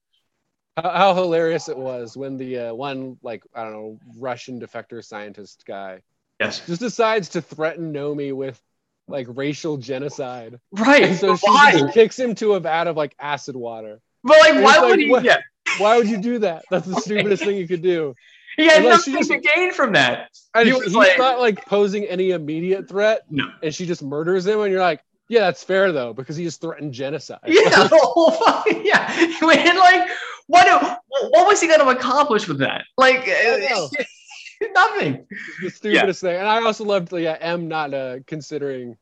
how, 0.76 0.90
how 0.90 1.14
hilarious 1.14 1.68
it 1.68 1.76
was 1.76 2.16
when 2.16 2.36
the 2.36 2.58
uh, 2.58 2.74
one 2.74 3.18
like 3.22 3.44
I 3.54 3.62
don't 3.62 3.72
know 3.72 3.98
Russian 4.18 4.60
defector 4.60 5.04
scientist 5.04 5.64
guy. 5.66 6.02
Yes. 6.40 6.66
Just 6.66 6.80
decides 6.80 7.30
to 7.30 7.42
threaten 7.42 7.92
Nomi 7.92 8.32
with 8.32 8.60
like 9.06 9.26
racial 9.30 9.76
genocide. 9.76 10.58
Right. 10.72 11.04
And 11.04 11.16
so 11.16 11.36
she 11.36 11.46
why? 11.46 11.72
just 11.72 11.94
kicks 11.94 12.18
him 12.18 12.34
to 12.36 12.54
a 12.54 12.60
vat 12.60 12.86
of 12.86 12.96
like 12.96 13.14
acid 13.20 13.56
water. 13.56 14.00
But 14.22 14.38
like, 14.40 14.64
why 14.64 14.80
would 14.80 14.90
like, 14.90 14.98
he? 14.98 15.10
What, 15.10 15.24
yeah. 15.24 15.38
Why 15.78 15.96
would 15.96 16.08
you 16.08 16.18
do 16.18 16.38
that? 16.40 16.64
That's 16.70 16.86
the 16.86 16.96
stupidest 17.00 17.44
thing 17.44 17.56
you 17.56 17.68
could 17.68 17.82
do. 17.82 18.14
He 18.56 18.66
had 18.66 18.78
Unless 18.78 19.08
nothing 19.08 19.14
just, 19.14 19.30
to 19.30 19.38
gain 19.38 19.72
from 19.72 19.92
that. 19.92 20.30
And 20.54 20.66
he 20.66 20.72
was 20.72 20.84
he's 20.84 20.94
like, 20.94 21.18
not 21.18 21.40
like 21.40 21.64
posing 21.66 22.04
any 22.04 22.30
immediate 22.30 22.88
threat. 22.88 23.22
No. 23.28 23.50
And 23.62 23.74
she 23.74 23.84
just 23.84 24.02
murders 24.02 24.46
him, 24.46 24.60
and 24.60 24.70
you're 24.70 24.80
like, 24.80 25.00
yeah, 25.28 25.40
that's 25.40 25.64
fair 25.64 25.90
though, 25.90 26.12
because 26.12 26.36
he 26.36 26.44
just 26.44 26.60
threatened 26.60 26.92
genocide. 26.92 27.40
Yeah, 27.46 27.68
the 27.70 27.98
whole 28.00 28.30
fucking 28.30 28.84
yeah. 28.84 29.10
And 29.42 29.78
like, 29.78 30.08
what? 30.46 31.00
What 31.08 31.46
was 31.46 31.60
he 31.60 31.68
going 31.68 31.80
to 31.80 31.88
accomplish 31.88 32.48
with 32.48 32.58
that? 32.58 32.84
Like, 32.96 33.26
nothing. 34.72 35.26
The 35.62 35.70
stupidest 35.70 36.22
yeah. 36.22 36.30
thing. 36.30 36.40
And 36.40 36.48
I 36.48 36.62
also 36.62 36.84
loved, 36.84 37.12
yeah, 37.12 37.36
M 37.40 37.68
not 37.68 37.94
uh, 37.94 38.18
considering 38.26 38.96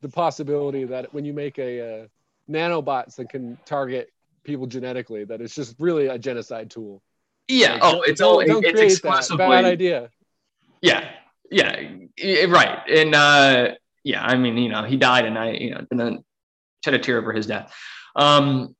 the 0.00 0.08
possibility 0.08 0.84
that 0.84 1.12
when 1.12 1.24
you 1.24 1.32
make 1.32 1.58
a 1.58 2.02
uh, 2.02 2.06
nanobots 2.50 3.16
that 3.16 3.28
can 3.28 3.58
target 3.64 4.12
people 4.44 4.66
genetically, 4.66 5.24
that 5.24 5.40
it's 5.40 5.54
just 5.54 5.76
really 5.78 6.06
a 6.06 6.18
genocide 6.18 6.70
tool. 6.70 7.02
Yeah. 7.48 7.74
Like, 7.74 7.82
oh, 7.82 8.02
it's 8.02 8.20
all 8.20 8.40
it's 8.40 8.80
exclusively 8.80 9.46
bad 9.46 9.64
idea. 9.64 10.10
Yeah. 10.80 11.08
Yeah. 11.50 11.76
Right. 12.46 12.78
And 12.88 13.14
uh, 13.14 13.74
yeah, 14.04 14.24
I 14.24 14.36
mean, 14.36 14.56
you 14.56 14.68
know, 14.68 14.84
he 14.84 14.96
died, 14.96 15.24
and 15.24 15.38
I, 15.38 15.50
you 15.52 15.70
know, 15.70 15.80
didn't 15.90 16.24
shed 16.84 16.94
a 16.94 16.98
tear 16.98 17.18
over 17.18 17.32
his 17.32 17.46
death. 17.46 17.74
Um, 18.16 18.74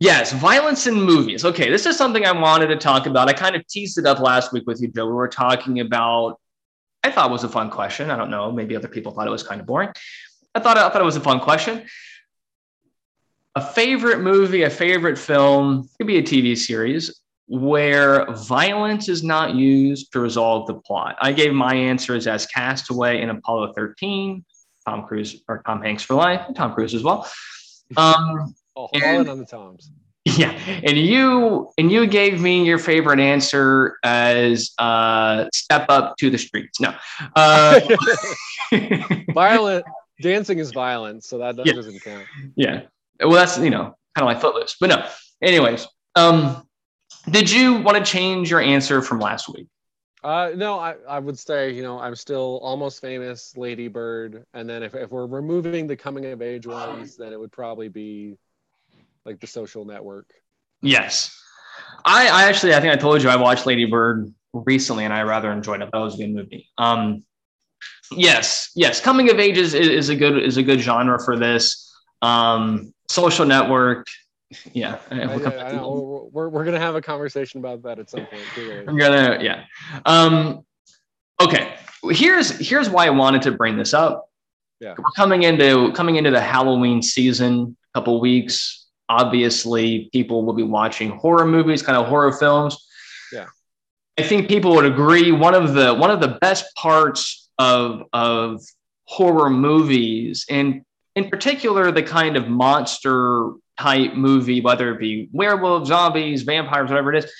Yes, 0.00 0.32
violence 0.32 0.86
in 0.86 0.94
movies. 0.94 1.44
Okay, 1.44 1.68
this 1.68 1.84
is 1.84 1.98
something 1.98 2.24
I 2.24 2.32
wanted 2.32 2.68
to 2.68 2.76
talk 2.76 3.04
about. 3.04 3.28
I 3.28 3.34
kind 3.34 3.54
of 3.54 3.66
teased 3.66 3.98
it 3.98 4.06
up 4.06 4.18
last 4.18 4.50
week 4.50 4.64
with 4.66 4.80
you, 4.80 4.88
Joe. 4.88 5.04
We 5.06 5.12
were 5.12 5.28
talking 5.28 5.80
about, 5.80 6.40
I 7.04 7.10
thought 7.10 7.28
it 7.28 7.32
was 7.32 7.44
a 7.44 7.50
fun 7.50 7.68
question. 7.70 8.10
I 8.10 8.16
don't 8.16 8.30
know, 8.30 8.50
maybe 8.50 8.74
other 8.74 8.88
people 8.88 9.12
thought 9.12 9.26
it 9.26 9.30
was 9.30 9.42
kind 9.42 9.60
of 9.60 9.66
boring. 9.66 9.90
I 10.54 10.60
thought 10.60 10.78
I 10.78 10.88
thought 10.88 11.02
it 11.02 11.04
was 11.04 11.16
a 11.16 11.20
fun 11.20 11.38
question. 11.38 11.86
A 13.56 13.60
favorite 13.60 14.20
movie, 14.20 14.62
a 14.62 14.70
favorite 14.70 15.18
film, 15.18 15.86
could 15.98 16.06
be 16.06 16.16
a 16.16 16.22
TV 16.22 16.56
series 16.56 17.20
where 17.46 18.24
violence 18.32 19.08
is 19.08 19.22
not 19.22 19.54
used 19.54 20.12
to 20.12 20.20
resolve 20.20 20.66
the 20.66 20.74
plot. 20.74 21.16
I 21.20 21.32
gave 21.32 21.52
my 21.52 21.74
answers 21.74 22.26
as 22.26 22.46
Castaway 22.46 23.20
and 23.20 23.30
Apollo 23.30 23.74
13, 23.74 24.44
Tom 24.86 25.04
Cruise 25.04 25.42
or 25.46 25.62
Tom 25.66 25.82
Hanks 25.82 26.04
for 26.04 26.14
life, 26.14 26.46
Tom 26.54 26.72
Cruise 26.72 26.94
as 26.94 27.02
well. 27.02 27.28
Um, 27.96 28.54
Oh, 28.76 28.88
and, 28.94 29.28
on 29.28 29.38
the 29.38 29.46
Toms. 29.46 29.90
Yeah, 30.26 30.50
and 30.50 30.98
you 30.98 31.70
and 31.78 31.90
you 31.90 32.06
gave 32.06 32.42
me 32.42 32.64
your 32.64 32.78
favorite 32.78 33.18
answer 33.18 33.96
as 34.04 34.70
uh, 34.78 35.46
"Step 35.52 35.86
Up 35.88 36.14
to 36.18 36.28
the 36.28 36.36
Streets." 36.36 36.78
No, 36.78 36.94
uh, 37.34 37.80
violent 39.32 39.86
dancing 40.20 40.58
is 40.58 40.72
violent, 40.72 41.24
so 41.24 41.38
that, 41.38 41.56
that 41.56 41.66
yeah. 41.66 41.72
doesn't 41.72 41.98
count. 42.00 42.26
Yeah, 42.54 42.82
well, 43.18 43.32
that's 43.32 43.58
you 43.58 43.70
know 43.70 43.96
kind 44.14 44.18
of 44.18 44.24
like 44.26 44.40
Footloose, 44.42 44.76
but 44.78 44.90
no. 44.90 45.06
Anyways, 45.42 45.88
um, 46.16 46.68
did 47.30 47.50
you 47.50 47.80
want 47.80 47.96
to 47.96 48.04
change 48.04 48.50
your 48.50 48.60
answer 48.60 49.00
from 49.00 49.20
last 49.20 49.48
week? 49.48 49.68
Uh, 50.22 50.50
no, 50.54 50.78
I, 50.78 50.96
I 51.08 51.18
would 51.18 51.38
say, 51.38 51.72
you 51.72 51.82
know, 51.82 51.98
I'm 51.98 52.14
still 52.14 52.60
almost 52.62 53.00
famous, 53.00 53.56
Lady 53.56 53.88
Bird. 53.88 54.44
And 54.52 54.68
then 54.68 54.82
if, 54.82 54.94
if 54.94 55.10
we're 55.10 55.26
removing 55.26 55.86
the 55.86 55.96
coming 55.96 56.26
of 56.26 56.42
age 56.42 56.66
ones, 56.66 57.16
then 57.16 57.32
it 57.32 57.40
would 57.40 57.52
probably 57.52 57.88
be 57.88 58.36
like 59.24 59.40
the 59.40 59.46
social 59.46 59.84
network. 59.84 60.26
Yes. 60.82 61.36
I, 62.04 62.28
I 62.28 62.42
actually 62.44 62.74
I 62.74 62.80
think 62.80 62.92
I 62.92 62.96
told 62.96 63.22
you 63.22 63.28
I 63.28 63.36
watched 63.36 63.66
Lady 63.66 63.84
Bird 63.84 64.32
recently 64.52 65.04
and 65.04 65.12
I 65.12 65.22
rather 65.22 65.52
enjoyed 65.52 65.82
it. 65.82 65.90
That 65.92 65.98
was 65.98 66.14
a 66.14 66.18
good 66.18 66.30
movie. 66.30 66.68
Um 66.78 67.22
Yes, 68.12 68.70
yes. 68.74 69.00
Coming 69.00 69.30
of 69.30 69.38
age 69.38 69.56
is, 69.56 69.74
is 69.74 70.08
a 70.08 70.16
good 70.16 70.42
is 70.42 70.56
a 70.56 70.62
good 70.62 70.80
genre 70.80 71.22
for 71.22 71.36
this. 71.36 71.92
Um, 72.22 72.92
social 73.08 73.46
network. 73.46 74.06
Yeah, 74.72 74.98
I, 75.10 75.22
I, 75.22 75.34
I. 75.34 75.86
We're, 75.86 76.48
we're 76.48 76.64
gonna 76.64 76.80
have 76.80 76.96
a 76.96 77.00
conversation 77.00 77.60
about 77.60 77.82
that 77.84 77.98
at 78.00 78.10
some 78.10 78.26
point. 78.26 78.42
I'm 78.88 78.96
gonna 78.98 79.38
yeah. 79.40 79.64
Um, 80.06 80.64
okay. 81.40 81.74
Here's 82.10 82.50
here's 82.58 82.90
why 82.90 83.06
I 83.06 83.10
wanted 83.10 83.42
to 83.42 83.52
bring 83.52 83.76
this 83.76 83.94
up. 83.94 84.28
Yeah. 84.80 84.94
We're 84.98 85.12
coming 85.14 85.44
into 85.44 85.92
coming 85.92 86.16
into 86.16 86.30
the 86.30 86.40
Halloween 86.40 87.02
season. 87.02 87.76
A 87.94 87.98
couple 87.98 88.20
weeks. 88.20 88.79
Obviously, 89.10 90.08
people 90.12 90.44
will 90.44 90.52
be 90.54 90.62
watching 90.62 91.10
horror 91.10 91.44
movies, 91.44 91.82
kind 91.82 91.98
of 91.98 92.06
horror 92.06 92.32
films. 92.32 92.86
Yeah. 93.32 93.46
I 94.16 94.22
think 94.22 94.46
people 94.46 94.72
would 94.76 94.84
agree 94.86 95.32
one 95.32 95.54
of 95.54 95.74
the 95.74 95.92
one 95.94 96.12
of 96.12 96.20
the 96.20 96.38
best 96.40 96.72
parts 96.76 97.50
of 97.58 98.04
of 98.12 98.62
horror 99.04 99.50
movies 99.50 100.46
and 100.48 100.82
in 101.16 101.28
particular 101.28 101.90
the 101.90 102.02
kind 102.02 102.36
of 102.36 102.46
monster 102.48 103.50
type 103.78 104.14
movie 104.14 104.60
whether 104.60 104.92
it 104.94 105.00
be 105.00 105.28
werewolves 105.32 105.88
zombies 105.88 106.42
vampires 106.42 106.88
whatever 106.88 107.12
it 107.12 107.24
is 107.24 107.32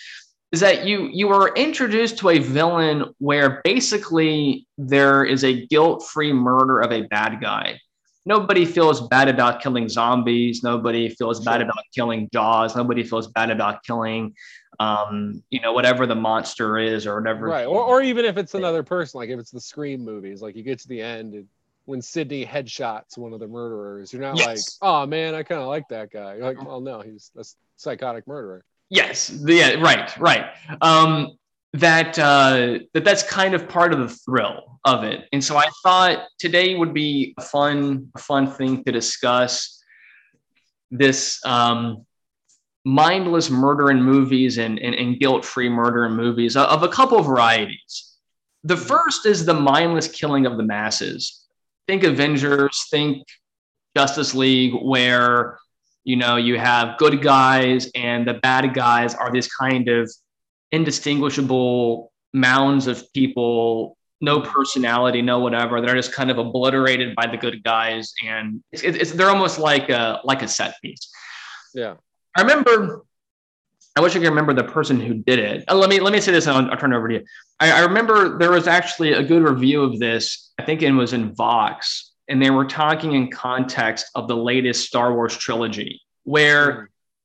is 0.53 0.61
that 0.61 0.85
you 0.85 1.09
you 1.13 1.29
are 1.29 1.55
introduced 1.55 2.19
to 2.19 2.31
a 2.31 2.39
villain 2.41 3.05
where 3.19 3.61
basically 3.63 4.67
there 4.77 5.25
is 5.25 5.45
a 5.45 5.67
guilt-free 5.67 6.33
murder 6.33 6.81
of 6.81 6.91
a 6.91 7.03
bad 7.03 7.41
guy 7.41 7.79
nobody 8.27 8.65
feels 8.65 9.07
bad 9.09 9.29
about 9.29 9.61
killing 9.61 9.89
zombies 9.89 10.63
nobody 10.63 11.09
feels 11.09 11.45
bad 11.45 11.61
about 11.63 11.85
killing 11.95 12.29
jaws 12.33 12.77
nobody 12.77 13.03
feels 13.03 13.29
bad 13.29 13.51
about 13.51 13.83
killing 13.83 14.35
um, 14.81 15.43
you 15.51 15.61
know, 15.61 15.75
whatever 15.75 16.07
the 16.07 16.15
monster 16.15 16.79
is 16.79 17.07
or 17.07 17.21
whatever. 17.21 17.47
Right. 17.47 17.67
Or, 17.67 17.83
or 17.83 18.03
even 18.03 18.25
if 18.25 18.39
it's 18.39 18.55
another 18.55 18.83
person, 18.83 19.19
like 19.19 19.29
if 19.29 19.39
it's 19.39 19.51
the 19.51 19.61
Scream 19.61 20.03
movies, 20.03 20.41
like 20.41 20.57
you 20.57 20.63
get 20.63 20.79
to 20.81 20.89
the 20.89 21.03
end 21.03 21.35
and 21.35 21.47
when 21.85 22.01
Sidney 22.01 22.47
headshots 22.47 23.19
one 23.19 23.35
of 23.35 23.41
the 23.41 23.47
murderers, 23.47 24.13
you're 24.13 24.23
not 24.23 24.39
yes. 24.39 24.47
like, 24.47 24.59
oh 24.81 25.07
man, 25.07 25.35
I 25.35 25.43
kind 25.43 25.61
of 25.61 25.67
like 25.67 25.89
that 25.89 26.11
guy. 26.11 26.37
You're 26.37 26.45
like, 26.45 26.65
well, 26.65 26.81
no, 26.81 27.03
he's 27.03 27.31
a 27.37 27.45
psychotic 27.77 28.27
murderer. 28.27 28.65
Yes. 28.89 29.31
Yeah. 29.45 29.75
Right. 29.75 30.17
Right. 30.19 30.47
Um, 30.81 31.37
that 31.75 32.19
uh, 32.19 32.79
that 32.95 33.05
that's 33.05 33.23
kind 33.23 33.55
of 33.55 33.69
part 33.69 33.93
of 33.93 34.01
the 34.01 34.09
thrill 34.09 34.81
of 34.85 35.05
it, 35.05 35.29
and 35.33 35.43
so 35.43 35.57
I 35.57 35.69
thought 35.83 36.27
today 36.39 36.75
would 36.75 36.95
be 36.95 37.35
a 37.39 37.43
fun, 37.43 38.11
fun 38.19 38.51
thing 38.51 38.83
to 38.85 38.93
discuss. 38.93 39.77
This 40.91 41.41
um, 41.47 42.05
mindless 42.85 43.51
murder 43.51 43.91
in 43.91 44.03
movies 44.03 44.59
and, 44.59 44.79
and, 44.79 44.95
and 44.95 45.19
guilt 45.19 45.45
free 45.45 45.69
murder 45.69 46.07
in 46.07 46.13
movies 46.13 46.57
of 46.57 46.83
a 46.83 46.89
couple 46.89 47.21
varieties. 47.23 48.17
The 48.65 48.77
first 48.77 49.27
is 49.27 49.45
the 49.45 49.55
mindless 49.55 50.09
killing 50.09 50.47
of 50.47 50.57
the 50.57 50.63
masses. 50.63 51.45
Think 51.87 52.05
Avengers, 52.05 52.87
think 52.91 53.27
Justice 53.97 54.35
League, 54.35 54.75
where 54.83 55.59
you 56.05 56.17
know 56.17 56.37
you 56.37 56.59
have 56.59 56.99
good 56.99 57.23
guys 57.23 57.91
and 57.95 58.27
the 58.27 58.35
bad 58.35 58.73
guys 58.75 59.15
are 59.15 59.31
these 59.31 59.49
kind 59.49 59.89
of 59.89 60.11
indistinguishable 60.73 62.13
mounds 62.33 62.87
of 62.87 63.13
people 63.13 63.97
no 64.21 64.41
personality, 64.41 65.23
no 65.23 65.39
whatever. 65.39 65.81
They're 65.81 65.95
just 65.95 66.13
kind 66.13 66.31
of 66.31 66.39
obliterated 66.39 67.15
by 67.17 67.27
the 67.27 67.37
good 67.37 67.63
guys, 67.65 68.13
and 68.25 68.63
it's, 68.71 68.83
it's, 68.83 69.13
they're 69.13 69.31
almost 69.31 69.59
like 69.59 69.89
a 69.89 70.21
like 70.25 70.43
a 70.43 70.49
set 70.49 70.75
piece. 70.83 71.11
Yeah. 71.75 71.95
I 72.37 72.43
remember. 72.43 73.05
I 73.97 74.01
wish 74.03 74.15
I 74.15 74.21
could 74.21 74.29
remember 74.29 74.55
the 74.55 74.65
person 74.65 75.01
who 75.01 75.15
did 75.15 75.41
it. 75.41 75.65
Uh, 75.69 75.75
let 75.75 75.91
me 75.91 75.99
let 76.01 76.13
me 76.13 76.21
say 76.21 76.33
this, 76.33 76.47
and 76.47 76.57
I'll, 76.57 76.71
I'll 76.71 76.77
turn 76.77 76.93
it 76.93 76.97
over 76.97 77.09
to 77.09 77.15
you. 77.15 77.25
I, 77.59 77.73
I, 77.73 77.81
remember 77.81 78.39
there 78.39 78.53
was 78.53 78.69
actually 78.69 79.15
a 79.15 79.23
good 79.23 79.43
review 79.43 79.83
of 79.83 79.99
this. 79.99 80.53
I 80.59 80.65
think 80.65 80.83
it 80.83 80.93
was 80.93 81.13
in 81.13 81.35
Vox, 81.35 82.13
and 82.29 82.41
they 82.41 82.51
were 82.51 82.67
talking 82.67 83.15
in 83.15 83.31
context 83.31 84.07
of 84.15 84.29
the 84.29 84.37
latest 84.37 84.87
Star 84.87 85.13
Wars 85.13 85.37
trilogy, 85.37 86.01
where 86.23 86.73
hmm. 86.73 86.85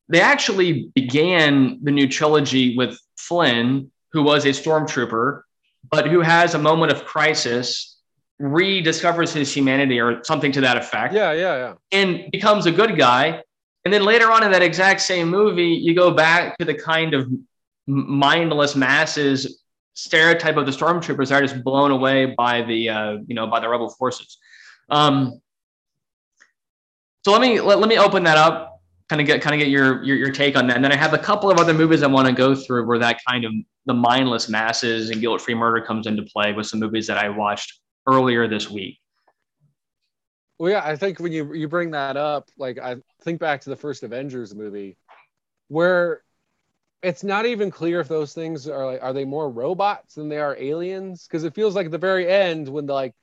they 0.10 0.22
actually 0.22 0.92
began 0.96 1.80
the 1.84 1.92
new 1.92 2.08
trilogy 2.08 2.76
with 2.76 3.00
Flynn, 3.18 3.92
who 4.12 4.24
was 4.24 4.46
a 4.46 4.50
stormtrooper, 4.50 5.42
but 5.90 6.08
who 6.08 6.22
has 6.22 6.54
a 6.54 6.60
moment 6.60 6.92
of 6.92 7.06
crisis, 7.06 8.00
rediscovers 8.42 9.34
his 9.34 9.54
humanity 9.54 10.00
or 10.00 10.24
something 10.24 10.52
to 10.52 10.62
that 10.62 10.78
effect. 10.78 11.14
Yeah, 11.14 11.32
yeah, 11.32 11.56
yeah. 11.56 11.74
And 11.92 12.32
becomes 12.32 12.66
a 12.66 12.72
good 12.72 12.98
guy 12.98 13.42
and 13.86 13.94
then 13.94 14.04
later 14.04 14.32
on 14.32 14.44
in 14.44 14.52
that 14.52 14.64
exact 14.64 15.02
same 15.02 15.30
movie, 15.30 15.68
you 15.68 15.94
go 15.94 16.12
back 16.12 16.58
to 16.58 16.66
the 16.66 16.74
kind 16.74 17.14
of 17.14 17.30
mindless 17.86 18.76
masses 18.76 19.62
stereotype 19.94 20.58
of 20.58 20.66
the 20.66 20.72
stormtroopers 20.72 21.30
that 21.30 21.42
are 21.42 21.48
just 21.48 21.64
blown 21.64 21.92
away 21.92 22.34
by 22.36 22.64
the 22.64 22.90
uh, 22.90 23.18
you 23.28 23.36
know 23.36 23.46
by 23.46 23.60
the 23.60 23.70
rebel 23.70 23.90
forces. 23.90 24.40
Um, 24.90 25.40
so 27.24 27.32
let 27.32 27.42
me 27.42 27.62
let, 27.62 27.80
let 27.80 27.88
me 27.88 28.00
open 28.00 28.24
that 28.24 28.40
up, 28.40 28.75
kind 29.10 29.22
of 29.22 29.28
get 29.28 29.42
kind 29.42 29.54
of 29.54 29.60
get 29.60 29.70
your, 29.70 30.04
your 30.04 30.18
your 30.18 30.32
take 30.32 30.58
on 30.58 30.68
that, 30.68 30.76
and 30.76 30.84
then 30.84 30.92
I 30.92 30.96
have 30.96 31.14
a 31.14 31.18
couple 31.18 31.52
of 31.52 31.60
other 31.60 31.74
movies 31.74 32.04
I 32.04 32.08
want 32.08 32.28
to 32.28 32.34
go 32.34 32.56
through 32.56 32.88
where 32.88 33.00
that 33.00 33.20
kind 33.28 33.46
of 33.46 33.52
the 33.86 33.94
mindless 33.94 34.50
masses 34.50 35.12
and 35.12 35.22
guilt-free 35.22 35.54
murder 35.54 35.86
comes 35.86 36.08
into 36.08 36.24
play 36.24 36.54
with 36.54 36.66
some 36.66 36.80
movies 36.80 37.06
that 37.08 37.18
I 37.18 37.30
watched 37.30 37.80
earlier 38.08 38.48
this 38.48 38.70
week. 38.70 39.00
Well, 40.58 40.72
yeah, 40.72 40.82
I 40.84 40.96
think 40.96 41.20
when 41.20 41.32
you 41.32 41.54
you 41.54 41.68
bring 41.68 41.92
that 41.92 42.18
up, 42.18 42.50
like 42.58 42.80
I 42.80 42.96
think 43.22 43.40
back 43.40 43.62
to 43.62 43.70
the 43.70 43.76
first 43.76 44.04
Avengers 44.04 44.56
movie, 44.56 44.98
where 45.68 46.22
it's 47.04 47.24
not 47.24 47.46
even 47.46 47.70
clear 47.70 48.00
if 48.00 48.08
those 48.08 48.34
things 48.34 48.68
are 48.68 48.86
like 48.86 49.04
are 49.04 49.14
they 49.14 49.26
more 49.26 49.50
robots 49.50 50.16
than 50.16 50.30
they 50.30 50.40
are 50.40 50.58
aliens? 50.58 51.28
Because 51.28 51.44
it 51.44 51.54
feels 51.54 51.76
like 51.76 51.86
at 51.86 51.92
the 51.92 51.98
very 51.98 52.28
end 52.28 52.68
when 52.68 52.86
the, 52.88 52.94
like 52.94 53.14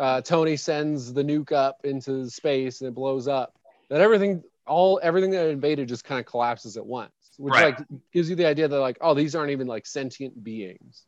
uh, 0.00 0.22
Tony 0.22 0.56
sends 0.56 1.12
the 1.12 1.22
nuke 1.22 1.52
up 1.52 1.76
into 1.84 2.28
space 2.30 2.80
and 2.80 2.88
it 2.88 2.94
blows 2.94 3.28
up, 3.28 3.54
that 3.90 4.00
everything 4.00 4.42
all 4.66 5.00
everything 5.02 5.30
that 5.30 5.48
invaded 5.48 5.88
just 5.88 6.04
kind 6.04 6.20
of 6.20 6.26
collapses 6.26 6.76
at 6.76 6.86
once, 6.86 7.12
which 7.36 7.52
right. 7.52 7.78
like 7.78 7.86
gives 8.12 8.30
you 8.30 8.36
the 8.36 8.46
idea 8.46 8.68
that 8.68 8.78
like 8.78 8.98
oh 9.00 9.14
these 9.14 9.34
aren't 9.34 9.50
even 9.50 9.66
like 9.66 9.86
sentient 9.86 10.42
beings. 10.42 11.04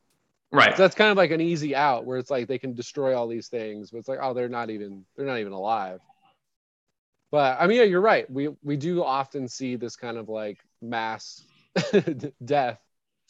Right. 0.53 0.77
So 0.77 0.83
that's 0.83 0.95
kind 0.95 1.11
of 1.11 1.17
like 1.17 1.33
an 1.33 1.41
easy 1.41 1.75
out 1.75 2.05
where 2.05 2.17
it's 2.17 2.31
like 2.31 2.47
they 2.47 2.59
can 2.59 2.75
destroy 2.75 3.17
all 3.17 3.27
these 3.27 3.49
things, 3.49 3.91
but 3.91 3.99
it's 3.99 4.09
like, 4.09 4.21
oh, 4.23 4.35
they're 4.35 4.49
not 4.49 4.71
even 4.71 5.05
they're 5.17 5.27
not 5.27 5.39
even 5.39 5.53
alive. 5.53 6.01
But 7.33 7.57
I 7.61 7.67
mean, 7.67 7.79
yeah, 7.79 7.85
you're 7.85 8.01
right. 8.01 8.31
We 8.31 8.51
we 8.63 8.77
do 8.77 9.03
often 9.03 9.49
see 9.49 9.75
this 9.75 9.97
kind 9.97 10.17
of 10.17 10.29
like 10.29 10.59
mass 10.81 11.43
death 12.45 12.79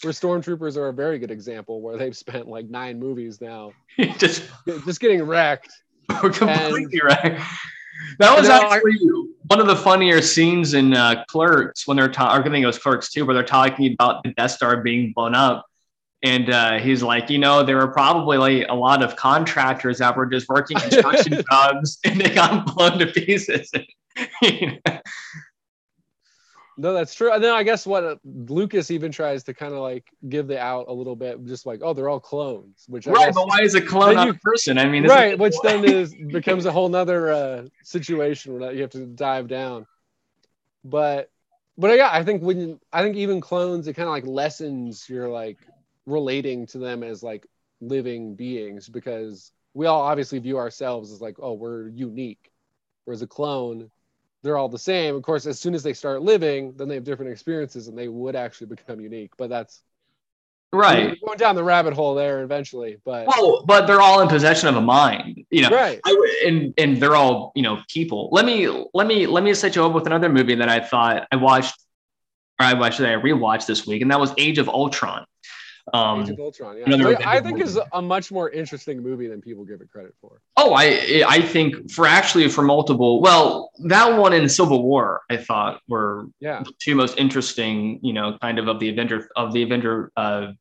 where 0.03 0.13
stormtroopers 0.13 0.77
are 0.77 0.89
a 0.89 0.93
very 0.93 1.19
good 1.19 1.31
example 1.31 1.81
where 1.81 1.97
they've 1.97 2.17
spent 2.17 2.47
like 2.47 2.69
nine 2.69 2.99
movies 2.99 3.41
now 3.41 3.73
just 4.19 4.43
just 4.85 5.01
getting 5.01 5.23
wrecked. 5.23 5.73
completely 6.09 6.85
and, 6.85 7.03
wrecked. 7.03 7.41
That 8.19 8.39
was 8.39 8.49
actually 8.49 8.99
one 9.47 9.61
of 9.61 9.67
the 9.67 9.77
funnier 9.77 10.23
scenes 10.23 10.75
in 10.75 10.95
uh, 10.95 11.25
Clerks 11.29 11.87
when 11.87 11.97
they're 11.97 12.09
talking. 12.09 12.41
I 12.41 12.51
think 12.51 12.63
it 12.63 12.67
was 12.67 12.79
Clerks 12.79 13.11
too, 13.11 13.25
where 13.27 13.35
they're 13.35 13.45
talking 13.45 13.93
about 13.93 14.23
the 14.23 14.31
Death 14.33 14.53
Star 14.53 14.83
being 14.83 15.13
blown 15.13 15.35
up 15.35 15.67
and 16.25 16.49
uh, 16.49 16.79
he's 16.79 17.03
like, 17.03 17.29
you 17.29 17.37
know, 17.37 17.63
there 17.63 17.77
were 17.77 17.89
probably 17.89 18.39
like 18.39 18.67
a 18.71 18.75
lot 18.75 19.03
of 19.03 19.15
contractors 19.15 19.99
that 19.99 20.17
were 20.17 20.25
just 20.25 20.49
working 20.49 20.79
construction 20.81 21.45
jobs 21.51 21.99
and 22.05 22.19
they 22.19 22.35
got 22.35 22.75
blown 22.75 22.99
to 22.99 23.07
pieces. 23.07 23.71
No, 26.77 26.93
that's 26.93 27.15
true. 27.15 27.33
And 27.33 27.43
then 27.43 27.53
I 27.53 27.63
guess 27.63 27.87
what 27.87 28.05
uh, 28.05 28.17
Lucas 28.25 28.91
even 28.91 29.13
tries 29.13 29.45
to 29.45 29.55
kind 29.55 29.73
of 29.73 29.81
like 29.81 30.05
give 30.29 30.49
the 30.49 30.59
out 30.59 30.87
a 30.89 30.93
little 30.93 31.15
bit, 31.15 31.45
just 31.47 31.67
like, 31.67 31.81
oh, 31.83 31.93
they're 31.93 32.09
all 32.09 32.21
clones. 32.21 32.85
Which 32.89 33.07
right, 33.07 33.27
guess, 33.27 33.35
but 33.35 33.47
why 33.47 33.63
is 33.63 33.75
a 33.75 33.81
clone 33.81 34.15
not 34.15 34.27
you, 34.27 34.33
a 34.33 34.39
person? 34.39 34.79
I 34.79 34.87
mean, 34.87 35.07
right, 35.07 35.39
which 35.39 35.55
then 35.63 35.85
is 35.85 36.15
becomes 36.15 36.67
a 36.67 36.73
whole 36.73 36.89
nother 36.89 37.31
uh, 37.31 37.65
situation 37.85 38.59
where 38.59 38.73
you 38.73 38.83
have 38.83 38.91
to 38.91 39.07
dive 39.07 39.47
down. 39.47 39.87
But, 40.85 41.31
but 41.79 41.97
yeah, 41.97 42.11
I 42.13 42.25
think 42.25 42.43
when 42.43 42.81
I 42.93 43.03
think 43.03 43.17
even 43.17 43.41
clones, 43.41 43.87
it 43.87 43.95
kind 43.95 44.09
of 44.09 44.13
like 44.13 44.27
lessens 44.27 45.09
your 45.09 45.29
like 45.29 45.59
relating 46.07 46.67
to 46.67 46.79
them 46.79 47.03
as 47.03 47.23
like 47.23 47.47
living 47.81 48.35
beings 48.35 48.89
because 48.89 49.53
we 49.75 49.87
all 49.87 50.03
obviously 50.03 50.39
view 50.41 50.59
ourselves 50.59 51.13
as 51.13 51.21
like, 51.21 51.37
oh, 51.39 51.53
we're 51.53 51.89
unique. 51.89 52.51
Whereas 53.05 53.23
a 53.23 53.27
clone, 53.27 53.91
they're 54.45 54.59
all 54.59 54.69
the 54.69 54.79
same. 54.79 55.17
Of 55.17 55.23
course, 55.23 55.47
as 55.47 55.59
soon 55.59 55.75
as 55.75 55.83
they 55.83 55.95
start 55.95 56.23
living, 56.23 56.75
then 56.77 56.87
they 56.87 56.95
have 56.95 57.05
different 57.05 57.33
experiences 57.33 57.89
and 57.89 57.99
they 57.99 58.09
would 58.09 58.37
actually 58.37 58.69
become 58.69 59.01
unique. 59.01 59.33
But 59.37 59.49
that's 59.49 59.83
right 60.73 61.17
going 61.25 61.39
down 61.39 61.55
the 61.55 61.65
rabbit 61.65 61.95
hole 61.95 62.15
there 62.15 62.43
eventually. 62.43 62.99
But 63.05 63.27
well, 63.27 63.65
but 63.65 63.87
they're 63.87 64.03
all 64.03 64.21
in 64.21 64.29
possession 64.29 64.69
of 64.69 64.77
a 64.77 64.81
mind, 64.81 65.45
you 65.51 65.63
know. 65.63 65.71
Right. 65.71 65.99
I, 66.05 66.43
and 66.47 66.75
and 66.77 66.99
they're 66.99 67.17
all 67.17 67.53
you 67.55 67.63
know 67.63 67.81
people. 67.89 68.29
Let 68.33 68.45
me 68.45 68.69
let 68.93 69.07
me 69.07 69.27
let 69.27 69.43
me 69.43 69.55
set 69.55 69.75
you 69.75 69.85
up 69.85 69.95
with 69.95 70.07
another 70.07 70.29
movie 70.29 70.57
that 70.57 70.69
I 70.69 70.81
thought 70.81 71.27
I 71.33 71.37
watched, 71.37 71.75
or 72.61 72.67
I 72.67 72.75
watched 72.75 72.99
that 72.99 73.09
I 73.09 73.17
rewatched 73.17 73.67
this 73.67 73.87
week, 73.87 74.03
and 74.03 74.11
that 74.11 74.21
was 74.21 74.33
Age 74.37 74.59
of 74.59 74.69
Ultron. 74.69 75.25
Um, 75.93 76.23
Age 76.23 76.31
of 76.31 76.41
Ultron, 76.41 76.79
yeah. 76.79 77.17
I 77.27 77.41
think 77.41 77.61
is 77.61 77.79
a 77.93 78.01
much 78.01 78.33
more 78.33 78.49
interesting 78.49 79.03
movie 79.03 79.27
than 79.27 79.43
people 79.43 79.65
give 79.65 79.83
it 79.83 79.91
credit 79.91 80.15
for. 80.21 80.41
Oh, 80.57 80.73
I 80.75 81.25
I 81.29 81.43
think 81.43 81.91
for 81.91 82.07
actually 82.07 82.49
for 82.49 82.63
multiple. 82.63 83.21
Well, 83.21 83.71
that 83.85 84.19
one 84.19 84.33
and 84.33 84.51
Civil 84.51 84.83
War, 84.83 85.23
I 85.31 85.37
thought 85.37 85.83
were 85.87 86.29
yeah 86.41 86.63
the 86.63 86.73
two 86.81 86.95
most 86.95 87.19
interesting. 87.19 88.01
You 88.03 88.15
know, 88.15 88.39
kind 88.41 88.59
of 88.59 88.67
of 88.69 88.81
the 88.81 88.89
Avenger 88.89 89.29
of 89.37 89.53
the 89.53 89.63
Avenger 89.63 90.11
uh, 90.17 90.53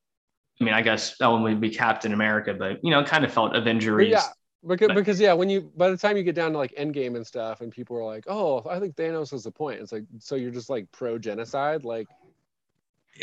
I 0.59 0.63
mean, 0.63 0.73
I 0.73 0.81
guess 0.81 1.17
that 1.17 1.27
one 1.27 1.43
would 1.43 1.59
be 1.59 1.69
Captain 1.69 2.13
America, 2.13 2.53
but 2.53 2.83
you 2.83 2.91
know, 2.91 2.99
it 2.99 3.07
kind 3.07 3.25
of 3.25 3.33
felt 3.33 3.55
Avengers. 3.55 4.07
Yeah, 4.07 4.21
because, 4.67 4.88
but, 4.88 4.95
because 4.95 5.19
yeah, 5.19 5.33
when 5.33 5.49
you 5.49 5.71
by 5.75 5.89
the 5.89 5.97
time 5.97 6.15
you 6.15 6.23
get 6.23 6.36
down 6.36 6.51
to 6.51 6.57
like 6.57 6.73
Endgame 6.75 7.15
and 7.15 7.25
stuff, 7.25 7.62
and 7.62 7.71
people 7.71 7.97
are 7.97 8.05
like, 8.05 8.25
"Oh, 8.27 8.63
I 8.69 8.79
think 8.79 8.95
Thanos 8.95 9.31
was 9.31 9.43
the 9.43 9.51
point." 9.51 9.81
It's 9.81 9.91
like, 9.91 10.03
so 10.19 10.36
you're 10.36 10.51
just 10.51 10.69
like 10.69 10.91
pro 10.91 11.17
genocide, 11.17 11.86
like. 11.86 12.07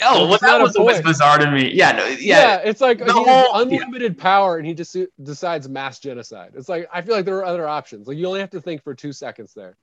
Oh, 0.03 0.29
well, 0.29 0.39
that 0.41 0.61
was 0.61 0.79
what's 0.79 1.01
bizarre 1.01 1.39
to 1.39 1.51
me. 1.51 1.73
Yeah, 1.73 1.93
no, 1.93 2.07
yeah. 2.07 2.17
yeah 2.19 2.57
it's 2.59 2.81
like 2.81 3.01
he 3.01 3.11
whole, 3.11 3.25
has 3.25 3.47
unlimited 3.55 4.15
yeah. 4.17 4.23
power, 4.23 4.57
and 4.57 4.67
he 4.67 4.73
just 4.73 4.97
decides 5.23 5.69
mass 5.69 5.99
genocide. 5.99 6.53
It's 6.55 6.69
like 6.69 6.89
I 6.93 7.03
feel 7.03 7.17
like 7.17 7.25
there 7.25 7.37
are 7.39 7.45
other 7.45 7.67
options. 7.67 8.07
Like 8.07 8.17
you 8.17 8.27
only 8.27 8.41
have 8.41 8.51
to 8.51 8.61
think 8.61 8.85
for 8.85 8.95
two 8.95 9.13
seconds 9.13 9.53
there. 9.53 9.77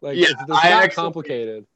Like 0.00 0.16
yeah, 0.16 0.24
it's, 0.30 0.40
it's 0.40 0.48
not 0.48 0.64
actually, 0.64 0.94
complicated. 0.94 1.66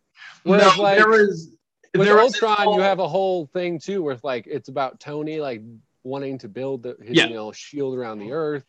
Whereas 0.43 0.77
no, 0.77 0.83
like 0.83 0.99
there 0.99 1.09
was 1.09 1.55
with 1.95 2.07
there 2.07 2.19
Ultron, 2.19 2.57
whole... 2.57 2.75
you 2.75 2.81
have 2.81 2.99
a 2.99 3.09
whole 3.09 3.47
thing 3.47 3.79
too, 3.79 4.03
where 4.03 4.19
like 4.23 4.47
it's 4.49 4.69
about 4.69 4.99
Tony 4.99 5.41
like 5.41 5.63
wanting 6.03 6.39
to 6.39 6.49
build 6.49 6.83
the, 6.83 6.97
his 7.01 7.17
yeah. 7.17 7.27
you 7.27 7.35
know 7.35 7.53
shield 7.53 7.97
around 7.97 8.19
the 8.19 8.33
Earth 8.33 8.65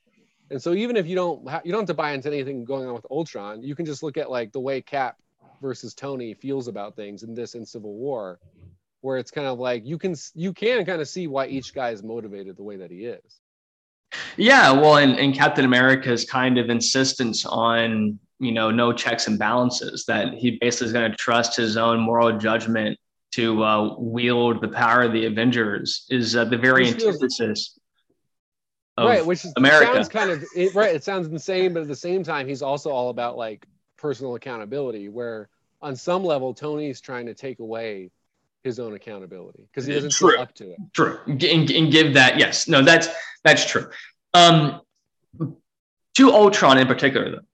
and 0.52 0.62
so 0.62 0.74
even 0.74 0.96
if 0.96 1.08
you 1.08 1.16
don't 1.16 1.48
ha- 1.48 1.62
you 1.64 1.72
don't 1.72 1.82
have 1.82 1.88
to 1.88 1.94
buy 1.94 2.14
into 2.14 2.28
anything 2.28 2.66
going 2.66 2.88
on 2.88 2.94
with 2.94 3.06
Ultron, 3.10 3.62
you 3.62 3.76
can 3.76 3.86
just 3.86 4.02
look 4.02 4.18
at 4.18 4.32
like 4.32 4.52
the 4.52 4.60
way 4.60 4.82
Cap 4.82 5.18
versus 5.62 5.94
Tony 5.94 6.34
feels 6.34 6.68
about 6.68 6.96
things 6.96 7.24
in 7.24 7.34
this 7.34 7.56
in 7.56 7.66
Civil 7.66 7.94
War, 7.94 8.40
where 9.02 9.18
it's 9.18 9.32
kind 9.32 9.48
of 9.48 9.60
like 9.60 9.86
you 9.86 9.98
can 9.98 10.16
you 10.34 10.54
can 10.54 10.86
kind 10.86 11.02
of 11.02 11.08
see 11.08 11.28
why 11.28 11.48
each 11.48 11.74
guy 11.74 11.92
is 11.92 12.04
motivated 12.04 12.58
the 12.58 12.64
way 12.64 12.78
that 12.78 12.92
he 12.92 13.06
is. 13.06 13.40
Yeah, 14.38 14.72
well, 14.72 14.98
and, 14.98 15.20
and 15.20 15.36
Captain 15.36 15.66
America's 15.66 16.26
kind 16.26 16.58
of 16.58 16.70
insistence 16.70 17.46
on 17.46 18.20
you 18.40 18.52
know 18.52 18.72
no 18.72 18.94
checks 18.94 19.28
and 19.28 19.38
balances 19.38 20.06
that 20.08 20.34
he 20.34 20.58
basically 20.62 20.88
is 20.88 20.94
going 20.94 21.12
to 21.12 21.18
trust 21.18 21.56
his 21.56 21.78
own 21.78 22.00
moral 22.00 22.38
judgment 22.38 22.98
to 23.32 23.64
uh, 23.64 23.96
wield 24.00 24.62
the 24.62 24.68
power 24.68 25.04
of 25.04 25.14
the 25.14 25.26
Avengers 25.26 26.06
is 26.10 26.36
uh, 26.36 26.46
the 26.46 26.58
very 26.58 26.88
antithesis 26.88 27.80
right, 29.08 29.26
which 29.26 29.46
America. 29.58 29.94
sounds 29.94 30.10
kind 30.10 30.32
of 30.32 30.44
it, 30.56 30.74
right. 30.76 30.96
It 30.96 31.04
sounds 31.04 31.28
insane, 31.28 31.74
but 31.74 31.82
at 31.82 31.88
the 31.88 31.96
same 31.96 32.24
time, 32.24 32.48
he's 32.48 32.62
also 32.62 32.90
all 32.90 33.10
about 33.10 33.38
like 33.38 33.66
personal 34.00 34.36
accountability. 34.36 35.10
Where 35.10 35.50
on 35.82 35.96
some 35.96 36.24
level, 36.24 36.54
Tony's 36.54 37.02
trying 37.02 37.26
to 37.28 37.34
take 37.34 37.60
away 37.60 38.12
his 38.64 38.80
own 38.80 38.94
accountability 38.94 39.68
because 39.68 39.86
he 39.86 39.94
doesn't 39.94 40.12
true. 40.12 40.38
up 40.38 40.54
to 40.56 40.72
it. 40.72 40.78
True, 40.94 41.20
and, 41.28 41.42
and 41.44 41.92
give 41.92 42.14
that 42.14 42.38
yes, 42.38 42.68
no, 42.68 42.82
that's 42.82 43.08
that's 43.44 43.66
true. 43.66 43.90
Um, 44.34 44.82
to 46.16 46.32
Ultron 46.32 46.78
in 46.78 46.88
particular, 46.88 47.32
though. 47.32 47.46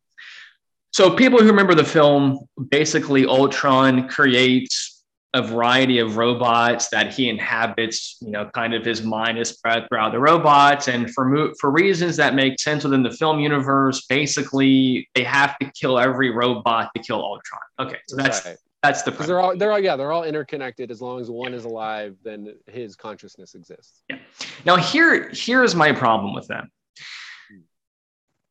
So 0.91 1.13
people 1.13 1.39
who 1.39 1.47
remember 1.47 1.75
the 1.75 1.83
film, 1.83 2.47
basically 2.69 3.25
Ultron 3.25 4.07
creates 4.07 4.94
a 5.35 5.41
variety 5.41 5.99
of 5.99 6.15
robots 6.15 6.87
that 6.87 7.13
he 7.13 7.27
inhabits, 7.27 8.17
you 8.21 8.31
know, 8.31 8.49
kind 8.53 8.73
of 8.73 8.85
his 8.85 9.03
mind 9.03 9.37
is 9.37 9.49
spread 9.49 9.85
throughout 9.89 10.13
the 10.13 10.19
robots. 10.19 10.87
And 10.87 11.13
for, 11.13 11.53
for 11.59 11.71
reasons 11.71 12.15
that 12.15 12.33
make 12.33 12.57
sense 12.57 12.85
within 12.85 13.03
the 13.03 13.11
film 13.11 13.41
universe, 13.41 14.05
basically 14.07 15.09
they 15.13 15.25
have 15.25 15.57
to 15.59 15.69
kill 15.79 15.99
every 15.99 16.31
robot 16.31 16.89
to 16.95 17.03
kill 17.03 17.21
Ultron. 17.21 17.61
Okay. 17.79 17.97
So 18.07 18.15
that's, 18.15 18.45
right. 18.45 18.55
that's 18.81 19.01
the, 19.03 19.11
they're 19.11 19.41
all, 19.41 19.57
they're 19.57 19.73
all, 19.73 19.79
yeah, 19.79 19.97
they're 19.97 20.13
all 20.13 20.23
interconnected. 20.23 20.89
As 20.89 21.01
long 21.01 21.19
as 21.19 21.29
one 21.29 21.53
is 21.53 21.65
alive, 21.65 22.15
then 22.23 22.55
his 22.67 22.95
consciousness 22.95 23.55
exists. 23.55 24.03
Yeah. 24.09 24.19
Now 24.65 24.77
here, 24.77 25.29
here's 25.33 25.75
my 25.75 25.91
problem 25.91 26.33
with 26.33 26.47
them. 26.47 26.71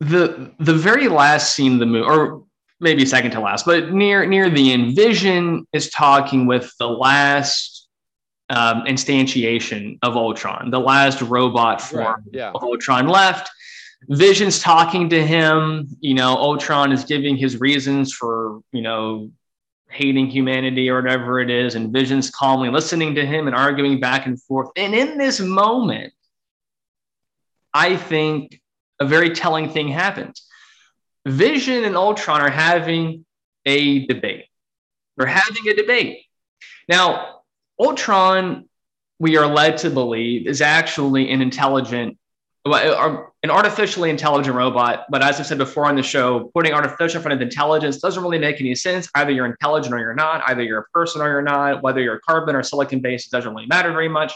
The, 0.01 0.53
the 0.59 0.75
very 0.75 1.09
last 1.09 1.57
scene 1.57 1.73
of 1.75 1.79
the 1.79 1.87
movie, 1.87 2.07
or 2.07 2.45
maybe 2.85 3.05
second 3.05 3.33
to 3.33 3.41
last, 3.41 3.67
but 3.67 3.93
near 3.93 4.25
near 4.27 4.49
the 4.49 4.73
end, 4.73 4.95
Vision 4.95 5.67
is 5.73 5.91
talking 5.91 6.47
with 6.47 6.73
the 6.79 6.89
last 6.89 7.89
um, 8.51 8.85
instantiation 8.85 9.99
of 10.03 10.17
Ultron, 10.17 10.71
the 10.71 10.79
last 10.79 11.21
robot 11.23 11.81
form 11.81 12.05
right, 12.05 12.17
yeah. 12.31 12.53
of 12.55 12.63
Ultron 12.63 13.09
left. 13.09 13.51
Vision's 14.11 14.61
talking 14.61 15.09
to 15.09 15.27
him. 15.27 15.89
You 16.01 16.15
know, 16.15 16.37
Ultron 16.37 16.93
is 16.93 17.05
giving 17.05 17.37
his 17.37 17.59
reasons 17.59 18.13
for 18.13 18.61
you 18.71 18.83
know 18.83 19.31
hating 19.89 20.29
humanity 20.29 20.91
or 20.91 21.01
whatever 21.03 21.41
it 21.41 21.51
is, 21.51 21.75
and 21.75 21.93
Vision's 21.93 22.31
calmly 22.31 22.69
listening 22.69 23.15
to 23.17 23.27
him 23.27 23.49
and 23.49 23.57
arguing 23.57 23.99
back 23.99 24.27
and 24.27 24.41
forth. 24.43 24.69
And 24.77 24.95
in 24.95 25.19
this 25.19 25.41
moment, 25.41 26.13
I 27.73 27.97
think 27.97 28.61
a 29.01 29.07
very 29.07 29.31
telling 29.31 29.71
thing 29.71 29.89
happens 29.89 30.47
Vision 31.27 31.85
and 31.85 31.97
Ultron 31.97 32.43
are 32.43 32.51
having 32.51 33.25
a 33.65 34.07
debate. 34.07 34.47
They're 35.17 35.27
having 35.27 35.69
a 35.69 35.75
debate. 35.75 36.25
Now, 36.89 37.41
Ultron, 37.81 38.69
we 39.19 39.37
are 39.37 39.47
led 39.47 39.79
to 39.79 39.91
believe, 39.91 40.47
is 40.47 40.61
actually 40.61 41.31
an 41.31 41.41
intelligent, 41.41 42.19
an 42.67 43.51
artificially 43.51 44.11
intelligent 44.11 44.55
robot. 44.55 45.07
But 45.09 45.23
as 45.23 45.41
I've 45.41 45.47
said 45.47 45.59
before 45.59 45.87
on 45.87 45.97
the 45.97 46.03
show, 46.03 46.51
putting 46.55 46.75
artificial 46.75 47.19
in 47.19 47.23
front 47.23 47.41
of 47.41 47.43
intelligence 47.43 47.99
doesn't 47.99 48.23
really 48.23 48.39
make 48.39 48.61
any 48.61 48.75
sense. 48.75 49.09
Either 49.15 49.31
you're 49.31 49.47
intelligent 49.47 49.95
or 49.95 49.99
you're 49.99 50.15
not. 50.15 50.43
Either 50.47 50.63
you're 50.63 50.81
a 50.81 50.89
person 50.93 51.23
or 51.23 51.29
you're 51.29 51.43
not. 51.43 51.83
Whether 51.83 52.01
you're 52.01 52.21
carbon 52.21 52.55
or 52.55 52.63
silicon 52.63 53.01
based, 53.01 53.29
it 53.29 53.37
doesn't 53.37 53.55
really 53.55 53.67
matter 53.67 53.93
very 53.93 54.09
much. 54.09 54.33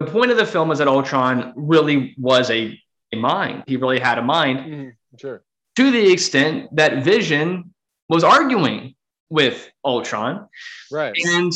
The 0.00 0.06
point 0.06 0.32
of 0.32 0.36
the 0.36 0.46
film 0.46 0.72
is 0.72 0.78
that 0.78 0.88
Ultron 0.88 1.52
really 1.54 2.16
was 2.18 2.50
a, 2.50 2.76
a 3.12 3.16
mind. 3.16 3.64
He 3.68 3.76
really 3.76 4.00
had 4.00 4.18
a 4.18 4.22
mind. 4.22 4.58
Mm-hmm. 4.58 5.16
Sure 5.18 5.42
to 5.76 5.90
the 5.90 6.12
extent 6.12 6.74
that 6.76 7.02
Vision 7.02 7.72
was 8.08 8.24
arguing 8.24 8.94
with 9.30 9.70
Ultron. 9.84 10.48
Right. 10.90 11.16
And 11.24 11.52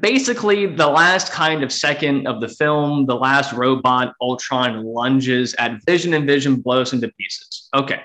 basically, 0.00 0.66
the 0.66 0.88
last 0.88 1.32
kind 1.32 1.62
of 1.62 1.72
second 1.72 2.26
of 2.26 2.40
the 2.40 2.48
film, 2.48 3.06
the 3.06 3.14
last 3.14 3.52
robot, 3.52 4.14
Ultron 4.20 4.84
lunges 4.84 5.54
at 5.54 5.84
Vision 5.86 6.14
and 6.14 6.26
Vision 6.26 6.56
blows 6.56 6.92
into 6.92 7.08
pieces. 7.18 7.68
Okay. 7.74 8.00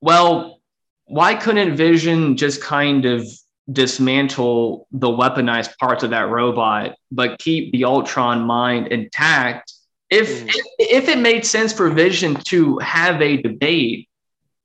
Well, 0.00 0.60
why 1.06 1.34
couldn't 1.34 1.76
Vision 1.76 2.36
just 2.36 2.60
kind 2.60 3.04
of 3.04 3.26
dismantle 3.70 4.86
the 4.92 5.08
weaponized 5.08 5.76
parts 5.78 6.02
of 6.02 6.10
that 6.10 6.28
robot, 6.28 6.96
but 7.10 7.38
keep 7.38 7.72
the 7.72 7.84
Ultron 7.84 8.42
mind 8.42 8.88
intact 8.88 9.72
if, 10.10 10.44
mm. 10.44 10.48
if, 10.48 10.66
if 10.78 11.08
it 11.08 11.18
made 11.18 11.44
sense 11.44 11.72
for 11.72 11.90
Vision 11.90 12.34
to 12.46 12.78
have 12.78 13.20
a 13.20 13.36
debate 13.36 14.08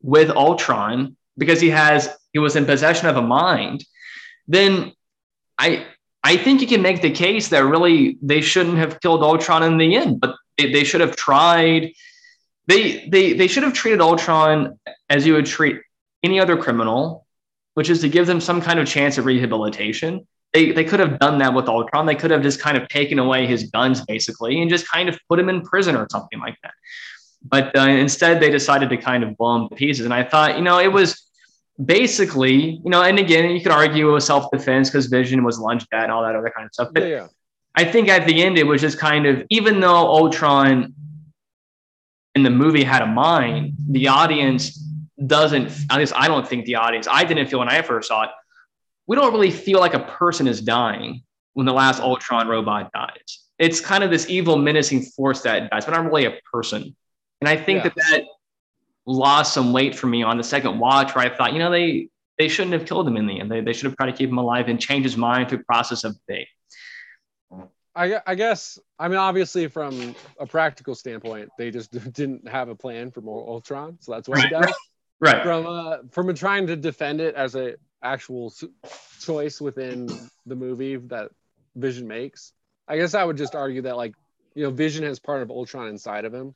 with 0.01 0.29
Ultron 0.29 1.15
because 1.37 1.61
he 1.61 1.69
has 1.69 2.09
he 2.33 2.39
was 2.39 2.55
in 2.55 2.65
possession 2.65 3.07
of 3.07 3.17
a 3.17 3.21
mind, 3.21 3.83
then 4.47 4.93
I 5.57 5.85
I 6.23 6.37
think 6.37 6.61
you 6.61 6.67
can 6.67 6.81
make 6.81 7.01
the 7.01 7.11
case 7.11 7.49
that 7.49 7.65
really 7.65 8.17
they 8.21 8.41
shouldn't 8.41 8.77
have 8.77 8.99
killed 9.01 9.23
Ultron 9.23 9.63
in 9.63 9.77
the 9.77 9.95
end, 9.95 10.19
but 10.19 10.35
they, 10.57 10.71
they 10.71 10.83
should 10.83 11.01
have 11.01 11.15
tried. 11.15 11.93
They 12.67 13.07
they 13.09 13.33
they 13.33 13.47
should 13.47 13.63
have 13.63 13.73
treated 13.73 14.01
Ultron 14.01 14.79
as 15.09 15.25
you 15.25 15.33
would 15.33 15.45
treat 15.47 15.77
any 16.23 16.39
other 16.39 16.57
criminal, 16.57 17.25
which 17.73 17.89
is 17.89 18.01
to 18.01 18.09
give 18.09 18.27
them 18.27 18.41
some 18.41 18.61
kind 18.61 18.79
of 18.79 18.87
chance 18.87 19.17
of 19.17 19.25
rehabilitation 19.25 20.27
they, 20.53 20.71
they 20.71 20.83
could 20.83 20.99
have 20.99 21.19
done 21.19 21.37
that 21.37 21.53
with 21.53 21.67
Ultron. 21.67 22.05
They 22.05 22.15
could 22.15 22.31
have 22.31 22.41
just 22.41 22.59
kind 22.59 22.77
of 22.77 22.87
taken 22.89 23.19
away 23.19 23.47
his 23.47 23.63
guns 23.71 24.03
basically 24.05 24.61
and 24.61 24.69
just 24.69 24.89
kind 24.89 25.07
of 25.07 25.17
put 25.29 25.39
him 25.39 25.49
in 25.49 25.61
prison 25.61 25.95
or 25.95 26.07
something 26.11 26.39
like 26.39 26.57
that. 26.63 26.73
But 27.43 27.75
uh, 27.75 27.87
instead, 27.87 28.39
they 28.39 28.49
decided 28.49 28.89
to 28.89 28.97
kind 28.97 29.23
of 29.23 29.37
blow 29.37 29.55
him 29.55 29.69
to 29.69 29.75
pieces. 29.75 30.05
And 30.05 30.13
I 30.13 30.23
thought, 30.23 30.57
you 30.57 30.63
know, 30.63 30.79
it 30.79 30.91
was 30.91 31.27
basically, 31.83 32.81
you 32.83 32.89
know, 32.89 33.01
and 33.01 33.17
again, 33.17 33.49
you 33.51 33.61
could 33.61 33.71
argue 33.71 34.09
it 34.09 34.11
was 34.11 34.25
self 34.25 34.51
defense 34.51 34.89
because 34.89 35.07
Vision 35.07 35.43
was 35.43 35.57
lunged 35.57 35.87
at 35.93 36.03
and 36.03 36.11
all 36.11 36.23
that 36.23 36.35
other 36.35 36.51
kind 36.55 36.65
of 36.65 36.73
stuff. 36.73 36.89
But 36.93 37.03
yeah, 37.03 37.09
yeah. 37.09 37.27
I 37.75 37.85
think 37.85 38.09
at 38.09 38.27
the 38.27 38.43
end, 38.43 38.57
it 38.57 38.67
was 38.67 38.81
just 38.81 38.99
kind 38.99 39.25
of, 39.25 39.43
even 39.49 39.79
though 39.79 39.95
Ultron 39.95 40.93
in 42.35 42.43
the 42.43 42.49
movie 42.49 42.83
had 42.83 43.01
a 43.01 43.07
mind, 43.07 43.73
the 43.89 44.09
audience 44.09 44.77
doesn't, 45.25 45.71
at 45.89 45.97
least 45.97 46.13
I 46.15 46.27
don't 46.27 46.47
think 46.47 46.65
the 46.65 46.75
audience, 46.75 47.07
I 47.09 47.23
didn't 47.23 47.47
feel 47.47 47.59
when 47.59 47.69
I 47.69 47.81
first 47.81 48.09
saw 48.09 48.23
it, 48.23 48.29
we 49.11 49.17
don't 49.17 49.33
really 49.33 49.51
feel 49.51 49.81
like 49.81 49.93
a 49.93 49.99
person 49.99 50.47
is 50.47 50.61
dying 50.61 51.21
when 51.51 51.65
the 51.65 51.73
last 51.73 51.99
Ultron 51.99 52.47
robot 52.47 52.93
dies. 52.93 53.43
It's 53.59 53.81
kind 53.81 54.05
of 54.05 54.09
this 54.09 54.29
evil, 54.29 54.57
menacing 54.57 55.01
force 55.01 55.41
that 55.41 55.69
dies, 55.69 55.83
but 55.83 55.91
not 55.91 56.05
really 56.05 56.23
a 56.23 56.39
person. 56.49 56.95
And 57.41 57.49
I 57.49 57.57
think 57.57 57.83
yeah. 57.83 57.89
that 57.89 57.95
that 57.95 58.23
lost 59.05 59.53
some 59.53 59.73
weight 59.73 59.95
for 59.95 60.07
me 60.07 60.23
on 60.23 60.37
the 60.37 60.45
second 60.45 60.79
watch, 60.79 61.13
where 61.13 61.25
I 61.25 61.35
thought, 61.35 61.51
you 61.51 61.59
know, 61.59 61.69
they 61.69 62.07
they 62.37 62.47
shouldn't 62.47 62.71
have 62.71 62.85
killed 62.85 63.05
him 63.05 63.17
in 63.17 63.27
the 63.27 63.41
end. 63.41 63.51
They, 63.51 63.59
they 63.59 63.73
should 63.73 63.83
have 63.83 63.97
tried 63.97 64.11
to 64.11 64.13
keep 64.13 64.29
him 64.29 64.37
alive 64.37 64.69
and 64.69 64.79
change 64.79 65.03
his 65.03 65.17
mind 65.17 65.49
through 65.49 65.65
process 65.65 66.05
of 66.05 66.17
debate. 66.25 66.47
I, 67.93 68.21
I 68.25 68.35
guess 68.35 68.79
I 68.97 69.09
mean 69.09 69.17
obviously 69.17 69.67
from 69.67 70.15
a 70.39 70.47
practical 70.47 70.95
standpoint, 70.95 71.49
they 71.57 71.69
just 71.69 71.91
didn't 72.13 72.47
have 72.47 72.69
a 72.69 72.75
plan 72.75 73.11
for 73.11 73.19
more 73.19 73.45
Ultron, 73.45 73.97
so 73.99 74.13
that's 74.13 74.29
what 74.29 74.37
right, 74.37 74.45
he 74.45 74.51
does. 74.51 74.73
Right. 75.19 75.43
From 75.43 75.67
uh, 75.67 75.97
from 76.11 76.33
trying 76.33 76.65
to 76.67 76.77
defend 76.77 77.19
it 77.19 77.35
as 77.35 77.55
a 77.55 77.75
actual 78.03 78.53
choice 79.19 79.61
within 79.61 80.07
the 80.45 80.55
movie 80.55 80.95
that 80.97 81.29
Vision 81.75 82.07
makes. 82.07 82.53
I 82.87 82.97
guess 82.97 83.13
I 83.13 83.23
would 83.23 83.37
just 83.37 83.55
argue 83.55 83.83
that 83.83 83.97
like 83.97 84.13
you 84.55 84.63
know 84.63 84.71
Vision 84.71 85.03
has 85.03 85.19
part 85.19 85.41
of 85.41 85.49
Ultron 85.49 85.87
inside 85.87 86.25
of 86.25 86.33
him, 86.33 86.55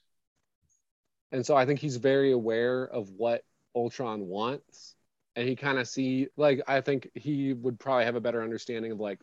and 1.31 1.45
so 1.45 1.55
I 1.55 1.65
think 1.65 1.79
he's 1.79 1.97
very 1.97 2.31
aware 2.31 2.83
of 2.83 3.09
what 3.11 3.43
Ultron 3.75 4.27
wants, 4.27 4.95
and 5.35 5.47
he 5.47 5.55
kind 5.55 5.77
of 5.77 5.87
see 5.87 6.27
like 6.35 6.61
I 6.67 6.81
think 6.81 7.09
he 7.13 7.53
would 7.53 7.79
probably 7.79 8.05
have 8.05 8.15
a 8.15 8.21
better 8.21 8.43
understanding 8.43 8.91
of 8.91 8.99
like 8.99 9.19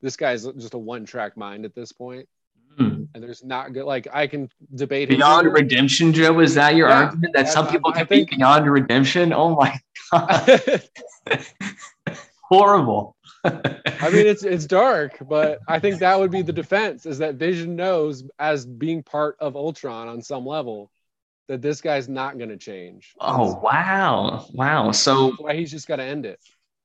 this 0.00 0.16
guy's 0.16 0.44
just 0.44 0.74
a 0.74 0.78
one 0.78 1.06
track 1.06 1.36
mind 1.36 1.64
at 1.64 1.74
this 1.74 1.92
point. 1.92 2.28
Hmm. 2.78 3.04
And 3.14 3.22
there's 3.22 3.44
not 3.44 3.72
good 3.74 3.84
like 3.84 4.08
I 4.12 4.26
can 4.26 4.48
debate 4.74 5.08
Beyond 5.10 5.52
redemption, 5.52 6.12
Joe. 6.12 6.40
Is 6.40 6.54
that 6.54 6.74
your 6.74 6.88
Yeah. 6.88 7.04
argument 7.04 7.34
that 7.34 7.48
some 7.48 7.68
people 7.68 7.90
I 7.90 7.98
can 7.98 8.06
think- 8.06 8.30
be 8.30 8.36
beyond 8.36 8.70
redemption? 8.70 9.32
Oh 9.32 9.54
my 9.56 9.78
god, 10.10 10.82
horrible. 12.42 13.16
I 13.44 14.10
mean, 14.10 14.26
it's 14.26 14.44
it's 14.44 14.66
dark, 14.66 15.16
but 15.28 15.58
I 15.66 15.78
think 15.80 15.98
that 15.98 16.18
would 16.18 16.30
be 16.30 16.42
the 16.42 16.52
defense: 16.52 17.06
is 17.06 17.18
that 17.18 17.34
Vision 17.34 17.74
knows, 17.76 18.24
as 18.38 18.64
being 18.64 19.02
part 19.02 19.36
of 19.40 19.56
Ultron 19.56 20.08
on 20.08 20.22
some 20.22 20.46
level, 20.46 20.90
that 21.48 21.60
this 21.60 21.80
guy's 21.80 22.08
not 22.08 22.38
going 22.38 22.50
to 22.50 22.56
change. 22.56 23.14
oh 23.20 23.58
wow, 23.60 24.46
wow. 24.52 24.92
So 24.92 25.32
why 25.38 25.54
he's 25.56 25.70
just 25.72 25.88
got 25.88 25.96
to 25.96 26.04
end 26.04 26.24
it. 26.24 26.38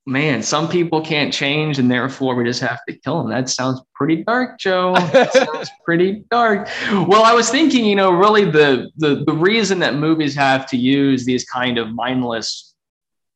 Man, 0.08 0.42
some 0.42 0.70
people 0.70 1.02
can't 1.02 1.34
change, 1.34 1.80
and 1.80 1.92
therefore 1.92 2.34
we 2.34 2.46
just 2.46 2.62
have 2.62 2.80
to 2.88 2.98
kill 2.98 3.22
them. 3.22 3.30
That 3.30 3.50
sounds 3.50 3.82
pretty 3.94 4.24
dark, 4.24 4.58
Joe. 4.58 4.94
That 5.18 5.34
sounds 5.34 5.70
pretty 5.84 6.24
dark. 6.32 6.70
Well, 6.92 7.24
I 7.24 7.34
was 7.34 7.50
thinking, 7.50 7.86
you 7.86 7.96
know, 7.96 8.12
really 8.12 8.46
the 8.50 8.90
the 8.98 9.24
the 9.26 9.34
reason 9.34 9.80
that 9.80 9.96
movies 9.96 10.34
have 10.36 10.66
to 10.68 10.78
use 10.78 11.26
these 11.26 11.44
kind 11.46 11.78
of 11.78 11.94
mindless 11.94 12.74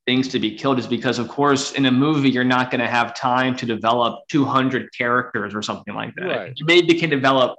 things 0.05 0.29
to 0.29 0.39
be 0.39 0.55
killed 0.55 0.79
is 0.79 0.87
because, 0.87 1.19
of 1.19 1.27
course, 1.27 1.73
in 1.73 1.85
a 1.85 1.91
movie 1.91 2.29
you're 2.29 2.43
not 2.43 2.71
going 2.71 2.81
to 2.81 2.87
have 2.87 3.13
time 3.13 3.55
to 3.55 3.65
develop 3.65 4.19
200 4.29 4.89
characters 4.97 5.53
or 5.53 5.61
something 5.61 5.93
like 5.93 6.15
that. 6.15 6.25
Right. 6.25 6.53
You 6.55 6.65
maybe 6.65 6.95
can 6.95 7.09
develop 7.09 7.57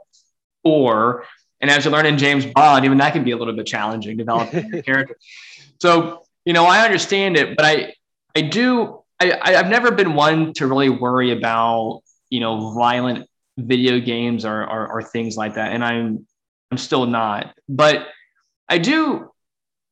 four, 0.63 1.25
and 1.61 1.71
as 1.71 1.85
you 1.85 1.91
learn 1.91 2.07
in 2.07 2.17
James 2.17 2.47
Bond, 2.47 2.85
even 2.85 2.99
that 2.99 3.13
can 3.13 3.25
be 3.25 3.33
a 3.33 3.37
little 3.37 3.55
bit 3.55 3.67
challenging 3.67 4.17
developing 4.17 4.69
your 4.73 4.83
character. 4.83 5.17
So, 5.81 6.23
you 6.45 6.55
know, 6.55 6.65
I 6.65 6.85
understand 6.85 7.37
it, 7.37 7.57
but 7.57 7.67
I 7.67 7.95
I 8.35 8.41
do 8.41 9.02
I, 9.31 9.55
I've 9.57 9.69
never 9.69 9.91
been 9.91 10.15
one 10.15 10.53
to 10.55 10.67
really 10.67 10.89
worry 10.89 11.31
about 11.33 12.01
you 12.31 12.41
know 12.41 12.73
violent 12.75 13.29
video 13.59 14.01
games 14.01 14.45
or, 14.45 14.63
or 14.63 14.89
or 14.91 15.03
things 15.03 15.37
like 15.37 15.55
that, 15.55 15.73
and 15.73 15.85
I'm 15.85 16.27
I'm 16.71 16.79
still 16.79 17.07
not. 17.07 17.55
But 17.69 18.07
I 18.69 18.79
do 18.79 19.31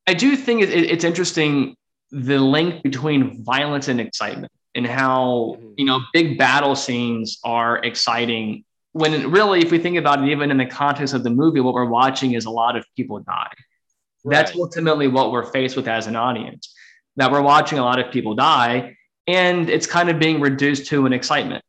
I 0.06 0.14
do 0.14 0.36
think 0.36 0.62
it, 0.62 0.70
it's 0.70 1.04
interesting 1.04 1.76
the 2.10 2.38
link 2.38 2.82
between 2.82 3.44
violence 3.44 3.88
and 3.88 4.00
excitement 4.00 4.52
and 4.74 4.86
how 4.86 5.56
Mhm. 5.58 5.74
you 5.78 5.84
know 5.84 6.00
big 6.12 6.38
battle 6.38 6.74
scenes 6.74 7.38
are 7.44 7.78
exciting 7.78 8.64
when 8.92 9.30
really 9.30 9.60
if 9.60 9.70
we 9.70 9.78
think 9.78 9.96
about 9.96 10.22
it 10.22 10.28
even 10.28 10.50
in 10.50 10.56
the 10.56 10.66
context 10.66 11.14
of 11.14 11.22
the 11.22 11.30
movie 11.30 11.60
what 11.60 11.74
we're 11.74 11.88
watching 11.88 12.32
is 12.34 12.46
a 12.46 12.50
lot 12.50 12.74
of 12.76 12.84
people 12.96 13.20
die 13.20 13.52
that's 14.24 14.54
ultimately 14.56 15.06
what 15.08 15.30
we're 15.32 15.44
faced 15.52 15.76
with 15.76 15.86
as 15.86 16.06
an 16.08 16.16
audience 16.16 16.74
that 17.16 17.30
we're 17.30 17.42
watching 17.42 17.78
a 17.78 17.82
lot 17.84 17.98
of 18.00 18.10
people 18.12 18.34
die 18.34 18.96
and 19.30 19.70
it's 19.70 19.86
kind 19.86 20.08
of 20.10 20.18
being 20.18 20.40
reduced 20.40 20.86
to 20.86 21.06
an 21.06 21.12
excitement 21.12 21.62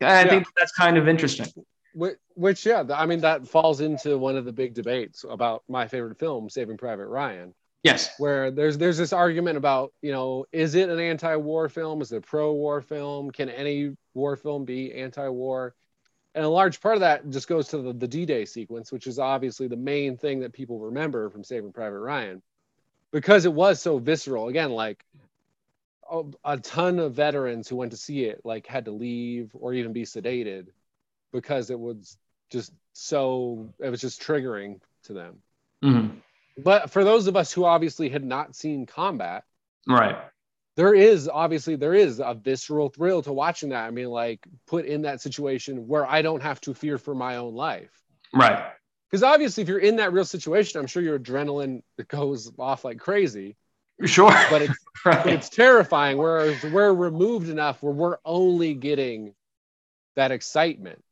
i 0.00 0.22
Yeah. 0.22 0.28
think 0.28 0.46
that's 0.56 0.72
kind 0.72 0.96
of 0.96 1.08
interesting 1.08 1.46
Which, 1.92 2.16
which, 2.34 2.64
yeah, 2.64 2.84
I 2.94 3.04
mean, 3.06 3.20
that 3.22 3.48
falls 3.48 3.80
into 3.80 4.16
one 4.16 4.36
of 4.36 4.44
the 4.44 4.52
big 4.52 4.74
debates 4.74 5.24
about 5.28 5.64
my 5.68 5.88
favorite 5.88 6.18
film, 6.18 6.48
Saving 6.48 6.76
Private 6.76 7.08
Ryan, 7.08 7.52
yes 7.82 8.10
where 8.18 8.50
there's 8.50 8.76
there's 8.78 8.98
this 8.98 9.12
argument 9.12 9.56
about, 9.56 9.92
you 10.00 10.12
know, 10.12 10.44
is 10.52 10.74
it 10.74 10.88
an 10.88 11.00
anti-war 11.00 11.68
film? 11.68 12.00
Is 12.02 12.12
it 12.12 12.18
a 12.18 12.20
pro-war 12.20 12.80
film? 12.80 13.30
Can 13.30 13.48
any 13.48 13.96
war 14.14 14.36
film 14.36 14.64
be 14.64 14.94
anti-war? 14.94 15.74
And 16.36 16.44
a 16.44 16.48
large 16.48 16.80
part 16.80 16.94
of 16.94 17.00
that 17.00 17.28
just 17.30 17.48
goes 17.48 17.66
to 17.68 17.78
the, 17.78 17.92
the 17.92 18.06
D-Day 18.06 18.44
sequence, 18.44 18.92
which 18.92 19.08
is 19.08 19.18
obviously 19.18 19.66
the 19.66 19.76
main 19.76 20.16
thing 20.16 20.40
that 20.40 20.52
people 20.52 20.78
remember 20.78 21.28
from 21.30 21.42
Saving 21.42 21.72
Private 21.72 21.98
Ryan, 21.98 22.40
because 23.10 23.46
it 23.46 23.52
was 23.52 23.82
so 23.82 23.98
visceral. 23.98 24.46
Again, 24.46 24.70
like 24.70 25.04
a, 26.10 26.22
a 26.44 26.58
ton 26.58 26.98
of 26.98 27.14
veterans 27.14 27.68
who 27.68 27.76
went 27.76 27.92
to 27.92 27.96
see 27.96 28.24
it 28.24 28.40
like 28.44 28.66
had 28.66 28.84
to 28.86 28.90
leave 28.90 29.50
or 29.54 29.72
even 29.72 29.92
be 29.92 30.02
sedated 30.02 30.66
because 31.32 31.70
it 31.70 31.78
was 31.78 32.18
just 32.50 32.72
so 32.92 33.72
it 33.78 33.88
was 33.88 34.00
just 34.00 34.20
triggering 34.20 34.80
to 35.04 35.12
them. 35.12 35.36
Mhm. 35.82 36.16
But 36.58 36.90
for 36.90 37.04
those 37.04 37.26
of 37.26 37.36
us 37.36 37.52
who 37.52 37.64
obviously 37.64 38.08
had 38.08 38.24
not 38.24 38.54
seen 38.56 38.86
combat, 38.86 39.44
right 39.86 40.16
there 40.76 40.94
is 40.94 41.28
obviously 41.28 41.76
there 41.76 41.94
is 41.94 42.20
a 42.20 42.34
visceral 42.34 42.88
thrill 42.88 43.22
to 43.22 43.32
watching 43.32 43.70
that. 43.70 43.86
I 43.86 43.90
mean, 43.90 44.08
like 44.08 44.46
put 44.66 44.86
in 44.86 45.02
that 45.02 45.20
situation 45.20 45.86
where 45.86 46.06
I 46.06 46.22
don't 46.22 46.42
have 46.42 46.60
to 46.62 46.74
fear 46.74 46.98
for 46.98 47.14
my 47.14 47.36
own 47.36 47.54
life. 47.54 47.90
right 48.32 48.72
Because 49.08 49.22
obviously, 49.22 49.62
if 49.62 49.68
you're 49.68 49.78
in 49.78 49.96
that 49.96 50.12
real 50.12 50.24
situation, 50.24 50.80
I'm 50.80 50.86
sure 50.86 51.02
your 51.02 51.18
adrenaline 51.18 51.82
goes 52.08 52.50
off 52.58 52.84
like 52.84 52.98
crazy. 52.98 53.56
Sure 54.04 54.30
But 54.50 54.62
it's 54.62 54.78
but 55.04 55.26
it's 55.26 55.48
terrifying. 55.48 56.18
Whereas 56.18 56.62
we're 56.62 56.92
removed 56.92 57.48
enough 57.48 57.82
where 57.82 57.92
we're 57.92 58.18
only 58.24 58.74
getting 58.74 59.34
that 60.16 60.30
excitement. 60.30 61.02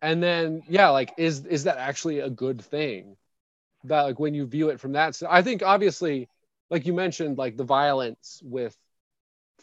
And 0.00 0.22
then, 0.22 0.62
yeah, 0.68 0.90
like 0.90 1.12
is 1.18 1.44
is 1.46 1.64
that 1.64 1.78
actually 1.78 2.20
a 2.20 2.30
good 2.30 2.62
thing? 2.62 3.16
That 3.84 4.02
like 4.02 4.20
when 4.20 4.34
you 4.34 4.46
view 4.46 4.68
it 4.68 4.80
from 4.80 4.92
that, 4.92 5.14
so 5.14 5.26
I 5.28 5.42
think 5.42 5.62
obviously, 5.62 6.28
like 6.70 6.86
you 6.86 6.92
mentioned, 6.92 7.38
like 7.38 7.56
the 7.56 7.64
violence 7.64 8.40
with 8.44 8.76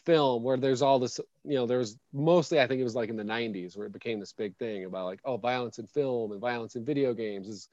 film, 0.04 0.42
where 0.42 0.56
there's 0.56 0.82
all 0.82 0.98
this, 0.98 1.20
you 1.44 1.54
know, 1.54 1.66
there's 1.66 1.96
mostly 2.12 2.60
I 2.60 2.66
think 2.66 2.80
it 2.80 2.84
was 2.84 2.94
like 2.94 3.08
in 3.08 3.16
the 3.16 3.22
'90s 3.22 3.76
where 3.76 3.86
it 3.86 3.92
became 3.92 4.20
this 4.20 4.32
big 4.32 4.56
thing 4.56 4.84
about 4.84 5.06
like, 5.06 5.20
oh, 5.24 5.38
violence 5.38 5.78
in 5.78 5.86
film 5.86 6.32
and 6.32 6.40
violence 6.40 6.76
in 6.76 6.84
video 6.84 7.14
games 7.14 7.48
is 7.48 7.68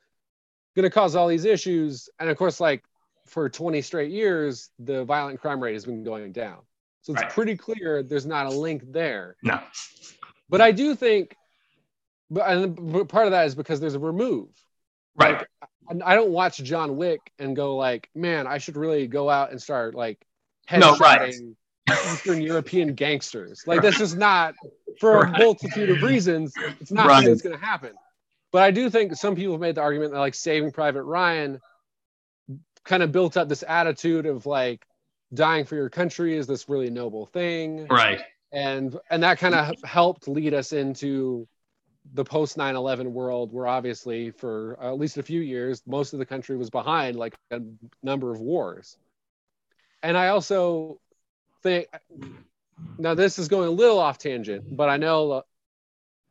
going 0.75 0.83
to 0.83 0.89
cause 0.89 1.15
all 1.15 1.27
these 1.27 1.45
issues, 1.45 2.09
and 2.19 2.29
of 2.29 2.37
course, 2.37 2.61
like 2.61 2.83
for 3.25 3.49
20 3.49 3.81
straight 3.81 4.11
years, 4.11 4.69
the 4.79 5.03
violent 5.05 5.39
crime 5.39 5.61
rate 5.61 5.73
has 5.73 5.85
been 5.85 6.03
going 6.03 6.31
down. 6.31 6.59
So 7.01 7.13
it's 7.13 7.21
Right. 7.21 7.31
pretty 7.31 7.57
clear 7.57 8.03
there's 8.03 8.25
not 8.25 8.45
a 8.45 8.51
link 8.51 8.83
there. 8.91 9.35
no 9.43 9.59
But 10.49 10.61
I 10.61 10.71
do 10.71 10.95
think, 10.95 11.35
but, 12.29 12.47
and 12.49 12.93
but 12.93 13.07
part 13.07 13.25
of 13.25 13.31
that 13.31 13.45
is 13.47 13.55
because 13.55 13.79
there's 13.79 13.95
a 13.95 13.99
remove. 13.99 14.49
right 15.15 15.37
Like, 15.39 15.47
and 15.89 16.01
I 16.03 16.15
don't 16.15 16.31
watch 16.31 16.57
John 16.57 16.95
Wick 16.95 17.31
and 17.39 17.55
go 17.55 17.75
like, 17.75 18.09
man, 18.15 18.47
I 18.47 18.57
should 18.57 18.77
really 18.77 19.07
go 19.07 19.29
out 19.29 19.51
and 19.51 19.61
start 19.61 19.95
like 19.95 20.25
No, 20.75 20.97
right. 20.97 21.33
Eastern 22.13 22.41
European 22.41 22.93
gangsters. 22.95 23.63
Like 23.67 23.81
that's 23.81 23.97
just 23.97 24.17
not 24.17 24.55
for 24.99 25.19
Right. 25.19 25.29
a 25.29 25.37
multitude 25.37 25.89
of 25.89 26.01
reasons. 26.03 26.55
It's 26.79 26.91
not 26.91 27.07
Right. 27.07 27.15
something 27.17 27.31
that's 27.33 27.41
going 27.41 27.59
to 27.59 27.65
happen. 27.65 27.91
But 28.51 28.63
I 28.63 28.71
do 28.71 28.89
think 28.89 29.15
some 29.15 29.35
people 29.35 29.53
have 29.53 29.61
made 29.61 29.75
the 29.75 29.81
argument 29.81 30.13
that 30.13 30.19
like 30.19 30.35
Saving 30.35 30.71
Private 30.71 31.03
Ryan 31.03 31.59
kind 32.83 33.03
of 33.03 33.11
built 33.11 33.37
up 33.37 33.49
this 33.49 33.63
attitude 33.67 34.25
of 34.25 34.45
like 34.45 34.85
dying 35.33 35.65
for 35.65 35.75
your 35.75 35.89
country 35.89 36.35
is 36.35 36.47
this 36.47 36.69
really 36.69 36.89
noble 36.89 37.25
thing. 37.25 37.87
Right. 37.87 38.21
And 38.51 38.97
and 39.09 39.23
that 39.23 39.39
kind 39.39 39.55
of 39.55 39.75
helped 39.83 40.27
lead 40.27 40.53
us 40.53 40.73
into 40.73 41.47
the 42.13 42.23
post 42.23 42.57
9-11 42.57 43.11
world 43.11 43.53
where 43.53 43.65
obviously 43.65 44.31
for 44.31 44.77
at 44.81 44.97
least 44.97 45.17
a 45.17 45.23
few 45.23 45.39
years 45.41 45.81
most 45.87 46.13
of 46.13 46.19
the 46.19 46.25
country 46.25 46.57
was 46.57 46.69
behind 46.69 47.15
like 47.15 47.35
a 47.51 47.61
number 48.03 48.31
of 48.31 48.39
wars. 48.39 48.97
And 50.01 50.17
i 50.17 50.27
also 50.27 50.99
think 51.61 51.87
now 52.97 53.13
this 53.13 53.39
is 53.39 53.47
going 53.47 53.69
a 53.69 53.71
little 53.71 53.99
off 53.99 54.17
tangent 54.17 54.75
but 54.75 54.89
i 54.89 54.97
know 54.97 55.43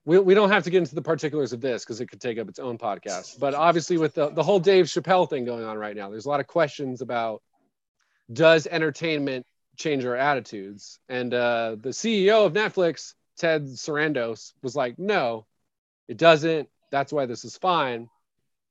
we, 0.04 0.18
we 0.18 0.34
don't 0.34 0.50
have 0.50 0.64
to 0.64 0.70
get 0.70 0.78
into 0.78 0.94
the 0.94 1.02
particulars 1.02 1.52
of 1.52 1.60
this 1.60 1.84
because 1.84 2.00
it 2.00 2.06
could 2.06 2.20
take 2.20 2.38
up 2.38 2.48
its 2.48 2.58
own 2.58 2.78
podcast 2.78 3.38
but 3.38 3.54
obviously 3.54 3.98
with 3.98 4.14
the, 4.14 4.30
the 4.30 4.42
whole 4.42 4.60
dave 4.60 4.86
chappelle 4.86 5.28
thing 5.28 5.44
going 5.44 5.64
on 5.64 5.78
right 5.78 5.96
now 5.96 6.10
there's 6.10 6.26
a 6.26 6.28
lot 6.28 6.40
of 6.40 6.46
questions 6.46 7.00
about 7.00 7.42
does 8.32 8.66
entertainment 8.66 9.46
change 9.76 10.04
our 10.04 10.16
attitudes. 10.16 10.98
And 11.08 11.32
uh, 11.32 11.76
the 11.80 11.90
CEO 11.90 12.46
of 12.46 12.52
Netflix, 12.52 13.14
Ted 13.36 13.64
Sarandos, 13.64 14.52
was 14.62 14.76
like, 14.76 14.98
no, 14.98 15.46
it 16.08 16.16
doesn't. 16.16 16.68
That's 16.90 17.12
why 17.12 17.26
this 17.26 17.44
is 17.44 17.56
fine. 17.56 18.08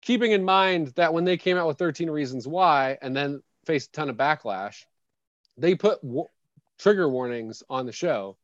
Keeping 0.02 0.32
in 0.32 0.44
mind 0.44 0.90
that 0.96 1.14
when 1.14 1.26
they 1.26 1.38
came 1.38 1.58
out 1.58 1.68
with 1.68 1.78
13 1.78 2.10
Reasons 2.10 2.48
Why 2.48 2.98
and 3.02 3.16
then 3.16 3.42
faced 3.66 3.90
a 3.90 3.92
ton 3.94 4.10
of 4.10 4.18
backlash, 4.18 4.86
they 5.58 5.76
put 5.76 6.02
w- 6.02 6.26
trigger 6.80 7.08
warnings 7.08 7.62
on 7.70 7.86
the 7.86 7.92
show. 7.92 8.38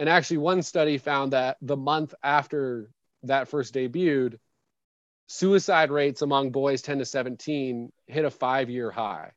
And 0.00 0.08
actually, 0.08 0.38
one 0.38 0.62
study 0.62 0.96
found 0.96 1.34
that 1.34 1.58
the 1.60 1.76
month 1.76 2.14
after 2.22 2.90
that 3.24 3.48
first 3.48 3.74
debuted, 3.74 4.38
suicide 5.26 5.90
rates 5.90 6.22
among 6.22 6.52
boys 6.52 6.80
10 6.80 7.00
to 7.00 7.04
17 7.04 7.92
hit 8.06 8.24
a 8.24 8.30
five 8.30 8.70
year 8.70 8.90
high. 8.90 9.32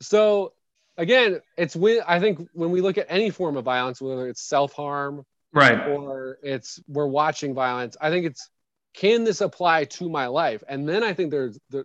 So 0.00 0.52
again, 0.96 1.40
it's 1.56 1.74
when 1.74 1.98
I 2.06 2.20
think 2.20 2.48
when 2.52 2.70
we 2.70 2.80
look 2.80 2.96
at 2.96 3.06
any 3.08 3.30
form 3.30 3.56
of 3.56 3.64
violence, 3.64 4.00
whether 4.00 4.28
it's 4.28 4.40
self 4.40 4.72
harm 4.72 5.26
right 5.52 5.88
or 5.88 6.38
it's 6.44 6.80
we're 6.86 7.08
watching 7.08 7.54
violence, 7.54 7.96
I 8.00 8.10
think 8.10 8.24
it's 8.24 8.48
can 8.94 9.24
this 9.24 9.40
apply 9.40 9.86
to 9.86 10.08
my 10.08 10.28
life? 10.28 10.62
And 10.68 10.88
then 10.88 11.02
I 11.02 11.12
think 11.12 11.32
there's 11.32 11.58
the, 11.70 11.84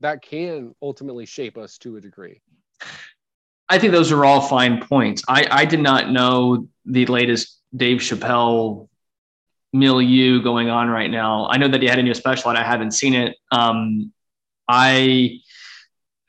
that 0.00 0.20
can 0.20 0.74
ultimately 0.82 1.24
shape 1.24 1.56
us 1.56 1.78
to 1.78 1.96
a 1.96 2.02
degree. 2.02 2.42
I 3.68 3.78
think 3.78 3.92
those 3.92 4.12
are 4.12 4.24
all 4.24 4.40
fine 4.40 4.80
points. 4.80 5.22
I, 5.28 5.46
I 5.50 5.64
did 5.64 5.80
not 5.80 6.10
know 6.10 6.68
the 6.84 7.06
latest 7.06 7.60
Dave 7.76 7.98
Chappelle 7.98 8.88
milieu 9.72 10.42
going 10.42 10.70
on 10.70 10.88
right 10.88 11.10
now. 11.10 11.48
I 11.48 11.56
know 11.56 11.68
that 11.68 11.82
he 11.82 11.88
had 11.88 11.98
a 11.98 12.02
new 12.02 12.14
special 12.14 12.50
and 12.50 12.58
I 12.58 12.62
haven't 12.62 12.92
seen 12.92 13.14
it. 13.14 13.36
Um, 13.50 14.12
I 14.68 15.40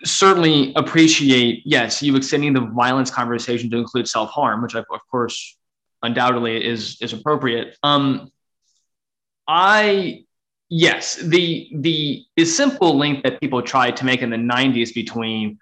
certainly 0.03 0.73
appreciate, 0.75 1.61
yes, 1.65 2.01
you 2.01 2.15
extending 2.15 2.53
the 2.53 2.61
violence 2.61 3.11
conversation 3.11 3.69
to 3.71 3.77
include 3.77 4.07
self 4.07 4.29
harm, 4.31 4.61
which 4.61 4.75
of 4.75 4.85
course 5.09 5.57
undoubtedly 6.03 6.63
is 6.63 6.97
is 7.01 7.13
appropriate. 7.13 7.77
Um, 7.83 8.31
I 9.47 10.25
yes, 10.69 11.15
the 11.15 11.69
the 11.73 12.25
the 12.35 12.45
simple 12.45 12.97
link 12.97 13.23
that 13.23 13.39
people 13.39 13.61
tried 13.61 13.97
to 13.97 14.05
make 14.05 14.21
in 14.21 14.29
the 14.29 14.37
'90s 14.37 14.93
between 14.93 15.59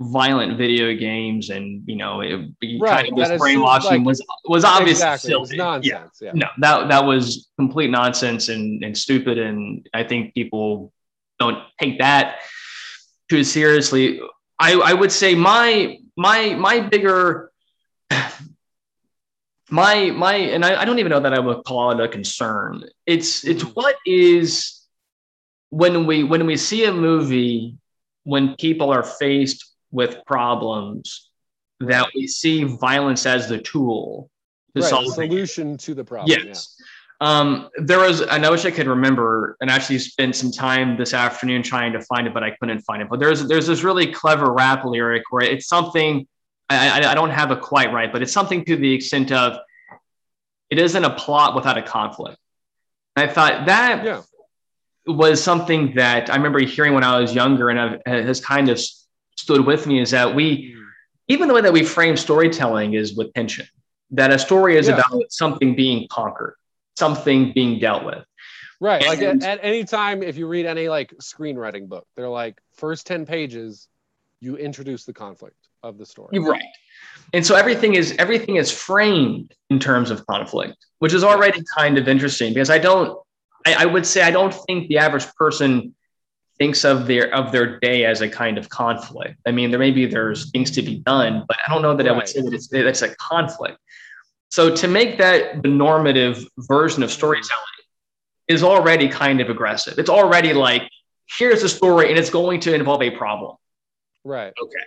violent 0.00 0.56
video 0.56 0.94
games 0.94 1.50
and 1.50 1.82
you 1.86 1.96
know 1.96 2.20
it, 2.20 2.50
right. 2.80 3.06
kind 3.06 3.18
of 3.20 3.28
this 3.28 3.38
brainwashing 3.38 3.98
like, 3.98 4.06
was 4.06 4.24
was 4.46 4.64
obviously 4.64 5.06
exactly. 5.06 5.36
was 5.36 5.52
nonsense. 5.52 6.18
Yeah. 6.20 6.28
yeah. 6.28 6.32
no, 6.34 6.46
that 6.58 6.88
that 6.88 7.04
was 7.04 7.48
complete 7.58 7.90
nonsense 7.90 8.48
and 8.48 8.84
and 8.84 8.96
stupid, 8.96 9.38
and 9.38 9.88
I 9.94 10.04
think 10.04 10.34
people 10.34 10.92
don't 11.38 11.58
take 11.80 11.98
that 11.98 12.40
too 13.28 13.44
seriously. 13.44 14.20
I 14.58 14.74
I 14.74 14.92
would 14.94 15.12
say 15.12 15.34
my 15.34 15.98
my 16.16 16.54
my 16.54 16.80
bigger 16.80 17.50
my 19.70 20.10
my 20.10 20.34
and 20.34 20.64
I, 20.64 20.82
I 20.82 20.84
don't 20.84 20.98
even 20.98 21.10
know 21.10 21.20
that 21.20 21.34
I 21.34 21.40
would 21.40 21.64
call 21.64 21.90
it 21.92 22.00
a 22.00 22.08
concern. 22.08 22.84
It's 23.06 23.44
it's 23.44 23.62
mm-hmm. 23.62 23.72
what 23.72 23.96
is 24.06 24.86
when 25.70 26.06
we 26.06 26.24
when 26.24 26.46
we 26.46 26.56
see 26.56 26.84
a 26.84 26.92
movie 26.92 27.76
when 28.28 28.54
people 28.56 28.90
are 28.90 29.02
faced 29.02 29.64
with 29.90 30.18
problems 30.26 31.30
that 31.80 32.06
we 32.14 32.26
see 32.26 32.64
violence 32.64 33.24
as 33.24 33.48
the 33.48 33.56
tool 33.56 34.28
to 34.76 34.82
right, 34.82 34.90
solve 34.90 35.06
the 35.06 35.12
solution 35.12 35.78
to 35.78 35.94
the 35.94 36.04
problem. 36.04 36.28
Yes. 36.28 36.76
Yeah. 36.78 36.84
Um, 37.20 37.70
there 37.78 38.00
was, 38.00 38.20
and 38.20 38.44
I 38.44 38.50
wish 38.50 38.66
I 38.66 38.70
could 38.70 38.86
remember, 38.86 39.56
and 39.62 39.70
actually 39.70 39.98
spent 39.98 40.36
some 40.36 40.52
time 40.52 40.98
this 40.98 41.14
afternoon 41.14 41.62
trying 41.62 41.94
to 41.94 42.02
find 42.02 42.26
it, 42.26 42.34
but 42.34 42.44
I 42.44 42.50
couldn't 42.50 42.82
find 42.82 43.00
it. 43.00 43.08
But 43.08 43.18
there's 43.18 43.48
there's 43.48 43.66
this 43.66 43.82
really 43.82 44.12
clever 44.12 44.52
rap 44.52 44.84
lyric 44.84 45.22
where 45.30 45.42
it's 45.42 45.66
something 45.66 46.28
I, 46.68 47.00
I, 47.00 47.12
I 47.12 47.14
don't 47.14 47.30
have 47.30 47.50
it 47.50 47.62
quite 47.62 47.94
right, 47.94 48.12
but 48.12 48.20
it's 48.20 48.32
something 48.32 48.62
to 48.66 48.76
the 48.76 48.92
extent 48.92 49.32
of 49.32 49.56
it 50.68 50.78
isn't 50.78 51.02
a 51.02 51.14
plot 51.14 51.56
without 51.56 51.78
a 51.78 51.82
conflict. 51.82 52.36
And 53.16 53.28
I 53.28 53.32
thought 53.32 53.66
that 53.66 54.04
yeah. 54.04 54.20
Was 55.08 55.42
something 55.42 55.94
that 55.94 56.30
I 56.30 56.36
remember 56.36 56.60
hearing 56.60 56.94
when 56.94 57.04
I 57.04 57.18
was 57.18 57.34
younger, 57.34 57.70
and 57.70 58.00
has 58.06 58.40
kind 58.40 58.68
of 58.68 58.80
stood 59.36 59.64
with 59.64 59.86
me. 59.86 60.00
Is 60.00 60.10
that 60.10 60.34
we, 60.34 60.76
even 61.28 61.48
the 61.48 61.54
way 61.54 61.60
that 61.60 61.72
we 61.72 61.82
frame 61.82 62.16
storytelling 62.16 62.94
is 62.94 63.16
with 63.16 63.32
tension. 63.34 63.66
That 64.12 64.32
a 64.32 64.38
story 64.38 64.76
is 64.76 64.88
yeah. 64.88 64.94
about 64.94 65.30
something 65.30 65.76
being 65.76 66.08
conquered, 66.10 66.54
something 66.96 67.52
being 67.52 67.78
dealt 67.78 68.04
with. 68.04 68.24
Right. 68.80 69.02
And, 69.02 69.08
like 69.08 69.20
at, 69.20 69.42
at 69.42 69.60
any 69.62 69.84
time, 69.84 70.22
if 70.22 70.36
you 70.36 70.46
read 70.46 70.66
any 70.66 70.88
like 70.88 71.12
screenwriting 71.20 71.88
book, 71.88 72.06
they're 72.16 72.28
like 72.28 72.60
first 72.74 73.06
10 73.06 73.26
pages, 73.26 73.88
you 74.40 74.56
introduce 74.56 75.04
the 75.04 75.12
conflict 75.12 75.68
of 75.82 75.98
the 75.98 76.06
story. 76.06 76.38
Right. 76.38 76.62
And 77.32 77.44
so 77.44 77.54
everything 77.54 77.94
is 77.94 78.14
everything 78.18 78.56
is 78.56 78.70
framed 78.70 79.54
in 79.70 79.78
terms 79.78 80.10
of 80.10 80.26
conflict, 80.26 80.76
which 80.98 81.12
is 81.12 81.24
already 81.24 81.62
kind 81.76 81.98
of 81.98 82.08
interesting 82.08 82.54
because 82.54 82.70
I 82.70 82.78
don't 82.78 83.18
I, 83.68 83.82
I 83.82 83.86
would 83.86 84.06
say 84.06 84.22
I 84.22 84.30
don't 84.30 84.54
think 84.66 84.88
the 84.88 84.98
average 84.98 85.26
person 85.34 85.94
thinks 86.58 86.84
of 86.84 87.06
their 87.06 87.32
of 87.34 87.52
their 87.52 87.78
day 87.80 88.04
as 88.04 88.20
a 88.20 88.28
kind 88.28 88.58
of 88.58 88.68
conflict. 88.68 89.38
I 89.46 89.52
mean, 89.52 89.70
there 89.70 89.78
maybe 89.78 90.06
there's 90.06 90.50
things 90.50 90.70
to 90.72 90.82
be 90.82 90.96
done, 90.96 91.44
but 91.46 91.56
I 91.66 91.72
don't 91.72 91.82
know 91.82 91.96
that 91.96 92.04
right. 92.04 92.14
I 92.14 92.16
would 92.16 92.28
say 92.28 92.40
that 92.40 92.52
it's 92.52 92.68
that's 92.68 93.02
a 93.02 93.14
conflict. 93.16 93.78
So 94.50 94.74
to 94.74 94.88
make 94.88 95.18
that 95.18 95.62
the 95.62 95.68
normative 95.68 96.44
version 96.58 97.02
of 97.02 97.10
storytelling 97.10 97.64
is 98.48 98.62
already 98.62 99.08
kind 99.08 99.40
of 99.40 99.50
aggressive. 99.50 99.98
It's 99.98 100.10
already 100.10 100.52
like 100.54 100.88
here's 101.38 101.62
a 101.62 101.68
story 101.68 102.08
and 102.08 102.18
it's 102.18 102.30
going 102.30 102.60
to 102.60 102.74
involve 102.74 103.02
a 103.02 103.10
problem. 103.10 103.56
Right. 104.24 104.52
Okay. 104.60 104.84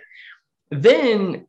Then, 0.70 1.46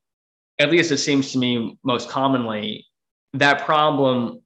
at 0.59 0.69
least 0.69 0.91
it 0.91 0.97
seems 0.97 1.31
to 1.31 1.39
me 1.39 1.77
most 1.83 2.09
commonly, 2.09 2.85
that 3.33 3.65
problem 3.65 4.41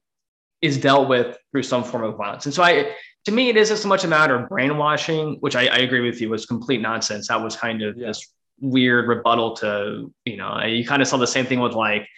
is 0.60 0.78
dealt 0.78 1.08
with 1.08 1.38
through 1.52 1.62
some 1.62 1.84
form 1.84 2.04
of 2.04 2.16
violence. 2.16 2.46
And 2.46 2.54
so 2.54 2.62
I 2.62 2.94
to 3.24 3.32
me, 3.32 3.50
it 3.50 3.56
isn't 3.56 3.76
so 3.76 3.88
much 3.88 4.04
a 4.04 4.08
matter 4.08 4.34
of 4.34 4.48
brainwashing, 4.48 5.36
which 5.40 5.54
I, 5.54 5.66
I 5.66 5.78
agree 5.78 6.00
with 6.00 6.20
you 6.20 6.30
was 6.30 6.46
complete 6.46 6.80
nonsense. 6.80 7.28
That 7.28 7.42
was 7.42 7.56
kind 7.56 7.82
of 7.82 7.96
yeah. 7.96 8.08
this 8.08 8.26
weird 8.60 9.06
rebuttal 9.06 9.54
to, 9.56 10.12
you 10.24 10.36
know, 10.36 10.64
you 10.64 10.86
kind 10.86 11.02
of 11.02 11.08
saw 11.08 11.18
the 11.18 11.26
same 11.26 11.44
thing 11.44 11.60
with 11.60 11.72
like 11.72 12.08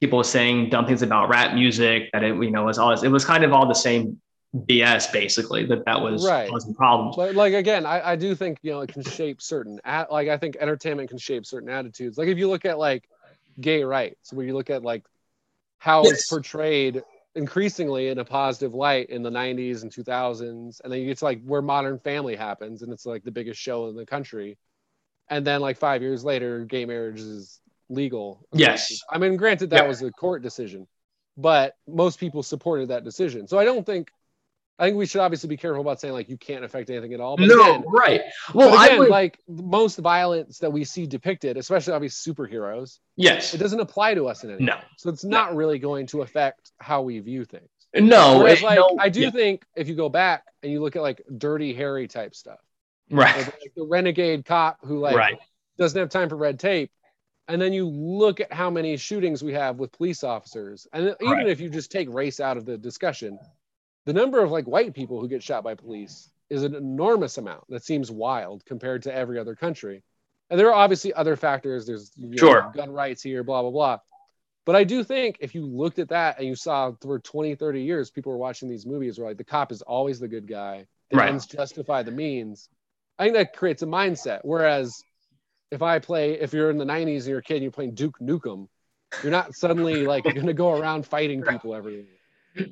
people 0.00 0.24
saying 0.24 0.70
dumb 0.70 0.86
things 0.86 1.02
about 1.02 1.28
rap 1.28 1.54
music 1.54 2.10
that 2.12 2.24
it, 2.24 2.34
you 2.34 2.50
know, 2.50 2.64
was 2.64 2.78
all, 2.78 2.92
it 2.92 3.08
was 3.08 3.24
kind 3.24 3.44
of 3.44 3.52
all 3.52 3.68
the 3.68 3.74
same 3.74 4.20
BS 4.54 5.12
basically 5.12 5.66
that 5.66 5.84
that 5.84 6.00
was 6.00 6.26
right. 6.26 6.48
causing 6.48 6.74
problems. 6.74 7.16
But 7.16 7.34
like 7.34 7.54
again, 7.54 7.86
I, 7.86 8.12
I 8.12 8.16
do 8.16 8.34
think 8.34 8.58
you 8.62 8.72
know 8.72 8.80
it 8.80 8.92
can 8.92 9.02
shape 9.02 9.42
certain 9.42 9.80
at, 9.84 10.10
like 10.10 10.28
I 10.28 10.38
think 10.38 10.56
entertainment 10.58 11.10
can 11.10 11.18
shape 11.18 11.44
certain 11.44 11.68
attitudes. 11.68 12.16
Like 12.16 12.28
if 12.28 12.38
you 12.38 12.48
look 12.48 12.64
at 12.64 12.78
like 12.78 13.08
gay 13.60 13.84
rights, 13.84 14.32
where 14.32 14.46
you 14.46 14.54
look 14.54 14.70
at 14.70 14.82
like 14.82 15.04
how 15.78 16.04
yes. 16.04 16.12
it's 16.12 16.28
portrayed 16.28 17.02
increasingly 17.36 18.08
in 18.08 18.18
a 18.18 18.24
positive 18.24 18.74
light 18.74 19.10
in 19.10 19.22
the 19.22 19.30
90s 19.30 19.82
and 19.82 19.92
2000s, 19.92 20.80
and 20.82 20.92
then 20.92 21.00
you 21.00 21.06
get 21.06 21.18
to 21.18 21.24
like 21.24 21.42
where 21.44 21.62
Modern 21.62 21.98
Family 21.98 22.34
happens, 22.34 22.82
and 22.82 22.92
it's 22.92 23.06
like 23.06 23.22
the 23.22 23.30
biggest 23.30 23.60
show 23.60 23.88
in 23.88 23.96
the 23.96 24.06
country, 24.06 24.58
and 25.28 25.46
then 25.46 25.60
like 25.60 25.76
five 25.76 26.02
years 26.02 26.24
later, 26.24 26.64
gay 26.64 26.84
marriage 26.84 27.20
is 27.20 27.60
legal. 27.88 28.46
Yes, 28.52 29.00
I 29.10 29.18
mean, 29.18 29.36
granted 29.36 29.70
that 29.70 29.86
was 29.86 30.02
a 30.02 30.10
court 30.10 30.42
decision, 30.42 30.88
but 31.36 31.74
most 31.86 32.18
people 32.18 32.42
supported 32.42 32.88
that 32.88 33.04
decision. 33.04 33.46
So 33.46 33.58
I 33.58 33.64
don't 33.64 33.84
think 33.84 34.10
I 34.78 34.86
think 34.86 34.98
we 34.98 35.06
should 35.06 35.22
obviously 35.22 35.48
be 35.48 35.56
careful 35.56 35.80
about 35.80 36.00
saying 36.00 36.12
like 36.12 36.28
you 36.28 36.36
can't 36.36 36.62
affect 36.62 36.90
anything 36.90 37.14
at 37.14 37.20
all. 37.20 37.36
But 37.36 37.48
no, 37.48 37.76
again, 37.76 37.84
right. 37.86 38.20
Well, 38.52 38.68
again, 38.68 38.96
I 38.96 38.98
would... 38.98 39.08
like 39.08 39.38
most 39.48 39.98
violence 39.98 40.58
that 40.58 40.70
we 40.70 40.84
see 40.84 41.06
depicted, 41.06 41.56
especially 41.56 41.94
obviously 41.94 42.34
superheroes. 42.34 42.98
Yes, 43.16 43.54
it 43.54 43.58
doesn't 43.58 43.80
apply 43.80 44.14
to 44.14 44.26
us 44.28 44.44
in 44.44 44.50
any. 44.50 44.64
No, 44.64 44.76
way. 44.76 44.82
so 44.98 45.08
it's 45.08 45.24
not 45.24 45.52
no. 45.52 45.56
really 45.56 45.78
going 45.78 46.06
to 46.08 46.22
affect 46.22 46.72
how 46.78 47.02
we 47.02 47.18
view 47.20 47.44
things. 47.44 47.68
No, 47.94 48.40
Whereas, 48.40 48.62
like 48.62 48.78
no, 48.78 48.98
I 49.00 49.08
do 49.08 49.22
yeah. 49.22 49.30
think 49.30 49.64
if 49.74 49.88
you 49.88 49.94
go 49.94 50.10
back 50.10 50.44
and 50.62 50.70
you 50.70 50.82
look 50.82 50.96
at 50.96 51.02
like 51.02 51.22
Dirty 51.38 51.72
Harry 51.72 52.06
type 52.06 52.34
stuff, 52.34 52.60
right? 53.10 53.34
Like 53.34 53.72
the 53.74 53.84
renegade 53.84 54.44
cop 54.44 54.78
who 54.84 54.98
like 54.98 55.16
right. 55.16 55.38
doesn't 55.78 55.98
have 55.98 56.10
time 56.10 56.28
for 56.28 56.36
red 56.36 56.60
tape, 56.60 56.90
and 57.48 57.62
then 57.62 57.72
you 57.72 57.88
look 57.88 58.40
at 58.40 58.52
how 58.52 58.68
many 58.68 58.98
shootings 58.98 59.42
we 59.42 59.54
have 59.54 59.76
with 59.76 59.90
police 59.92 60.22
officers, 60.22 60.86
and 60.92 61.16
even 61.22 61.32
right. 61.32 61.48
if 61.48 61.60
you 61.60 61.70
just 61.70 61.90
take 61.90 62.12
race 62.12 62.40
out 62.40 62.58
of 62.58 62.66
the 62.66 62.76
discussion 62.76 63.38
the 64.06 64.12
number 64.12 64.42
of 64.42 64.50
like 64.50 64.66
white 64.66 64.94
people 64.94 65.20
who 65.20 65.28
get 65.28 65.42
shot 65.42 65.62
by 65.62 65.74
police 65.74 66.30
is 66.48 66.62
an 66.62 66.74
enormous 66.74 67.38
amount. 67.38 67.64
That 67.68 67.84
seems 67.84 68.10
wild 68.10 68.64
compared 68.64 69.02
to 69.02 69.14
every 69.14 69.38
other 69.38 69.54
country. 69.54 70.02
And 70.48 70.58
there 70.58 70.68
are 70.68 70.74
obviously 70.74 71.12
other 71.12 71.36
factors. 71.36 71.86
There's 71.86 72.12
sure. 72.38 72.62
know, 72.62 72.70
gun 72.74 72.90
rights 72.90 73.22
here 73.22 73.42
blah 73.42 73.62
blah 73.62 73.70
blah. 73.70 73.98
But 74.64 74.76
i 74.76 74.84
do 74.84 75.04
think 75.04 75.36
if 75.40 75.54
you 75.54 75.66
looked 75.66 75.98
at 75.98 76.08
that 76.08 76.38
and 76.38 76.46
you 76.46 76.56
saw 76.56 76.92
for 77.00 77.18
20 77.18 77.54
30 77.54 77.82
years 77.82 78.10
people 78.10 78.32
were 78.32 78.38
watching 78.38 78.68
these 78.68 78.86
movies 78.86 79.18
where 79.18 79.28
like 79.28 79.38
the 79.38 79.44
cop 79.44 79.70
is 79.72 79.82
always 79.82 80.18
the 80.18 80.28
good 80.28 80.46
guy. 80.46 80.86
The 81.10 81.18
right. 81.18 81.28
ends 81.28 81.46
justify 81.46 82.02
the 82.02 82.10
means. 82.10 82.68
I 83.18 83.24
think 83.24 83.36
that 83.36 83.56
creates 83.56 83.82
a 83.82 83.86
mindset. 83.86 84.40
Whereas 84.42 85.02
if 85.70 85.82
i 85.82 85.98
play 85.98 86.32
if 86.40 86.52
you're 86.52 86.70
in 86.70 86.78
the 86.78 86.84
90s 86.84 87.18
and 87.18 87.26
you're 87.26 87.38
a 87.38 87.42
kid 87.42 87.54
and 87.54 87.62
you're 87.62 87.72
playing 87.72 87.94
duke 87.94 88.18
nukem 88.20 88.68
you're 89.22 89.32
not 89.32 89.54
suddenly 89.54 90.06
like 90.06 90.24
going 90.34 90.46
to 90.46 90.54
go 90.54 90.78
around 90.78 91.06
fighting 91.06 91.42
people 91.42 91.74
every 91.74 92.06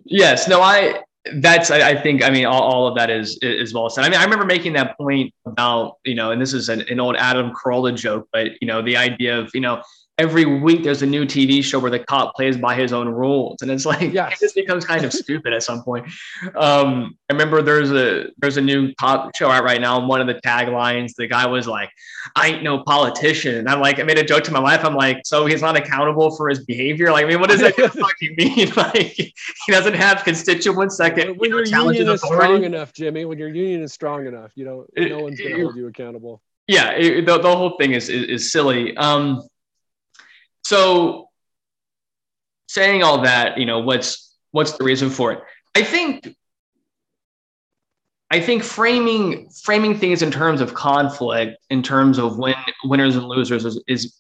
yes. 0.05 0.49
No 0.49 0.61
i 0.61 1.03
that's 1.37 1.71
I, 1.71 1.91
I, 1.91 2.03
think 2.03 2.23
I 2.23 2.31
mean 2.31 2.45
all, 2.45 2.63
all 2.63 2.87
of 2.87 2.97
that 2.97 3.11
is 3.11 3.39
is 3.41 3.73
well 3.73 3.89
said. 3.89 4.05
I 4.05 4.11
mean 4.11 4.21
I 4.21 4.25
remember 4.25 4.45
making 4.45 4.75
that 4.75 4.97
point 4.99 5.33
about 5.47 5.97
you 6.05 6.15
know 6.15 6.31
and 6.33 6.41
this 6.41 6.53
is 6.53 6.69
an, 6.69 6.83
an 6.91 7.01
old 7.01 7.17
Adam 7.17 7.53
Carolla 7.53 7.97
joke, 7.97 8.29
but 8.33 8.49
you 8.61 8.67
know 8.67 8.83
the 8.83 8.97
idea 8.97 9.39
of 9.39 9.51
you 9.55 9.61
know 9.61 9.83
every 10.19 10.45
week 10.45 10.85
there's 10.85 11.03
a 11.03 11.07
new 11.07 11.25
TV 11.25 11.63
show 11.63 11.79
where 11.79 11.91
the 11.91 11.99
cop 11.99 12.35
plays 12.35 12.57
by 12.57 12.75
his 12.75 12.93
own 12.93 13.09
rules, 13.09 13.63
and 13.63 13.71
it's 13.71 13.87
like 13.95 14.13
yes. 14.13 14.33
it 14.33 14.41
just 14.41 14.55
becomes 14.55 14.85
kind 14.85 15.05
of 15.05 15.13
stupid 15.13 15.53
at 15.53 15.63
some 15.63 15.83
point. 15.83 16.07
Um, 16.55 17.17
I 17.29 17.33
remember 17.33 17.63
there's 17.63 17.91
a 17.91 18.27
there's 18.39 18.57
a 18.57 18.61
new 18.61 18.95
cop 18.95 19.35
show 19.37 19.51
out 19.51 19.65
right 19.65 19.81
now, 19.81 19.99
and 19.99 20.09
one 20.09 20.21
of 20.21 20.27
the 20.27 20.35
taglines, 20.35 21.15
the 21.17 21.27
guy 21.27 21.47
was 21.47 21.67
like, 21.67 21.91
"I 22.37 22.49
ain't 22.49 22.63
no 22.63 22.83
politician," 22.83 23.57
and 23.57 23.69
I'm 23.69 23.81
like, 23.81 23.99
I 23.99 24.03
made 24.03 24.19
a 24.19 24.25
joke 24.25 24.45
to 24.45 24.53
my 24.53 24.61
wife. 24.61 24.85
I'm 24.85 24.95
like, 24.95 25.23
so 25.25 25.47
he's 25.47 25.63
not 25.63 25.77
accountable 25.77 26.37
for 26.37 26.49
his 26.49 26.65
behavior? 26.65 27.11
Like, 27.11 27.25
I 27.25 27.29
mean, 27.29 27.41
what 27.41 27.51
does 27.51 27.61
that 27.61 27.75
fucking 27.77 28.35
mean? 28.37 28.73
Like, 28.75 29.15
he 29.15 29.73
doesn't 29.73 29.95
have 29.95 30.25
constituents 30.25 30.97
that 30.99 31.15
can 31.15 31.37
when 31.37 31.51
you 31.51 31.63
know, 31.63 31.85
your 31.85 31.93
union 31.93 32.09
is 32.09 32.21
strong 32.21 32.65
enough, 32.65 32.93
Jimmy. 32.93 33.25
When 33.25 33.39
your 33.39 33.49
union 33.49 33.83
is 33.83 33.93
strong 33.93 34.27
enough, 34.27 34.53
you 34.57 34.65
know, 34.65 34.87
no 34.97 35.21
one's 35.21 35.41
gonna 35.41 35.57
hold 35.57 35.77
you 35.77 35.87
accountable. 35.87 36.43
Yeah, 36.67 36.93
it, 36.93 37.27
the, 37.27 37.39
the 37.39 37.55
whole 37.55 37.77
thing 37.79 37.93
is 37.93 38.09
is, 38.09 38.25
is 38.25 38.53
silly. 38.53 38.97
Um, 38.97 39.43
so 40.65 41.29
saying 42.69 43.03
all 43.03 43.23
that, 43.23 43.59
you 43.59 43.67
know, 43.67 43.81
what's 43.81 44.37
what's 44.51 44.73
the 44.73 44.85
reason 44.85 45.11
for 45.11 45.33
it? 45.33 45.41
I 45.75 45.83
think 45.83 46.35
I 48.31 48.41
think 48.41 48.63
framing 48.63 49.49
framing 49.51 49.99
things 49.99 50.23
in 50.23 50.31
terms 50.31 50.61
of 50.61 50.75
conflict, 50.75 51.57
in 51.71 51.83
terms 51.83 52.19
of 52.19 52.39
win, 52.39 52.55
winners 52.85 53.17
and 53.17 53.27
losers, 53.27 53.65
is, 53.65 53.83
is 53.87 54.19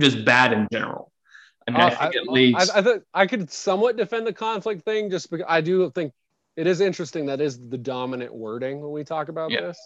just 0.00 0.24
bad 0.24 0.52
in 0.52 0.66
general. 0.72 1.12
I 1.68 1.70
mean, 1.70 1.80
uh, 1.80 1.84
I 1.86 1.90
think 1.90 2.16
I, 2.16 2.18
at 2.18 2.28
least 2.28 2.70
I, 2.74 2.78
I, 2.78 2.94
I, 2.94 2.98
I 3.22 3.26
could 3.26 3.50
somewhat 3.50 3.96
defend 3.96 4.26
the 4.26 4.32
conflict 4.32 4.84
thing, 4.84 5.10
just 5.10 5.30
because 5.30 5.46
I 5.48 5.60
do 5.60 5.90
think 5.90 6.12
it 6.56 6.66
is 6.66 6.80
interesting 6.80 7.26
that 7.26 7.40
is 7.40 7.58
the 7.68 7.78
dominant 7.78 8.34
wording 8.34 8.80
when 8.80 8.90
we 8.90 9.04
talk 9.04 9.28
about 9.28 9.50
Yeah. 9.50 9.60
this. 9.62 9.78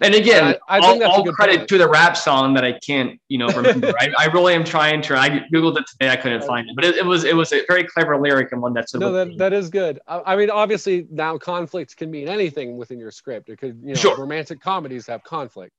And 0.00 0.14
again, 0.14 0.44
I- 0.68 0.76
I 0.76 0.78
all, 0.78 0.90
think 0.90 1.02
that's 1.02 1.14
a 1.16 1.18
all 1.18 1.32
credit 1.32 1.56
point. 1.58 1.68
to 1.68 1.78
the 1.78 1.88
rap 1.88 2.16
song 2.16 2.54
that 2.54 2.64
I 2.64 2.72
can't, 2.72 3.20
you 3.28 3.38
know, 3.38 3.46
remember. 3.48 3.92
I, 3.98 4.12
I 4.18 4.24
really 4.26 4.54
am 4.54 4.64
trying 4.64 5.02
to. 5.02 5.16
I 5.16 5.28
googled 5.52 5.78
it 5.78 5.86
today. 5.86 6.10
I 6.10 6.16
couldn't 6.16 6.42
find 6.44 6.68
it, 6.68 6.74
but 6.74 6.84
it, 6.84 6.96
it 6.96 7.04
was 7.04 7.24
it 7.24 7.36
was 7.36 7.52
a 7.52 7.64
very 7.66 7.84
clever 7.84 8.16
lyric 8.20 8.50
and 8.52 8.60
one 8.62 8.72
that's 8.72 8.94
No, 8.94 9.12
that, 9.12 9.38
that 9.38 9.52
is 9.52 9.70
good. 9.70 10.00
I, 10.08 10.22
I 10.32 10.36
mean, 10.36 10.50
obviously 10.50 11.06
now 11.10 11.38
conflict 11.38 11.96
can 11.96 12.10
mean 12.10 12.28
anything 12.28 12.76
within 12.76 12.98
your 12.98 13.10
script. 13.12 13.48
It 13.48 13.58
could, 13.58 13.80
you 13.82 13.88
know, 13.88 13.94
Sure. 13.94 14.16
romantic 14.16 14.60
comedies 14.60 15.06
have 15.06 15.22
conflict. 15.24 15.72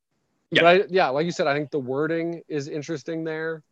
Yeah. 0.52 0.84
Yeah, 0.90 1.10
like 1.10 1.26
you 1.26 1.32
said, 1.32 1.48
I 1.48 1.54
think 1.54 1.72
the 1.72 1.80
wording 1.80 2.42
is 2.48 2.68
interesting 2.70 3.24
there. 3.26 3.64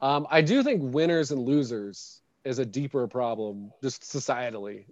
Um, 0.00 0.26
I 0.30 0.40
do 0.40 0.62
think 0.64 0.82
winners 0.82 1.30
and 1.30 1.42
losers 1.42 2.20
is 2.44 2.58
a 2.58 2.66
deeper 2.66 3.06
problem, 3.06 3.70
just 3.82 4.02
societally, 4.02 4.86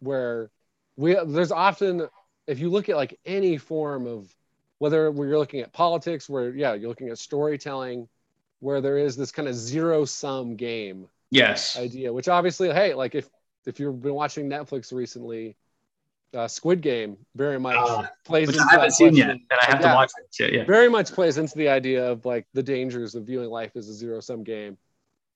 where 0.00 0.50
we 0.96 1.16
there's 1.26 1.52
often 1.52 2.08
if 2.46 2.58
you 2.60 2.70
look 2.70 2.88
at 2.88 2.96
like 2.96 3.18
any 3.26 3.58
form 3.58 4.06
of 4.06 4.34
whether 4.78 5.10
we're 5.10 5.38
looking 5.38 5.60
at 5.60 5.72
politics, 5.72 6.28
where 6.28 6.50
yeah, 6.50 6.74
you're 6.74 6.88
looking 6.88 7.08
at 7.10 7.18
storytelling, 7.18 8.08
where 8.60 8.80
there 8.80 8.98
is 8.98 9.16
this 9.16 9.32
kind 9.32 9.48
of 9.48 9.54
zero 9.54 10.04
sum 10.04 10.56
game 10.56 11.06
yes, 11.30 11.76
idea 11.78 12.12
which 12.12 12.28
obviously 12.28 12.68
hey 12.72 12.94
like 12.94 13.14
if 13.14 13.28
if 13.66 13.78
you've 13.80 14.00
been 14.02 14.14
watching 14.14 14.48
netflix 14.48 14.92
recently 14.92 15.56
uh, 16.34 16.46
squid 16.48 16.80
game 16.82 17.16
very 17.36 17.58
much 17.58 17.76
Ah, 17.76 18.08
plays 18.24 18.48
which 18.48 18.56
into 18.56 18.68
I 18.68 18.72
haven't 18.74 18.92
seen 18.92 19.14
yet, 19.16 19.30
and 19.30 19.42
I 19.50 19.64
have 19.66 19.80
Yeah. 19.80 19.90
to 19.90 19.96
watch 19.96 20.10
it 20.18 20.32
too. 20.32 20.54
Yeah, 20.56 20.64
very 20.64 20.88
much 20.88 21.12
plays 21.12 21.38
into 21.38 21.56
the 21.56 21.68
idea 21.68 22.10
of 22.10 22.24
like 22.24 22.46
the 22.52 22.62
dangers 22.62 23.14
of 23.14 23.24
viewing 23.24 23.48
life 23.50 23.72
as 23.76 23.88
a 23.88 23.94
zero 23.94 24.20
sum 24.20 24.44
game 24.44 24.76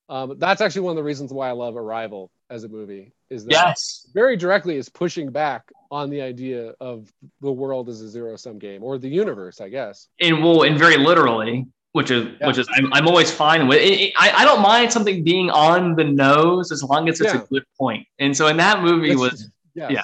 um, 0.08 0.34
that's 0.38 0.60
actually 0.60 0.82
one 0.82 0.92
of 0.92 0.96
the 0.96 1.02
reasons 1.02 1.32
why 1.32 1.48
i 1.48 1.52
love 1.52 1.76
arrival 1.76 2.30
as 2.52 2.64
a 2.64 2.68
movie 2.68 3.12
is 3.30 3.44
that 3.46 3.52
yes, 3.52 4.06
very 4.12 4.36
directly 4.36 4.76
is 4.76 4.88
pushing 4.88 5.30
back 5.30 5.62
on 5.90 6.10
the 6.10 6.20
idea 6.20 6.72
of 6.80 7.10
the 7.40 7.50
world 7.50 7.88
as 7.88 8.00
a 8.02 8.08
zero 8.08 8.36
sum 8.36 8.58
game 8.58 8.80
or 8.84 8.98
the 8.98 9.08
universe 9.08 9.56
i 9.60 9.68
guess 9.68 10.08
and 10.20 10.34
well, 10.44 10.62
and 10.68 10.78
very 10.78 10.98
literally, 10.98 11.66
which 11.92 12.10
is 12.10 12.22
Yeah. 12.40 12.46
which 12.48 12.58
is 12.58 12.66
I'm, 12.76 12.92
I'm 12.96 13.06
always 13.08 13.30
fine 13.44 13.66
with. 13.68 13.78
It, 13.88 14.00
it- 14.04 14.12
I 14.24 14.28
I 14.40 14.44
don't 14.48 14.62
mind 14.72 14.86
something 14.96 15.18
being 15.32 15.48
on 15.50 15.80
the 16.00 16.04
nose 16.04 16.66
as 16.76 16.80
long 16.90 17.02
as 17.08 17.20
it's 17.22 17.32
Yeah. 17.34 17.42
a 17.42 17.46
good 17.52 17.64
point. 17.82 18.02
And 18.18 18.30
so 18.38 18.42
in 18.52 18.56
that 18.58 18.76
movie 18.88 19.16
was 19.24 19.36
yes. 19.74 19.90
Yeah. 19.96 20.02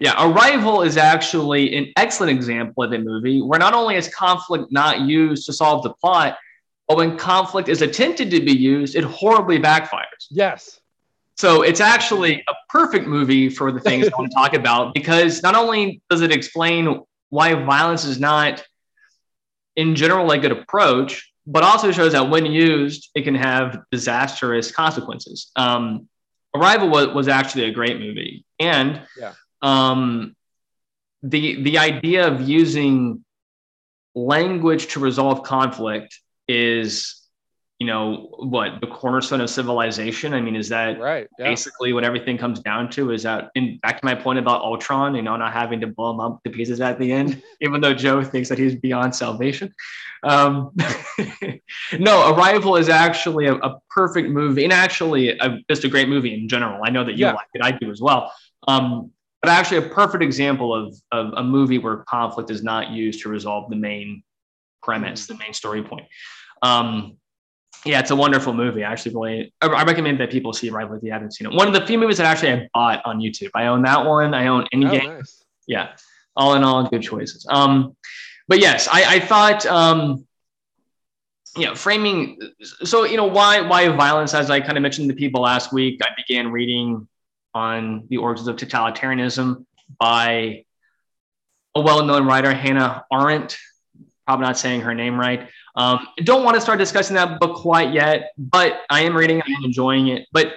Yeah, 0.00 0.14
Arrival 0.26 0.76
is 0.88 0.96
actually 1.12 1.62
an 1.78 1.86
excellent 1.96 2.32
example 2.38 2.82
of 2.82 2.92
a 2.92 2.98
movie 3.10 3.40
where 3.48 3.60
not 3.66 3.74
only 3.80 3.94
is 4.00 4.06
conflict 4.24 4.64
not 4.72 4.94
used 5.18 5.42
to 5.46 5.52
solve 5.52 5.78
the 5.86 5.92
plot, 6.02 6.30
but 6.88 6.96
when 6.96 7.10
conflict 7.16 7.68
is 7.74 7.80
attempted 7.88 8.28
to 8.32 8.40
be 8.50 8.52
used, 8.74 8.96
it 9.00 9.04
horribly 9.04 9.58
backfires. 9.68 10.22
yes 10.42 10.80
So 11.36 11.62
it's 11.62 11.80
actually 11.80 12.44
a 12.48 12.54
perfect 12.68 13.06
movie 13.06 13.48
for 13.48 13.72
the 13.72 13.80
things 13.80 14.06
I 14.06 14.10
want 14.16 14.30
to 14.30 14.34
talk 14.34 14.54
about 14.54 14.94
because 14.94 15.42
not 15.42 15.54
only 15.56 16.00
does 16.08 16.20
it 16.20 16.30
explain 16.30 17.00
why 17.30 17.54
violence 17.54 18.04
is 18.04 18.20
not, 18.20 18.62
in 19.74 19.96
general, 19.96 20.30
a 20.30 20.38
good 20.38 20.52
approach, 20.52 21.32
but 21.46 21.64
also 21.64 21.90
shows 21.90 22.12
that 22.12 22.30
when 22.30 22.46
used, 22.46 23.10
it 23.14 23.22
can 23.22 23.34
have 23.34 23.82
disastrous 23.90 24.70
consequences. 24.70 25.50
Um, 25.56 26.08
Arrival 26.54 26.88
was, 26.88 27.08
was 27.08 27.26
actually 27.26 27.64
a 27.64 27.72
great 27.72 27.98
movie, 27.98 28.44
and 28.60 29.02
Yeah. 29.18 29.32
um, 29.60 30.36
the 31.24 31.62
the 31.64 31.78
idea 31.78 32.28
of 32.28 32.42
using 32.48 33.24
language 34.14 34.86
to 34.92 35.00
resolve 35.00 35.42
conflict 35.42 36.20
is, 36.46 37.23
you 37.84 37.90
know, 37.90 38.28
what 38.38 38.80
the 38.80 38.86
cornerstone 38.86 39.42
of 39.42 39.50
civilization. 39.50 40.32
I 40.32 40.40
mean, 40.40 40.56
is 40.56 40.70
that 40.70 40.98
right 40.98 41.28
yeah 41.38 41.44
basically 41.50 41.92
what 41.92 42.02
everything 42.02 42.38
comes 42.38 42.60
down 42.60 42.88
to 42.92 43.10
is 43.10 43.24
that 43.24 43.50
in 43.54 43.78
back 43.82 44.00
to 44.00 44.04
my 44.06 44.14
point 44.14 44.38
about 44.38 44.62
Ultron, 44.62 45.14
you 45.14 45.20
know, 45.20 45.36
not 45.36 45.52
having 45.52 45.82
to 45.82 45.86
blow 45.86 46.10
him 46.12 46.18
up 46.20 46.42
to 46.44 46.50
pieces 46.50 46.80
at 46.80 46.98
the 46.98 47.12
end, 47.12 47.42
even 47.60 47.82
though 47.82 47.92
Joe 47.92 48.24
thinks 48.24 48.48
that 48.48 48.58
he's 48.58 48.74
beyond 48.74 49.14
salvation. 49.14 49.74
Um, 50.22 50.74
no, 51.98 52.32
Arrival 52.34 52.76
is 52.76 52.88
actually 52.88 53.48
a, 53.48 53.56
a 53.56 53.78
perfect 53.90 54.30
movie 54.30 54.64
and 54.64 54.72
actually 54.72 55.36
a, 55.38 55.58
just 55.68 55.84
a 55.84 55.88
great 55.88 56.08
movie 56.08 56.32
in 56.32 56.48
general. 56.48 56.80
I 56.82 56.88
know 56.88 57.04
that 57.04 57.18
you 57.18 57.26
Yeah. 57.26 57.34
like 57.34 57.48
it, 57.52 57.60
I 57.62 57.72
do 57.72 57.90
as 57.90 58.00
well. 58.00 58.32
Um, 58.66 59.10
but 59.42 59.50
actually 59.50 59.76
a 59.86 59.90
perfect 59.90 60.22
example 60.24 60.74
of, 60.74 60.96
of 61.12 61.34
a 61.36 61.44
movie 61.44 61.76
where 61.76 61.98
conflict 62.08 62.50
is 62.50 62.62
not 62.62 62.88
used 62.88 63.20
to 63.24 63.28
resolve 63.28 63.68
the 63.68 63.76
main 63.76 64.22
premise, 64.82 65.26
the 65.26 65.36
main 65.36 65.52
story 65.52 65.82
point. 65.82 66.06
Um, 66.62 67.18
yeah, 67.84 68.00
it's 68.00 68.10
a 68.10 68.16
wonderful 68.16 68.52
movie. 68.52 68.82
I 68.82 68.92
actually 68.92 69.14
really, 69.14 69.54
I, 69.60 69.84
recommend 69.84 70.18
that 70.20 70.30
people 70.30 70.52
see 70.52 70.70
Arrival 70.70 70.96
if 70.96 71.02
you 71.02 71.12
haven't 71.12 71.32
seen 71.32 71.46
it. 71.46 71.54
One 71.54 71.68
of 71.68 71.74
the 71.74 71.86
few 71.86 71.98
movies 71.98 72.16
that 72.16 72.26
actually 72.26 72.52
I 72.52 72.68
bought 72.72 73.02
on 73.04 73.18
YouTube. 73.18 73.50
I 73.54 73.66
own 73.66 73.82
that 73.82 74.06
one. 74.06 74.32
I 74.32 74.46
own 74.46 74.64
oh, 74.64 74.76
Endgame. 74.76 75.16
nice. 75.16 75.44
Yeah, 75.66 75.90
all 76.36 76.54
in 76.54 76.64
all, 76.64 76.88
good 76.88 77.02
choices. 77.02 77.46
Um, 77.50 77.96
but 78.48 78.58
yes, 78.58 78.88
I, 78.90 79.16
I 79.16 79.20
thought, 79.20 79.66
um, 79.66 80.26
you 81.56 81.66
know, 81.66 81.74
framing. 81.74 82.38
So 82.62 83.04
you 83.04 83.16
know, 83.16 83.26
why 83.26 83.60
why 83.60 83.88
violence? 83.88 84.34
As 84.34 84.50
I 84.50 84.60
kind 84.60 84.78
of 84.78 84.82
mentioned 84.82 85.08
to 85.10 85.14
people 85.14 85.42
last 85.42 85.72
week, 85.72 86.00
I 86.02 86.08
began 86.16 86.50
reading 86.50 87.06
on 87.54 88.06
the 88.08 88.16
origins 88.16 88.48
of 88.48 88.56
totalitarianism 88.56 89.64
by 90.00 90.64
a 91.74 91.80
well-known 91.80 92.26
writer, 92.26 92.52
Hannah 92.52 93.04
Arendt. 93.12 93.58
Probably 94.26 94.46
not 94.46 94.58
saying 94.58 94.80
her 94.80 94.94
name 94.94 95.18
right. 95.18 95.48
Um, 95.76 96.06
don't 96.18 96.44
want 96.44 96.54
to 96.54 96.60
start 96.60 96.78
discussing 96.78 97.16
that 97.16 97.40
book 97.40 97.56
quite 97.56 97.92
yet, 97.92 98.32
but 98.38 98.80
I 98.90 99.02
am 99.02 99.16
reading. 99.16 99.42
I 99.42 99.50
am 99.52 99.64
enjoying 99.64 100.08
it. 100.08 100.26
But 100.32 100.52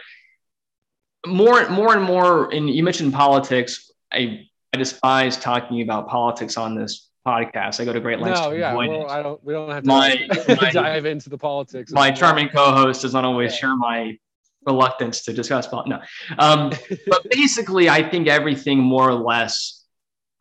more, 1.26 1.68
more 1.70 1.94
and 1.96 2.04
more, 2.04 2.54
and 2.54 2.70
you 2.70 2.84
mentioned 2.84 3.14
politics. 3.14 3.92
I 4.12 4.48
I 4.74 4.78
despise 4.78 5.38
talking 5.38 5.82
about 5.82 6.08
politics 6.08 6.58
on 6.58 6.76
this 6.76 7.10
podcast. 7.26 7.80
I 7.82 7.86
go 7.86 7.94
to 7.94 8.00
great 8.00 8.20
lengths 8.20 8.40
No, 8.42 8.52
to 8.52 8.58
yeah, 8.60 8.72
avoid 8.72 8.90
well, 8.90 9.02
it. 9.04 9.10
I 9.10 9.24
don't. 9.24 9.44
We 9.44 9.54
don't 9.54 9.70
have 9.72 9.84
to 9.84 9.88
My- 9.88 10.28
my- 10.62 10.72
dive 10.72 11.06
into 11.06 11.30
the 11.30 11.38
politics. 11.38 11.92
My 11.92 12.12
charming 12.12 12.50
co-host 12.50 13.02
does 13.02 13.14
not 13.14 13.26
always 13.26 13.52
Yeah. 13.54 13.58
share 13.58 13.76
my 13.76 14.18
reluctance 14.66 15.24
to 15.24 15.34
discuss 15.34 15.68
politics. 15.68 16.08
No, 16.32 16.36
um, 16.44 16.72
but 17.08 17.26
basically, 17.32 17.90
I 17.90 18.08
think 18.08 18.28
everything 18.28 18.80
more 18.80 19.10
or 19.10 19.16
less 19.16 19.77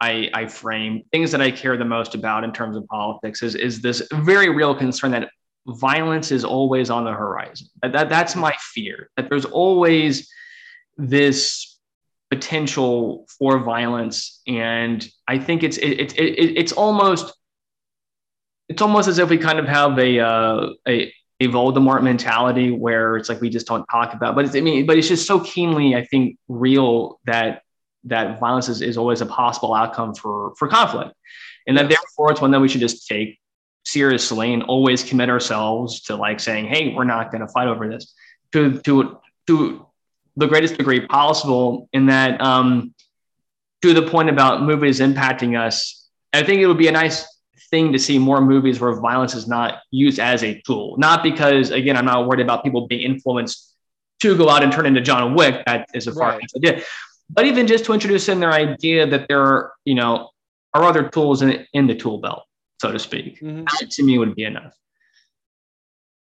I, 0.00 0.30
I 0.34 0.46
frame 0.46 1.02
things 1.10 1.30
that 1.32 1.40
I 1.40 1.50
care 1.50 1.76
the 1.76 1.84
most 1.84 2.14
about 2.14 2.44
in 2.44 2.52
terms 2.52 2.76
of 2.76 2.86
politics 2.86 3.42
is 3.42 3.54
is 3.54 3.80
this 3.80 4.06
very 4.12 4.50
real 4.50 4.74
concern 4.74 5.10
that 5.12 5.30
violence 5.66 6.30
is 6.30 6.44
always 6.44 6.90
on 6.90 7.04
the 7.04 7.12
horizon. 7.12 7.68
That, 7.82 7.92
that 7.92 8.08
that's 8.08 8.36
my 8.36 8.54
fear. 8.60 9.10
That 9.16 9.28
there's 9.30 9.46
always 9.46 10.30
this 10.96 11.78
potential 12.30 13.26
for 13.38 13.60
violence, 13.60 14.42
and 14.46 15.06
I 15.26 15.38
think 15.38 15.62
it's 15.62 15.78
it, 15.78 16.00
it, 16.00 16.12
it, 16.18 16.58
it's 16.58 16.72
almost 16.72 17.34
it's 18.68 18.82
almost 18.82 19.08
as 19.08 19.18
if 19.18 19.30
we 19.30 19.38
kind 19.38 19.58
of 19.58 19.66
have 19.66 19.98
a 19.98 20.20
uh, 20.20 20.70
a 20.86 21.12
a 21.40 21.48
Voldemort 21.48 22.02
mentality 22.02 22.70
where 22.70 23.16
it's 23.16 23.28
like 23.28 23.40
we 23.40 23.50
just 23.50 23.66
don't 23.66 23.84
talk 23.86 24.14
about. 24.14 24.34
But 24.34 24.46
it's, 24.46 24.56
I 24.56 24.60
mean, 24.60 24.86
but 24.86 24.96
it's 24.96 25.08
just 25.08 25.26
so 25.26 25.40
keenly, 25.40 25.94
I 25.94 26.04
think, 26.04 26.38
real 26.48 27.20
that 27.26 27.62
that 28.06 28.40
violence 28.40 28.68
is, 28.68 28.82
is 28.82 28.96
always 28.96 29.20
a 29.20 29.26
possible 29.26 29.74
outcome 29.74 30.14
for 30.14 30.54
for 30.58 30.68
conflict, 30.68 31.12
and 31.66 31.76
that 31.76 31.88
therefore 31.88 32.30
it's 32.32 32.40
one 32.40 32.50
that 32.52 32.60
we 32.60 32.68
should 32.68 32.80
just 32.80 33.06
take 33.06 33.38
seriously 33.84 34.52
and 34.52 34.62
always 34.64 35.04
commit 35.04 35.30
ourselves 35.30 36.02
to 36.02 36.16
like 36.16 36.40
saying, 36.40 36.66
hey, 36.66 36.92
we're 36.94 37.04
not 37.04 37.30
going 37.30 37.40
to 37.40 37.48
fight 37.48 37.68
over 37.68 37.88
this 37.88 38.14
to 38.52 38.78
to 38.80 39.18
to 39.46 39.86
the 40.36 40.46
greatest 40.46 40.76
degree 40.76 41.06
possible. 41.06 41.88
In 41.92 42.06
that, 42.06 42.40
um, 42.40 42.94
to 43.82 43.94
the 43.94 44.02
point 44.02 44.28
about 44.28 44.62
movies 44.62 45.00
impacting 45.00 45.58
us, 45.58 46.08
I 46.32 46.42
think 46.42 46.60
it 46.60 46.66
would 46.66 46.78
be 46.78 46.88
a 46.88 46.92
nice 46.92 47.26
thing 47.70 47.92
to 47.92 47.98
see 47.98 48.18
more 48.18 48.40
movies 48.40 48.80
where 48.80 48.92
violence 49.00 49.34
is 49.34 49.48
not 49.48 49.78
used 49.90 50.18
as 50.18 50.42
a 50.42 50.60
tool. 50.66 50.96
Not 50.98 51.22
because, 51.22 51.70
again, 51.70 51.96
I'm 51.96 52.04
not 52.04 52.26
worried 52.26 52.40
about 52.40 52.64
people 52.64 52.86
being 52.86 53.02
influenced 53.02 53.74
to 54.20 54.36
go 54.36 54.48
out 54.48 54.62
and 54.62 54.72
turn 54.72 54.86
into 54.86 55.00
John 55.00 55.34
Wick. 55.34 55.62
That 55.66 55.88
is 55.94 56.06
a 56.06 56.12
far 56.12 56.32
Right. 56.32 56.44
idea. 56.56 56.82
But 57.30 57.46
even 57.46 57.66
just 57.66 57.84
to 57.86 57.92
introduce 57.92 58.28
in 58.28 58.40
their 58.40 58.52
idea 58.52 59.06
that 59.06 59.28
there 59.28 59.42
are, 59.42 59.72
you 59.84 59.94
know, 59.94 60.30
are 60.74 60.84
other 60.84 61.08
tools 61.08 61.42
in, 61.42 61.66
in 61.72 61.86
the 61.86 61.94
tool 61.94 62.18
belt, 62.18 62.44
so 62.80 62.92
to 62.92 62.98
speak. 62.98 63.40
Mhm. 63.40 63.64
That 63.80 63.90
to 63.92 64.02
me 64.02 64.18
would 64.18 64.34
be 64.34 64.44
enough. 64.44 64.74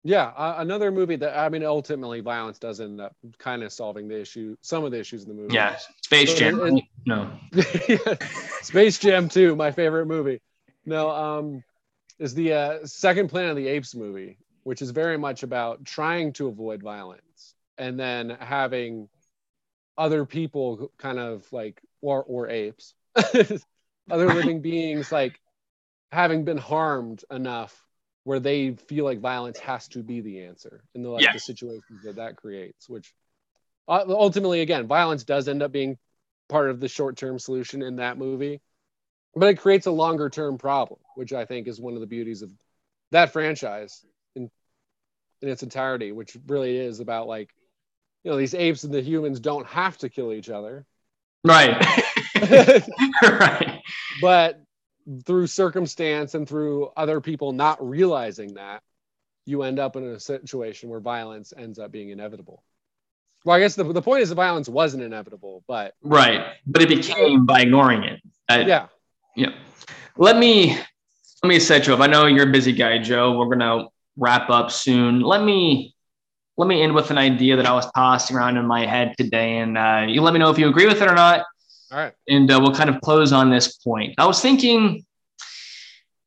Yeah, 0.04 0.26
uh, 0.36 0.56
another 0.58 0.92
movie 0.92 1.16
that 1.18 1.38
I 1.38 1.50
mean, 1.50 1.64
ultimately, 1.64 2.22
violence 2.22 2.58
does 2.58 2.82
end 2.82 3.00
up 3.00 3.16
kind 3.38 3.62
of 3.62 3.72
solving 3.72 4.08
the 4.08 4.20
issue, 4.20 4.56
some 4.62 4.84
of 4.84 4.92
the 4.92 5.00
issues 5.00 5.24
in 5.24 5.30
the 5.30 5.36
movie. 5.36 5.54
Yeah. 5.54 5.78
Space 6.02 6.34
Jam. 6.34 6.80
no. 7.06 7.32
Space 8.62 8.98
Jam 8.98 9.30
2, 9.30 9.56
my 9.56 9.72
favorite 9.72 10.08
movie. 10.08 10.42
No, 10.86 11.10
um, 11.12 11.64
is 12.18 12.34
the 12.34 12.54
uh, 12.54 12.86
second 12.86 13.30
Planet 13.30 13.52
of 13.52 13.58
the 13.58 13.68
Apes 13.68 13.94
movie, 13.94 14.40
which 14.64 14.82
is 14.82 14.90
very 14.90 15.18
much 15.18 15.44
about 15.44 15.86
trying 15.86 16.34
to 16.34 16.48
avoid 16.48 16.82
violence 16.82 17.54
and 17.78 18.00
then 18.00 18.30
having 18.40 19.08
other 20.02 20.26
people 20.26 20.92
kind 20.98 21.20
of 21.20 21.46
like, 21.54 21.80
or 22.02 22.24
or 22.24 22.50
apes, 22.50 22.96
other 23.16 24.34
living 24.34 24.62
beings 24.62 25.12
like 25.12 25.40
having 26.12 26.44
been 26.44 26.58
harmed 26.58 27.24
enough 27.30 27.86
where 28.24 28.40
they 28.40 28.72
feel 28.74 29.06
like 29.06 29.20
violence 29.20 29.60
has 29.60 29.88
to 29.90 30.02
be 30.02 30.22
the 30.22 30.42
answer 30.42 30.84
in 30.96 31.04
the 31.04 31.10
like 31.10 31.32
the 31.34 31.40
situations 31.40 32.02
that 32.04 32.16
that 32.16 32.36
creates, 32.36 32.90
which 32.90 33.14
uh, 33.88 34.04
ultimately 34.08 34.62
again 34.62 34.88
violence 34.88 35.24
does 35.24 35.48
end 35.48 35.62
up 35.62 35.72
being 35.72 36.00
part 36.50 36.72
of 36.72 36.80
the 36.80 36.88
short 36.88 37.16
term 37.16 37.38
solution 37.38 37.84
in 37.84 37.98
that 37.98 38.18
movie, 38.18 38.60
but 39.36 39.50
it 39.50 39.60
creates 39.60 39.86
a 39.86 39.92
longer 39.92 40.30
term 40.30 40.58
problem, 40.58 41.00
which 41.16 41.32
I 41.32 41.46
think 41.46 41.68
is 41.68 41.80
one 41.80 41.94
of 41.94 42.02
the 42.02 42.08
beauties 42.08 42.42
of 42.42 42.50
that 43.12 43.34
franchise 43.34 44.04
in 44.36 44.50
in 45.44 45.50
its 45.50 45.62
entirety, 45.62 46.12
which 46.12 46.36
really 46.48 46.76
is 46.76 47.00
about 47.00 47.28
like, 47.28 47.50
you 48.24 48.32
know, 48.32 48.38
these 48.38 48.54
apes 48.54 48.84
and 48.84 48.94
the 48.94 49.02
humans 49.02 49.40
don't 49.40 49.68
have 49.68 49.98
to 50.00 50.10
kill 50.10 50.34
each 50.34 50.50
other. 50.50 50.86
Right. 51.44 51.76
right. 53.24 53.82
But 54.22 54.62
through 55.26 55.48
circumstance 55.48 56.36
and 56.36 56.48
through 56.48 56.92
other 56.96 57.22
people 57.22 57.52
not 57.52 57.88
realizing 57.88 58.56
that, 58.56 58.84
you 59.46 59.64
end 59.64 59.80
up 59.80 59.96
in 59.96 60.04
a 60.04 60.20
situation 60.20 60.90
where 60.90 61.00
violence 61.00 61.54
ends 61.56 61.80
up 61.80 61.92
being 61.92 62.10
inevitable. 62.10 62.64
Well, 63.44 63.56
I 63.56 63.60
guess 63.60 63.76
the, 63.76 63.84
the 63.84 64.02
point 64.02 64.22
is 64.22 64.30
the 64.30 64.36
violence 64.36 64.70
wasn't 64.70 65.02
inevitable, 65.02 65.64
but 65.68 65.96
right, 66.04 66.54
but 66.68 66.84
it 66.84 66.90
became 66.90 67.46
by 67.46 67.62
ignoring 67.62 68.04
it. 68.04 68.22
I, 68.48 68.62
yeah, 68.62 68.88
yeah. 69.36 69.50
Let 70.16 70.38
me 70.38 70.78
let 71.42 71.50
me 71.50 71.60
set 71.60 71.88
you 71.88 71.96
up. 71.96 72.02
I 72.02 72.08
know 72.08 72.28
you're 72.28 72.50
a 72.50 72.52
busy 72.52 72.72
guy, 72.72 73.00
Joe. 73.00 73.36
We're 73.36 73.48
gonna 73.48 73.86
wrap 74.16 74.52
up 74.52 74.70
soon. 74.70 75.22
Let 75.22 75.44
me 75.44 75.96
let 76.58 76.68
me 76.68 76.82
end 76.82 76.94
with 76.94 77.12
an 77.12 77.18
idea 77.18 77.56
that 77.56 77.66
I 77.66 77.72
was 77.74 77.90
tossing 77.92 78.36
around 78.36 78.58
in 78.58 78.66
my 78.66 78.86
head 78.86 79.16
today, 79.18 79.58
and 79.58 79.78
uh, 79.78 80.06
you 80.08 80.22
let 80.22 80.34
me 80.34 80.40
know 80.40 80.50
if 80.50 80.60
you 80.60 80.68
agree 80.68 80.86
with 80.86 81.02
it 81.02 81.08
or 81.08 81.16
not. 81.16 81.46
All 81.92 81.98
right. 81.98 82.14
And 82.28 82.50
uh, 82.52 82.60
we'll 82.62 82.74
kind 82.74 82.90
of 82.90 83.02
close 83.02 83.34
on 83.34 83.50
this 83.50 83.78
point. 83.78 84.16
I 84.18 84.26
was 84.26 84.42
thinking, 84.42 85.06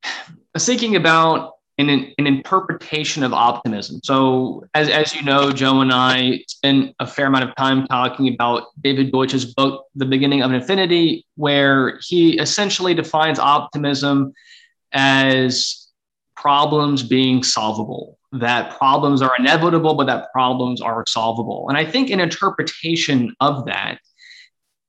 I 0.04 0.10
was 0.54 0.66
thinking 0.66 0.96
about 0.96 1.52
an, 1.78 1.88
an 2.18 2.26
interpretation 2.26 3.22
of 3.22 3.32
optimism. 3.32 4.00
So, 4.04 4.64
as, 4.74 4.88
as 4.88 5.14
you 5.14 5.22
know, 5.22 5.50
Joe 5.50 5.80
and 5.80 5.92
I 5.92 6.44
spent 6.48 6.94
a 7.00 7.06
fair 7.06 7.26
amount 7.26 7.48
of 7.48 7.56
time 7.56 7.86
talking 7.86 8.32
about 8.32 8.68
David 8.80 9.10
Deutsch's 9.10 9.54
book, 9.54 9.86
The 9.94 10.06
Beginning 10.06 10.42
of 10.42 10.52
Infinity, 10.52 11.26
where 11.36 11.98
he 12.02 12.38
essentially 12.38 12.94
defines 12.94 13.38
optimism 13.38 14.32
as 14.92 15.88
problems 16.36 17.02
being 17.02 17.42
solvable, 17.42 18.18
that 18.34 18.76
problems 18.76 19.22
are 19.22 19.32
inevitable, 19.38 19.94
but 19.94 20.06
that 20.06 20.32
problems 20.32 20.80
are 20.80 21.04
solvable. 21.06 21.66
And 21.68 21.78
I 21.78 21.84
think 21.84 22.10
an 22.10 22.20
interpretation 22.20 23.34
of 23.40 23.64
that 23.66 23.98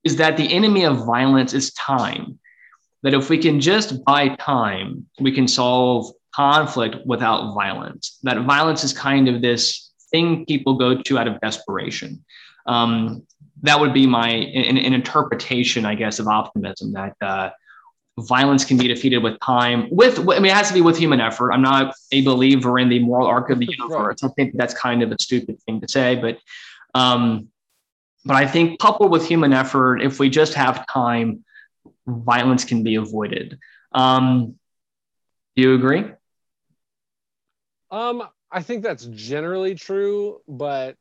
is 0.03 0.15
that 0.17 0.37
the 0.37 0.51
enemy 0.51 0.83
of 0.83 1.05
violence 1.05 1.53
is 1.53 1.73
time. 1.73 2.39
That 3.03 3.13
if 3.13 3.29
we 3.29 3.37
can 3.37 3.61
just 3.61 4.03
buy 4.03 4.29
time, 4.35 5.05
we 5.19 5.31
can 5.31 5.47
solve 5.47 6.11
conflict 6.33 6.97
without 7.05 7.53
violence. 7.53 8.17
That 8.23 8.41
violence 8.45 8.83
is 8.83 8.93
kind 8.93 9.27
of 9.27 9.41
this 9.41 9.91
thing 10.11 10.45
people 10.45 10.75
go 10.75 11.01
to 11.01 11.17
out 11.19 11.27
of 11.27 11.39
desperation. 11.39 12.25
Um, 12.65 13.27
that 13.61 13.79
would 13.79 13.93
be 13.93 14.07
my 14.07 14.29
an, 14.29 14.77
an, 14.77 14.93
interpretation, 14.93 15.85
I 15.85 15.95
guess, 15.95 16.19
of 16.19 16.27
optimism. 16.27 16.93
That 16.93 17.15
uh, 17.21 17.49
violence 18.19 18.63
can 18.63 18.77
be 18.77 18.87
defeated 18.87 19.19
with 19.19 19.39
time. 19.39 19.87
With 19.91 20.19
I 20.19 20.39
mean, 20.39 20.45
it 20.45 20.53
has 20.53 20.69
to 20.69 20.73
be 20.73 20.81
with 20.81 20.97
human 20.97 21.19
effort. 21.19 21.51
I'm 21.51 21.61
not 21.61 21.93
a 22.11 22.21
believer 22.21 22.79
in 22.79 22.89
the 22.89 22.99
moral 22.99 23.27
arc 23.27 23.49
of 23.49 23.59
the 23.59 23.65
universe. 23.65 24.23
I 24.23 24.29
think 24.29 24.55
that's 24.55 24.73
kind 24.73 25.03
of 25.03 25.11
a 25.11 25.17
stupid 25.19 25.61
thing 25.63 25.81
to 25.81 25.87
say, 25.87 26.15
but 26.15 26.37
um, 26.93 27.49
but 28.23 28.35
I 28.35 28.47
think 28.47 28.79
coupled 28.79 29.11
with 29.11 29.27
human 29.27 29.53
effort, 29.53 30.01
if 30.01 30.19
we 30.19 30.29
just 30.29 30.53
have 30.53 30.87
time, 30.87 31.43
violence 32.07 32.63
can 32.63 32.83
be 32.83 32.95
avoided. 32.95 33.59
Um, 33.91 34.55
do 35.55 35.61
you 35.61 35.75
agree? 35.75 36.05
Um, 37.91 38.27
I 38.51 38.61
think 38.61 38.83
that's 38.83 39.05
generally 39.05 39.75
true, 39.75 40.41
but 40.47 40.95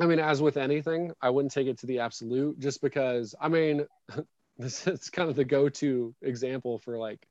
I 0.00 0.06
mean, 0.06 0.18
as 0.18 0.40
with 0.40 0.56
anything, 0.56 1.12
I 1.20 1.30
wouldn't 1.30 1.52
take 1.52 1.66
it 1.66 1.78
to 1.80 1.86
the 1.86 2.00
absolute 2.00 2.58
just 2.58 2.80
because 2.80 3.34
I 3.40 3.48
mean, 3.48 3.86
this 4.58 4.86
is 4.86 5.10
kind 5.10 5.28
of 5.28 5.36
the 5.36 5.44
go-to 5.44 6.14
example 6.22 6.78
for 6.78 6.98
like 6.98 7.26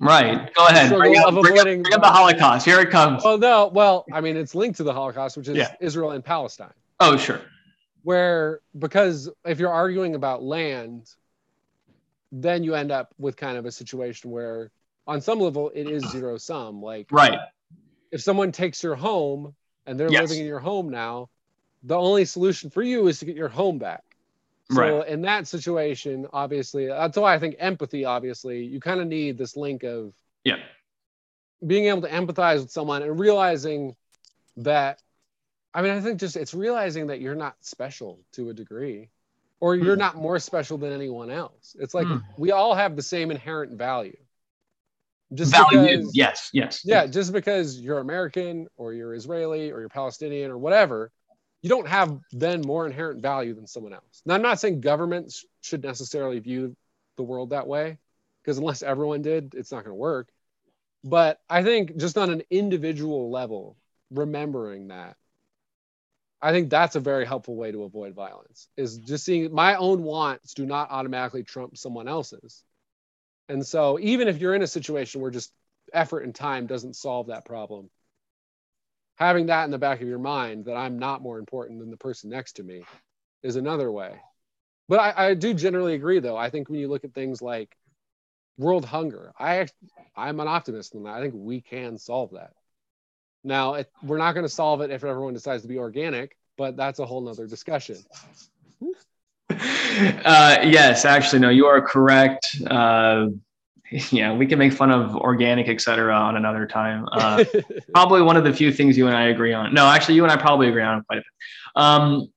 Right. 0.00 0.50
Go 0.54 0.66
ahead. 0.68 0.90
Bring 0.90 1.18
up, 1.18 1.34
bring, 1.34 1.58
up, 1.58 1.64
bring 1.64 1.92
up, 1.92 2.00
the 2.00 2.08
Holocaust. 2.08 2.64
Here 2.64 2.80
it 2.80 2.88
comes. 2.88 3.22
Oh 3.26 3.36
no. 3.36 3.66
Well, 3.66 4.06
I 4.10 4.22
mean, 4.22 4.38
it's 4.38 4.54
linked 4.54 4.78
to 4.78 4.84
the 4.84 4.92
Holocaust, 4.94 5.36
which 5.36 5.48
is 5.48 5.56
yeah. 5.58 5.74
Israel 5.82 6.12
and 6.12 6.24
Palestine. 6.24 6.72
Oh, 6.98 7.18
sure. 7.18 7.42
Where 8.02 8.60
because 8.78 9.28
if 9.44 9.58
you're 9.60 9.70
arguing 9.70 10.14
about 10.14 10.42
land, 10.42 11.10
then 12.32 12.64
you 12.64 12.74
end 12.74 12.90
up 12.90 13.14
with 13.18 13.36
kind 13.36 13.58
of 13.58 13.66
a 13.66 13.70
situation 13.70 14.30
where, 14.30 14.70
on 15.06 15.20
some 15.20 15.40
level, 15.40 15.70
it 15.74 15.86
is 15.86 16.02
zero 16.10 16.38
sum. 16.38 16.80
Like 16.80 17.08
right 17.10 17.38
if 18.12 18.22
someone 18.22 18.52
takes 18.52 18.82
your 18.82 18.94
home 18.94 19.54
and 19.86 19.98
they're 19.98 20.12
yes. 20.12 20.28
living 20.28 20.42
in 20.42 20.46
your 20.46 20.60
home 20.60 20.90
now, 20.90 21.30
the 21.82 21.96
only 21.96 22.26
solution 22.26 22.70
for 22.70 22.82
you 22.82 23.08
is 23.08 23.18
to 23.18 23.24
get 23.24 23.34
your 23.34 23.48
home 23.48 23.78
back. 23.78 24.04
So 24.72 24.98
right. 24.98 25.08
in 25.08 25.22
that 25.22 25.46
situation, 25.46 26.26
obviously, 26.32 26.86
that's 26.86 27.16
why 27.16 27.34
I 27.34 27.38
think 27.38 27.56
empathy, 27.58 28.04
obviously, 28.04 28.64
you 28.64 28.80
kind 28.80 29.00
of 29.00 29.06
need 29.06 29.38
this 29.38 29.56
link 29.56 29.82
of 29.82 30.12
yeah 30.44 30.56
being 31.64 31.86
able 31.86 32.02
to 32.02 32.08
empathize 32.08 32.60
with 32.60 32.70
someone 32.70 33.02
and 33.02 33.18
realizing 33.18 33.94
that 34.58 35.00
I 35.74 35.80
mean, 35.82 35.92
I 35.92 36.00
think 36.00 36.20
just 36.20 36.36
it's 36.36 36.54
realizing 36.54 37.06
that 37.06 37.20
you're 37.20 37.34
not 37.34 37.54
special 37.60 38.20
to 38.32 38.50
a 38.50 38.54
degree, 38.54 39.08
or 39.60 39.74
you're 39.74 39.96
mm. 39.96 40.00
not 40.00 40.16
more 40.16 40.38
special 40.38 40.76
than 40.76 40.92
anyone 40.92 41.30
else. 41.30 41.74
It's 41.78 41.94
like 41.94 42.06
mm. 42.06 42.22
we 42.36 42.50
all 42.50 42.74
have 42.74 42.96
the 42.96 43.02
same 43.02 43.30
inherent 43.30 43.78
value 43.78 44.16
just 45.34 45.52
value 45.52 45.98
because, 45.98 46.14
yes 46.14 46.50
yes 46.52 46.82
yeah 46.84 47.06
just 47.06 47.32
because 47.32 47.78
you're 47.80 47.98
american 47.98 48.66
or 48.76 48.92
you're 48.92 49.14
israeli 49.14 49.70
or 49.70 49.80
you're 49.80 49.88
palestinian 49.88 50.50
or 50.50 50.58
whatever 50.58 51.10
you 51.62 51.68
don't 51.68 51.88
have 51.88 52.18
then 52.32 52.60
more 52.60 52.86
inherent 52.86 53.22
value 53.22 53.54
than 53.54 53.66
someone 53.66 53.92
else. 53.92 54.22
Now 54.26 54.34
i'm 54.34 54.42
not 54.42 54.60
saying 54.60 54.80
governments 54.80 55.44
should 55.62 55.82
necessarily 55.82 56.38
view 56.40 56.76
the 57.16 57.22
world 57.22 57.50
that 57.50 57.66
way 57.66 57.98
because 58.42 58.58
unless 58.58 58.82
everyone 58.82 59.22
did 59.22 59.54
it's 59.56 59.72
not 59.72 59.84
going 59.84 59.94
to 59.94 59.94
work. 59.94 60.28
But 61.04 61.40
i 61.48 61.62
think 61.62 61.96
just 61.96 62.18
on 62.18 62.30
an 62.30 62.42
individual 62.50 63.30
level 63.30 63.76
remembering 64.10 64.88
that 64.88 65.16
i 66.42 66.52
think 66.52 66.68
that's 66.68 66.96
a 66.96 67.00
very 67.00 67.24
helpful 67.24 67.56
way 67.56 67.72
to 67.72 67.84
avoid 67.84 68.14
violence 68.14 68.68
is 68.76 68.98
just 68.98 69.24
seeing 69.24 69.54
my 69.54 69.76
own 69.76 70.02
wants 70.02 70.52
do 70.54 70.66
not 70.66 70.90
automatically 70.90 71.42
trump 71.42 71.76
someone 71.76 72.08
else's. 72.08 72.62
And 73.48 73.66
so 73.66 73.98
even 74.00 74.28
if 74.28 74.38
you're 74.38 74.54
in 74.54 74.62
a 74.62 74.66
situation 74.66 75.20
where 75.20 75.30
just 75.30 75.52
effort 75.92 76.20
and 76.20 76.34
time 76.34 76.66
doesn't 76.66 76.96
solve 76.96 77.26
that 77.26 77.44
problem, 77.44 77.90
having 79.22 79.46
that 79.46 79.64
in 79.64 79.70
the 79.70 79.78
back 79.78 80.00
of 80.02 80.08
your 80.08 80.18
mind 80.18 80.64
that 80.64 80.76
I'm 80.76 80.98
not 80.98 81.22
more 81.22 81.38
important 81.38 81.78
than 81.80 81.90
the 81.90 81.96
person 81.96 82.30
next 82.30 82.54
to 82.54 82.62
me 82.62 82.82
is 83.42 83.56
another 83.56 83.90
way. 83.90 84.20
But 84.88 85.00
I, 85.00 85.28
I 85.28 85.34
do 85.34 85.54
generally 85.54 85.94
agree 85.94 86.18
though. 86.18 86.36
I 86.36 86.50
think 86.50 86.68
when 86.68 86.80
you 86.80 86.88
look 86.88 87.04
at 87.04 87.14
things 87.14 87.40
like 87.40 87.76
world 88.58 88.84
hunger, 88.84 89.32
I 89.38 89.68
I'm 90.16 90.40
an 90.40 90.48
optimist 90.48 90.94
in 90.94 91.04
that. 91.04 91.14
I 91.14 91.22
think 91.22 91.34
we 91.36 91.60
can 91.60 91.98
solve 91.98 92.32
that. 92.32 92.52
Now, 93.44 93.74
it, 93.74 93.90
we're 94.02 94.18
not 94.18 94.32
going 94.34 94.44
to 94.44 94.52
solve 94.52 94.82
it 94.82 94.90
if 94.90 95.02
everyone 95.04 95.34
decides 95.34 95.62
to 95.62 95.68
be 95.68 95.78
organic, 95.78 96.36
but 96.56 96.76
that's 96.76 97.00
a 97.00 97.06
whole 97.06 97.20
nother 97.20 97.46
discussion. 97.46 97.96
Uh, 100.24 100.56
yes, 100.64 101.04
actually, 101.04 101.38
no, 101.38 101.50
you 101.50 101.66
are 101.66 101.82
correct. 101.82 102.56
Uh, 102.66 103.26
yeah, 104.10 104.32
we 104.32 104.46
can 104.46 104.58
make 104.58 104.72
fun 104.72 104.90
of 104.90 105.14
organic, 105.16 105.68
etc. 105.68 106.14
on 106.14 106.36
another 106.36 106.66
time. 106.66 107.06
Uh, 107.12 107.44
probably 107.94 108.22
one 108.22 108.36
of 108.36 108.44
the 108.44 108.52
few 108.52 108.72
things 108.72 108.96
you 108.96 109.06
and 109.06 109.16
I 109.16 109.24
agree 109.24 109.52
on. 109.52 109.74
No, 109.74 109.86
actually, 109.86 110.14
you 110.14 110.22
and 110.22 110.32
I 110.32 110.36
probably 110.36 110.68
agree 110.68 110.82
on 110.82 111.02
quite 111.04 111.18
a 111.18 111.20
bit. 111.20 111.82
Um, 111.82 112.32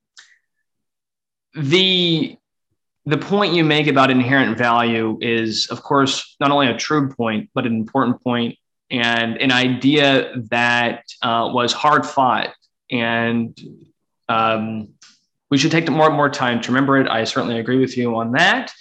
the 1.55 2.37
the 3.05 3.17
point 3.17 3.53
you 3.53 3.63
make 3.63 3.87
about 3.87 4.09
inherent 4.09 4.57
value 4.57 5.17
is, 5.21 5.67
of 5.67 5.81
course, 5.83 6.35
not 6.39 6.51
only 6.51 6.67
a 6.67 6.75
true 6.75 7.09
point, 7.09 7.49
but 7.53 7.65
an 7.65 7.75
important 7.75 8.21
point 8.23 8.57
and 8.89 9.37
an 9.37 9.51
idea 9.51 10.33
that 10.49 11.03
uh, 11.21 11.49
was 11.53 11.71
hard 11.71 12.05
fought 12.05 12.49
and 12.91 13.59
um, 14.27 14.89
we 15.49 15.57
should 15.57 15.71
take 15.71 15.89
more 15.89 16.07
and 16.07 16.15
more 16.15 16.29
time 16.29 16.61
to 16.61 16.71
remember 16.71 16.97
it. 16.97 17.07
I 17.07 17.23
certainly 17.23 17.59
agree 17.59 17.77
with 17.77 17.95
you 17.95 18.15
on 18.15 18.31
that. 18.33 18.71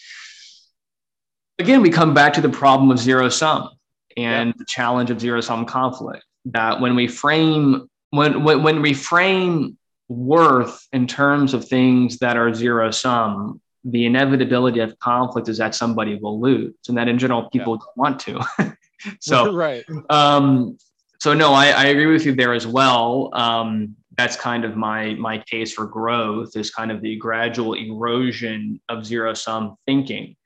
Again, 1.59 1.83
we 1.83 1.91
come 1.91 2.15
back 2.15 2.33
to 2.35 2.41
the 2.41 2.49
problem 2.49 2.91
of 2.91 2.99
zero 2.99 3.29
sum 3.29 3.71
and 4.17 4.53
the 4.57 4.65
challenge 4.65 5.11
of 5.11 5.21
zero 5.21 5.41
sum 5.41 5.65
conflict. 5.67 6.25
That 6.47 6.81
when 6.81 6.95
we 6.95 7.07
frame 7.07 7.89
when, 8.11 8.45
when 8.45 8.63
when 8.63 8.83
we 8.83 8.93
frame 8.93 9.79
worth 10.09 10.87
in 10.93 11.07
terms 11.07 11.55
of 11.55 11.67
things 11.67 12.19
that 12.19 12.37
are 12.37 12.53
zero 12.53 12.91
sum, 12.91 13.61
the 13.85 14.05
inevitability 14.07 14.81
of 14.81 14.99
conflict 14.99 15.49
is 15.49 15.59
that 15.59 15.75
somebody 15.75 16.17
will 16.17 16.41
lose, 16.41 16.75
and 16.89 16.99
that 16.99 17.09
in 17.09 17.19
general 17.19 17.49
people 17.51 17.75
yeah. 17.75 17.79
don't 17.79 17.97
want 17.97 18.21
to. 18.21 18.77
so 19.21 19.55
right. 19.55 19.85
Um, 20.11 20.77
so 21.21 21.33
no, 21.33 21.55
I, 21.55 21.69
I 21.69 21.85
agree 21.87 22.07
with 22.07 22.27
you 22.27 22.35
there 22.35 22.53
as 22.53 22.67
well. 22.67 23.31
Um, 23.33 23.97
that's 24.17 24.37
kind 24.37 24.65
of 24.65 24.77
my 24.77 25.15
my 25.15 25.39
case 25.39 25.73
for 25.73 25.87
growth 25.87 26.57
is 26.57 26.71
kind 26.71 26.91
of 26.91 27.01
the 27.01 27.17
gradual 27.17 27.75
erosion 27.75 28.81
of 28.89 29.07
zero 29.07 29.35
sum 29.35 29.77
thinking 29.87 30.37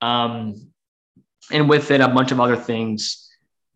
um, 0.00 0.54
and 1.50 1.68
with 1.68 1.90
it 1.90 2.00
a 2.00 2.08
bunch 2.08 2.32
of 2.32 2.40
other 2.40 2.56
things 2.56 3.28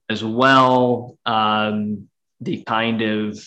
as 0.08 0.22
well 0.22 1.18
um, 1.26 2.08
the 2.40 2.62
kind 2.62 3.02
of 3.02 3.38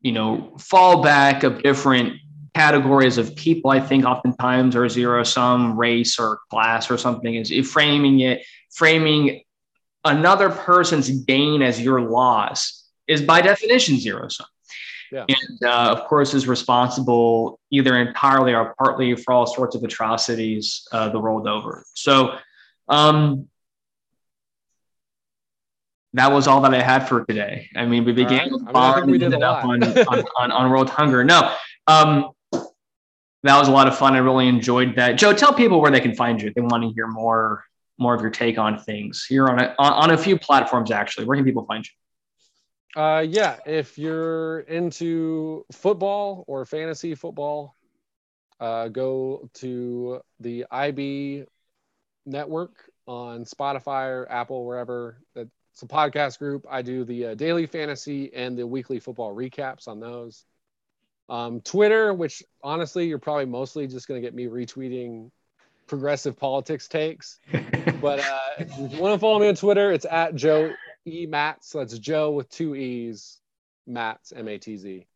you 0.00 0.12
know 0.12 0.52
fallback 0.58 1.42
of 1.42 1.62
different 1.62 2.14
categories 2.58 3.18
of 3.18 3.36
people, 3.36 3.70
I 3.70 3.78
think 3.78 4.04
oftentimes 4.04 4.74
are 4.74 4.88
zero 4.88 5.22
sum, 5.22 5.78
race 5.78 6.18
or 6.18 6.40
class 6.50 6.90
or 6.90 6.98
something, 6.98 7.34
is 7.36 7.70
framing 7.70 8.18
it, 8.20 8.44
framing 8.72 9.42
another 10.04 10.50
person's 10.50 11.08
gain 11.08 11.62
as 11.62 11.80
your 11.80 12.00
loss 12.00 12.84
is 13.06 13.22
by 13.22 13.42
definition 13.42 13.98
zero 13.98 14.28
sum. 14.28 14.46
Yeah. 15.10 15.24
And 15.28 15.64
uh, 15.64 15.94
of 15.96 16.06
course, 16.06 16.34
is 16.34 16.46
responsible 16.46 17.60
either 17.70 17.96
entirely 17.96 18.54
or 18.54 18.74
partly 18.78 19.14
for 19.16 19.32
all 19.32 19.46
sorts 19.46 19.74
of 19.74 19.82
atrocities 19.82 20.86
uh, 20.92 21.08
the 21.08 21.18
world 21.18 21.46
over. 21.48 21.84
So, 21.94 22.36
um, 22.88 23.48
that 26.14 26.32
was 26.32 26.46
all 26.48 26.62
that 26.62 26.74
I 26.74 26.82
had 26.82 27.06
for 27.06 27.24
today. 27.24 27.68
I 27.76 27.84
mean, 27.84 28.04
we 28.04 28.12
began 28.12 28.50
right. 28.50 28.74
I 28.74 29.00
mean, 29.00 29.10
we 29.10 29.24
ended 29.24 29.42
up 29.42 29.64
on, 29.64 29.82
on, 29.82 30.24
on, 30.38 30.52
on, 30.52 30.70
World 30.70 30.88
Hunger. 30.88 31.22
No, 31.22 31.54
um, 31.86 32.30
that 33.42 33.58
was 33.58 33.68
a 33.68 33.70
lot 33.70 33.86
of 33.86 33.96
fun. 33.96 34.14
I 34.14 34.18
really 34.18 34.48
enjoyed 34.48 34.96
that. 34.96 35.12
Joe, 35.12 35.34
tell 35.34 35.52
people 35.52 35.80
where 35.80 35.90
they 35.90 36.00
can 36.00 36.14
find 36.14 36.40
you 36.40 36.48
if 36.48 36.54
they 36.54 36.62
want 36.62 36.82
to 36.82 36.90
hear 36.94 37.06
more 37.06 37.64
more 37.98 38.14
of 38.14 38.20
your 38.20 38.30
take 38.30 38.58
on 38.58 38.78
things. 38.78 39.26
You're 39.28 39.50
on 39.50 39.58
a, 39.58 39.74
on 39.78 40.12
a 40.12 40.16
few 40.16 40.38
platforms 40.38 40.90
actually. 40.90 41.26
Where 41.26 41.36
can 41.36 41.44
people 41.44 41.64
find 41.66 41.84
you? 41.84 41.92
Uh, 42.96 43.24
yeah, 43.26 43.58
if 43.66 43.98
you're 43.98 44.60
into 44.60 45.64
football 45.72 46.44
or 46.46 46.64
fantasy 46.64 47.14
football, 47.14 47.74
uh, 48.60 48.88
go 48.88 49.48
to 49.54 50.20
the 50.40 50.64
IB 50.70 51.44
network 52.26 52.90
on 53.06 53.44
Spotify 53.44 54.08
or 54.08 54.30
Apple, 54.30 54.64
wherever. 54.64 55.18
It's 55.36 55.82
a 55.82 55.86
podcast 55.86 56.38
group. 56.38 56.66
I 56.68 56.82
do 56.82 57.04
the 57.04 57.26
uh, 57.26 57.34
daily 57.34 57.66
fantasy 57.66 58.32
and 58.34 58.58
the 58.58 58.66
weekly 58.66 58.98
football 58.98 59.34
recaps 59.34 59.86
on 59.86 60.00
those. 60.00 60.44
Um, 61.28 61.60
Twitter, 61.60 62.14
which 62.14 62.42
honestly, 62.64 63.06
you're 63.06 63.18
probably 63.18 63.44
mostly 63.44 63.86
just 63.86 64.08
going 64.08 64.20
to 64.20 64.26
get 64.26 64.34
me 64.34 64.46
retweeting 64.46 65.30
progressive 65.86 66.36
politics 66.36 66.88
takes. 66.88 67.38
but 68.00 68.20
uh, 68.20 68.38
if 68.58 68.92
you 68.92 69.00
want 69.00 69.14
to 69.14 69.18
follow 69.18 69.38
me 69.38 69.48
on 69.48 69.54
Twitter, 69.54 69.92
it's 69.92 70.06
at 70.10 70.34
Joe 70.34 70.72
E 71.12 71.26
Matz. 71.26 71.70
So 71.70 71.78
that's 71.78 71.98
Joe 71.98 72.30
with 72.30 72.48
two 72.50 72.74
E's, 72.74 73.38
Matz 73.86 74.32
M 74.34 74.48
A 74.48 74.58
T 74.58 74.76
Z. 74.76 75.06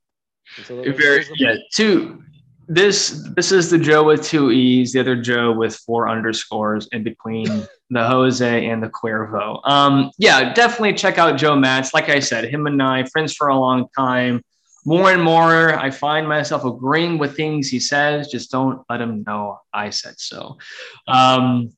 So 0.65 0.83
Very 0.83 1.27
yeah, 1.37 1.55
two. 1.73 2.23
This 2.69 3.29
this 3.35 3.53
is 3.53 3.71
the 3.71 3.79
Joe 3.79 4.05
with 4.05 4.23
two 4.23 4.51
E's, 4.51 4.93
the 4.93 5.01
other 5.01 5.21
Joe 5.21 5.53
with 5.53 5.77
four 5.77 6.09
underscores 6.09 6.89
in 6.93 7.03
between 7.03 7.47
the 7.91 8.07
Jose 8.07 8.67
and 8.67 8.83
the 8.83 8.89
Cuervo. 8.89 9.61
Um, 9.69 10.11
yeah, 10.19 10.53
definitely 10.53 10.95
check 10.95 11.19
out 11.19 11.37
Joe 11.37 11.57
Matz. 11.57 11.93
Like 11.93 12.09
I 12.09 12.21
said, 12.21 12.45
him 12.45 12.67
and 12.67 12.83
I 12.83 13.05
friends 13.05 13.35
for 13.35 13.49
a 13.49 13.59
long 13.59 13.89
time 13.97 14.43
more 14.85 15.13
and 15.13 15.23
more 15.23 15.75
I 15.79 15.91
find 15.91 16.29
myself 16.29 16.65
agreeing 16.65 17.19
with 17.19 17.37
things 17.37 17.69
he 17.69 17.79
says. 17.79 18.29
Just 18.29 18.51
don't 18.51 18.83
let 18.91 19.01
him 19.01 19.23
know 19.27 19.61
I 19.73 19.91
said 19.91 20.19
so. 20.19 20.59
Um, 21.07 21.73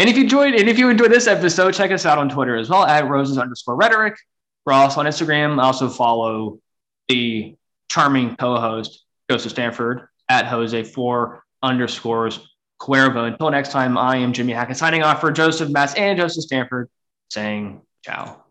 and 0.00 0.08
if 0.08 0.16
you 0.16 0.22
enjoyed, 0.22 0.54
and 0.54 0.68
if 0.68 0.78
you 0.78 0.88
enjoyed 0.88 1.12
this 1.12 1.26
episode, 1.26 1.74
check 1.74 1.90
us 1.90 2.06
out 2.06 2.16
on 2.16 2.30
Twitter 2.30 2.56
as 2.56 2.70
well 2.70 2.84
at 2.84 3.06
roses 3.06 3.36
underscore 3.36 3.76
rhetoric. 3.76 4.16
We're 4.64 4.72
also 4.72 5.00
on 5.00 5.06
Instagram. 5.06 5.60
I 5.60 5.64
also 5.64 5.90
follow 5.90 6.58
the 7.08 7.54
charming 7.90 8.34
co-host 8.36 9.04
Joseph 9.30 9.52
Stanford 9.52 10.08
at 10.28 10.46
Jose 10.46 10.84
four 10.84 11.44
underscores 11.62 12.40
Cuervo. 12.80 13.28
Until 13.28 13.50
next 13.50 13.72
time, 13.72 13.98
I 13.98 14.16
am 14.16 14.32
Jimmy 14.32 14.54
Hackett 14.54 14.78
signing 14.78 15.02
off 15.02 15.20
for 15.20 15.30
Joseph 15.30 15.68
Matz 15.68 15.94
and 15.94 16.18
Joseph 16.18 16.44
Stanford 16.44 16.88
saying 17.28 17.82
ciao. 18.02 18.49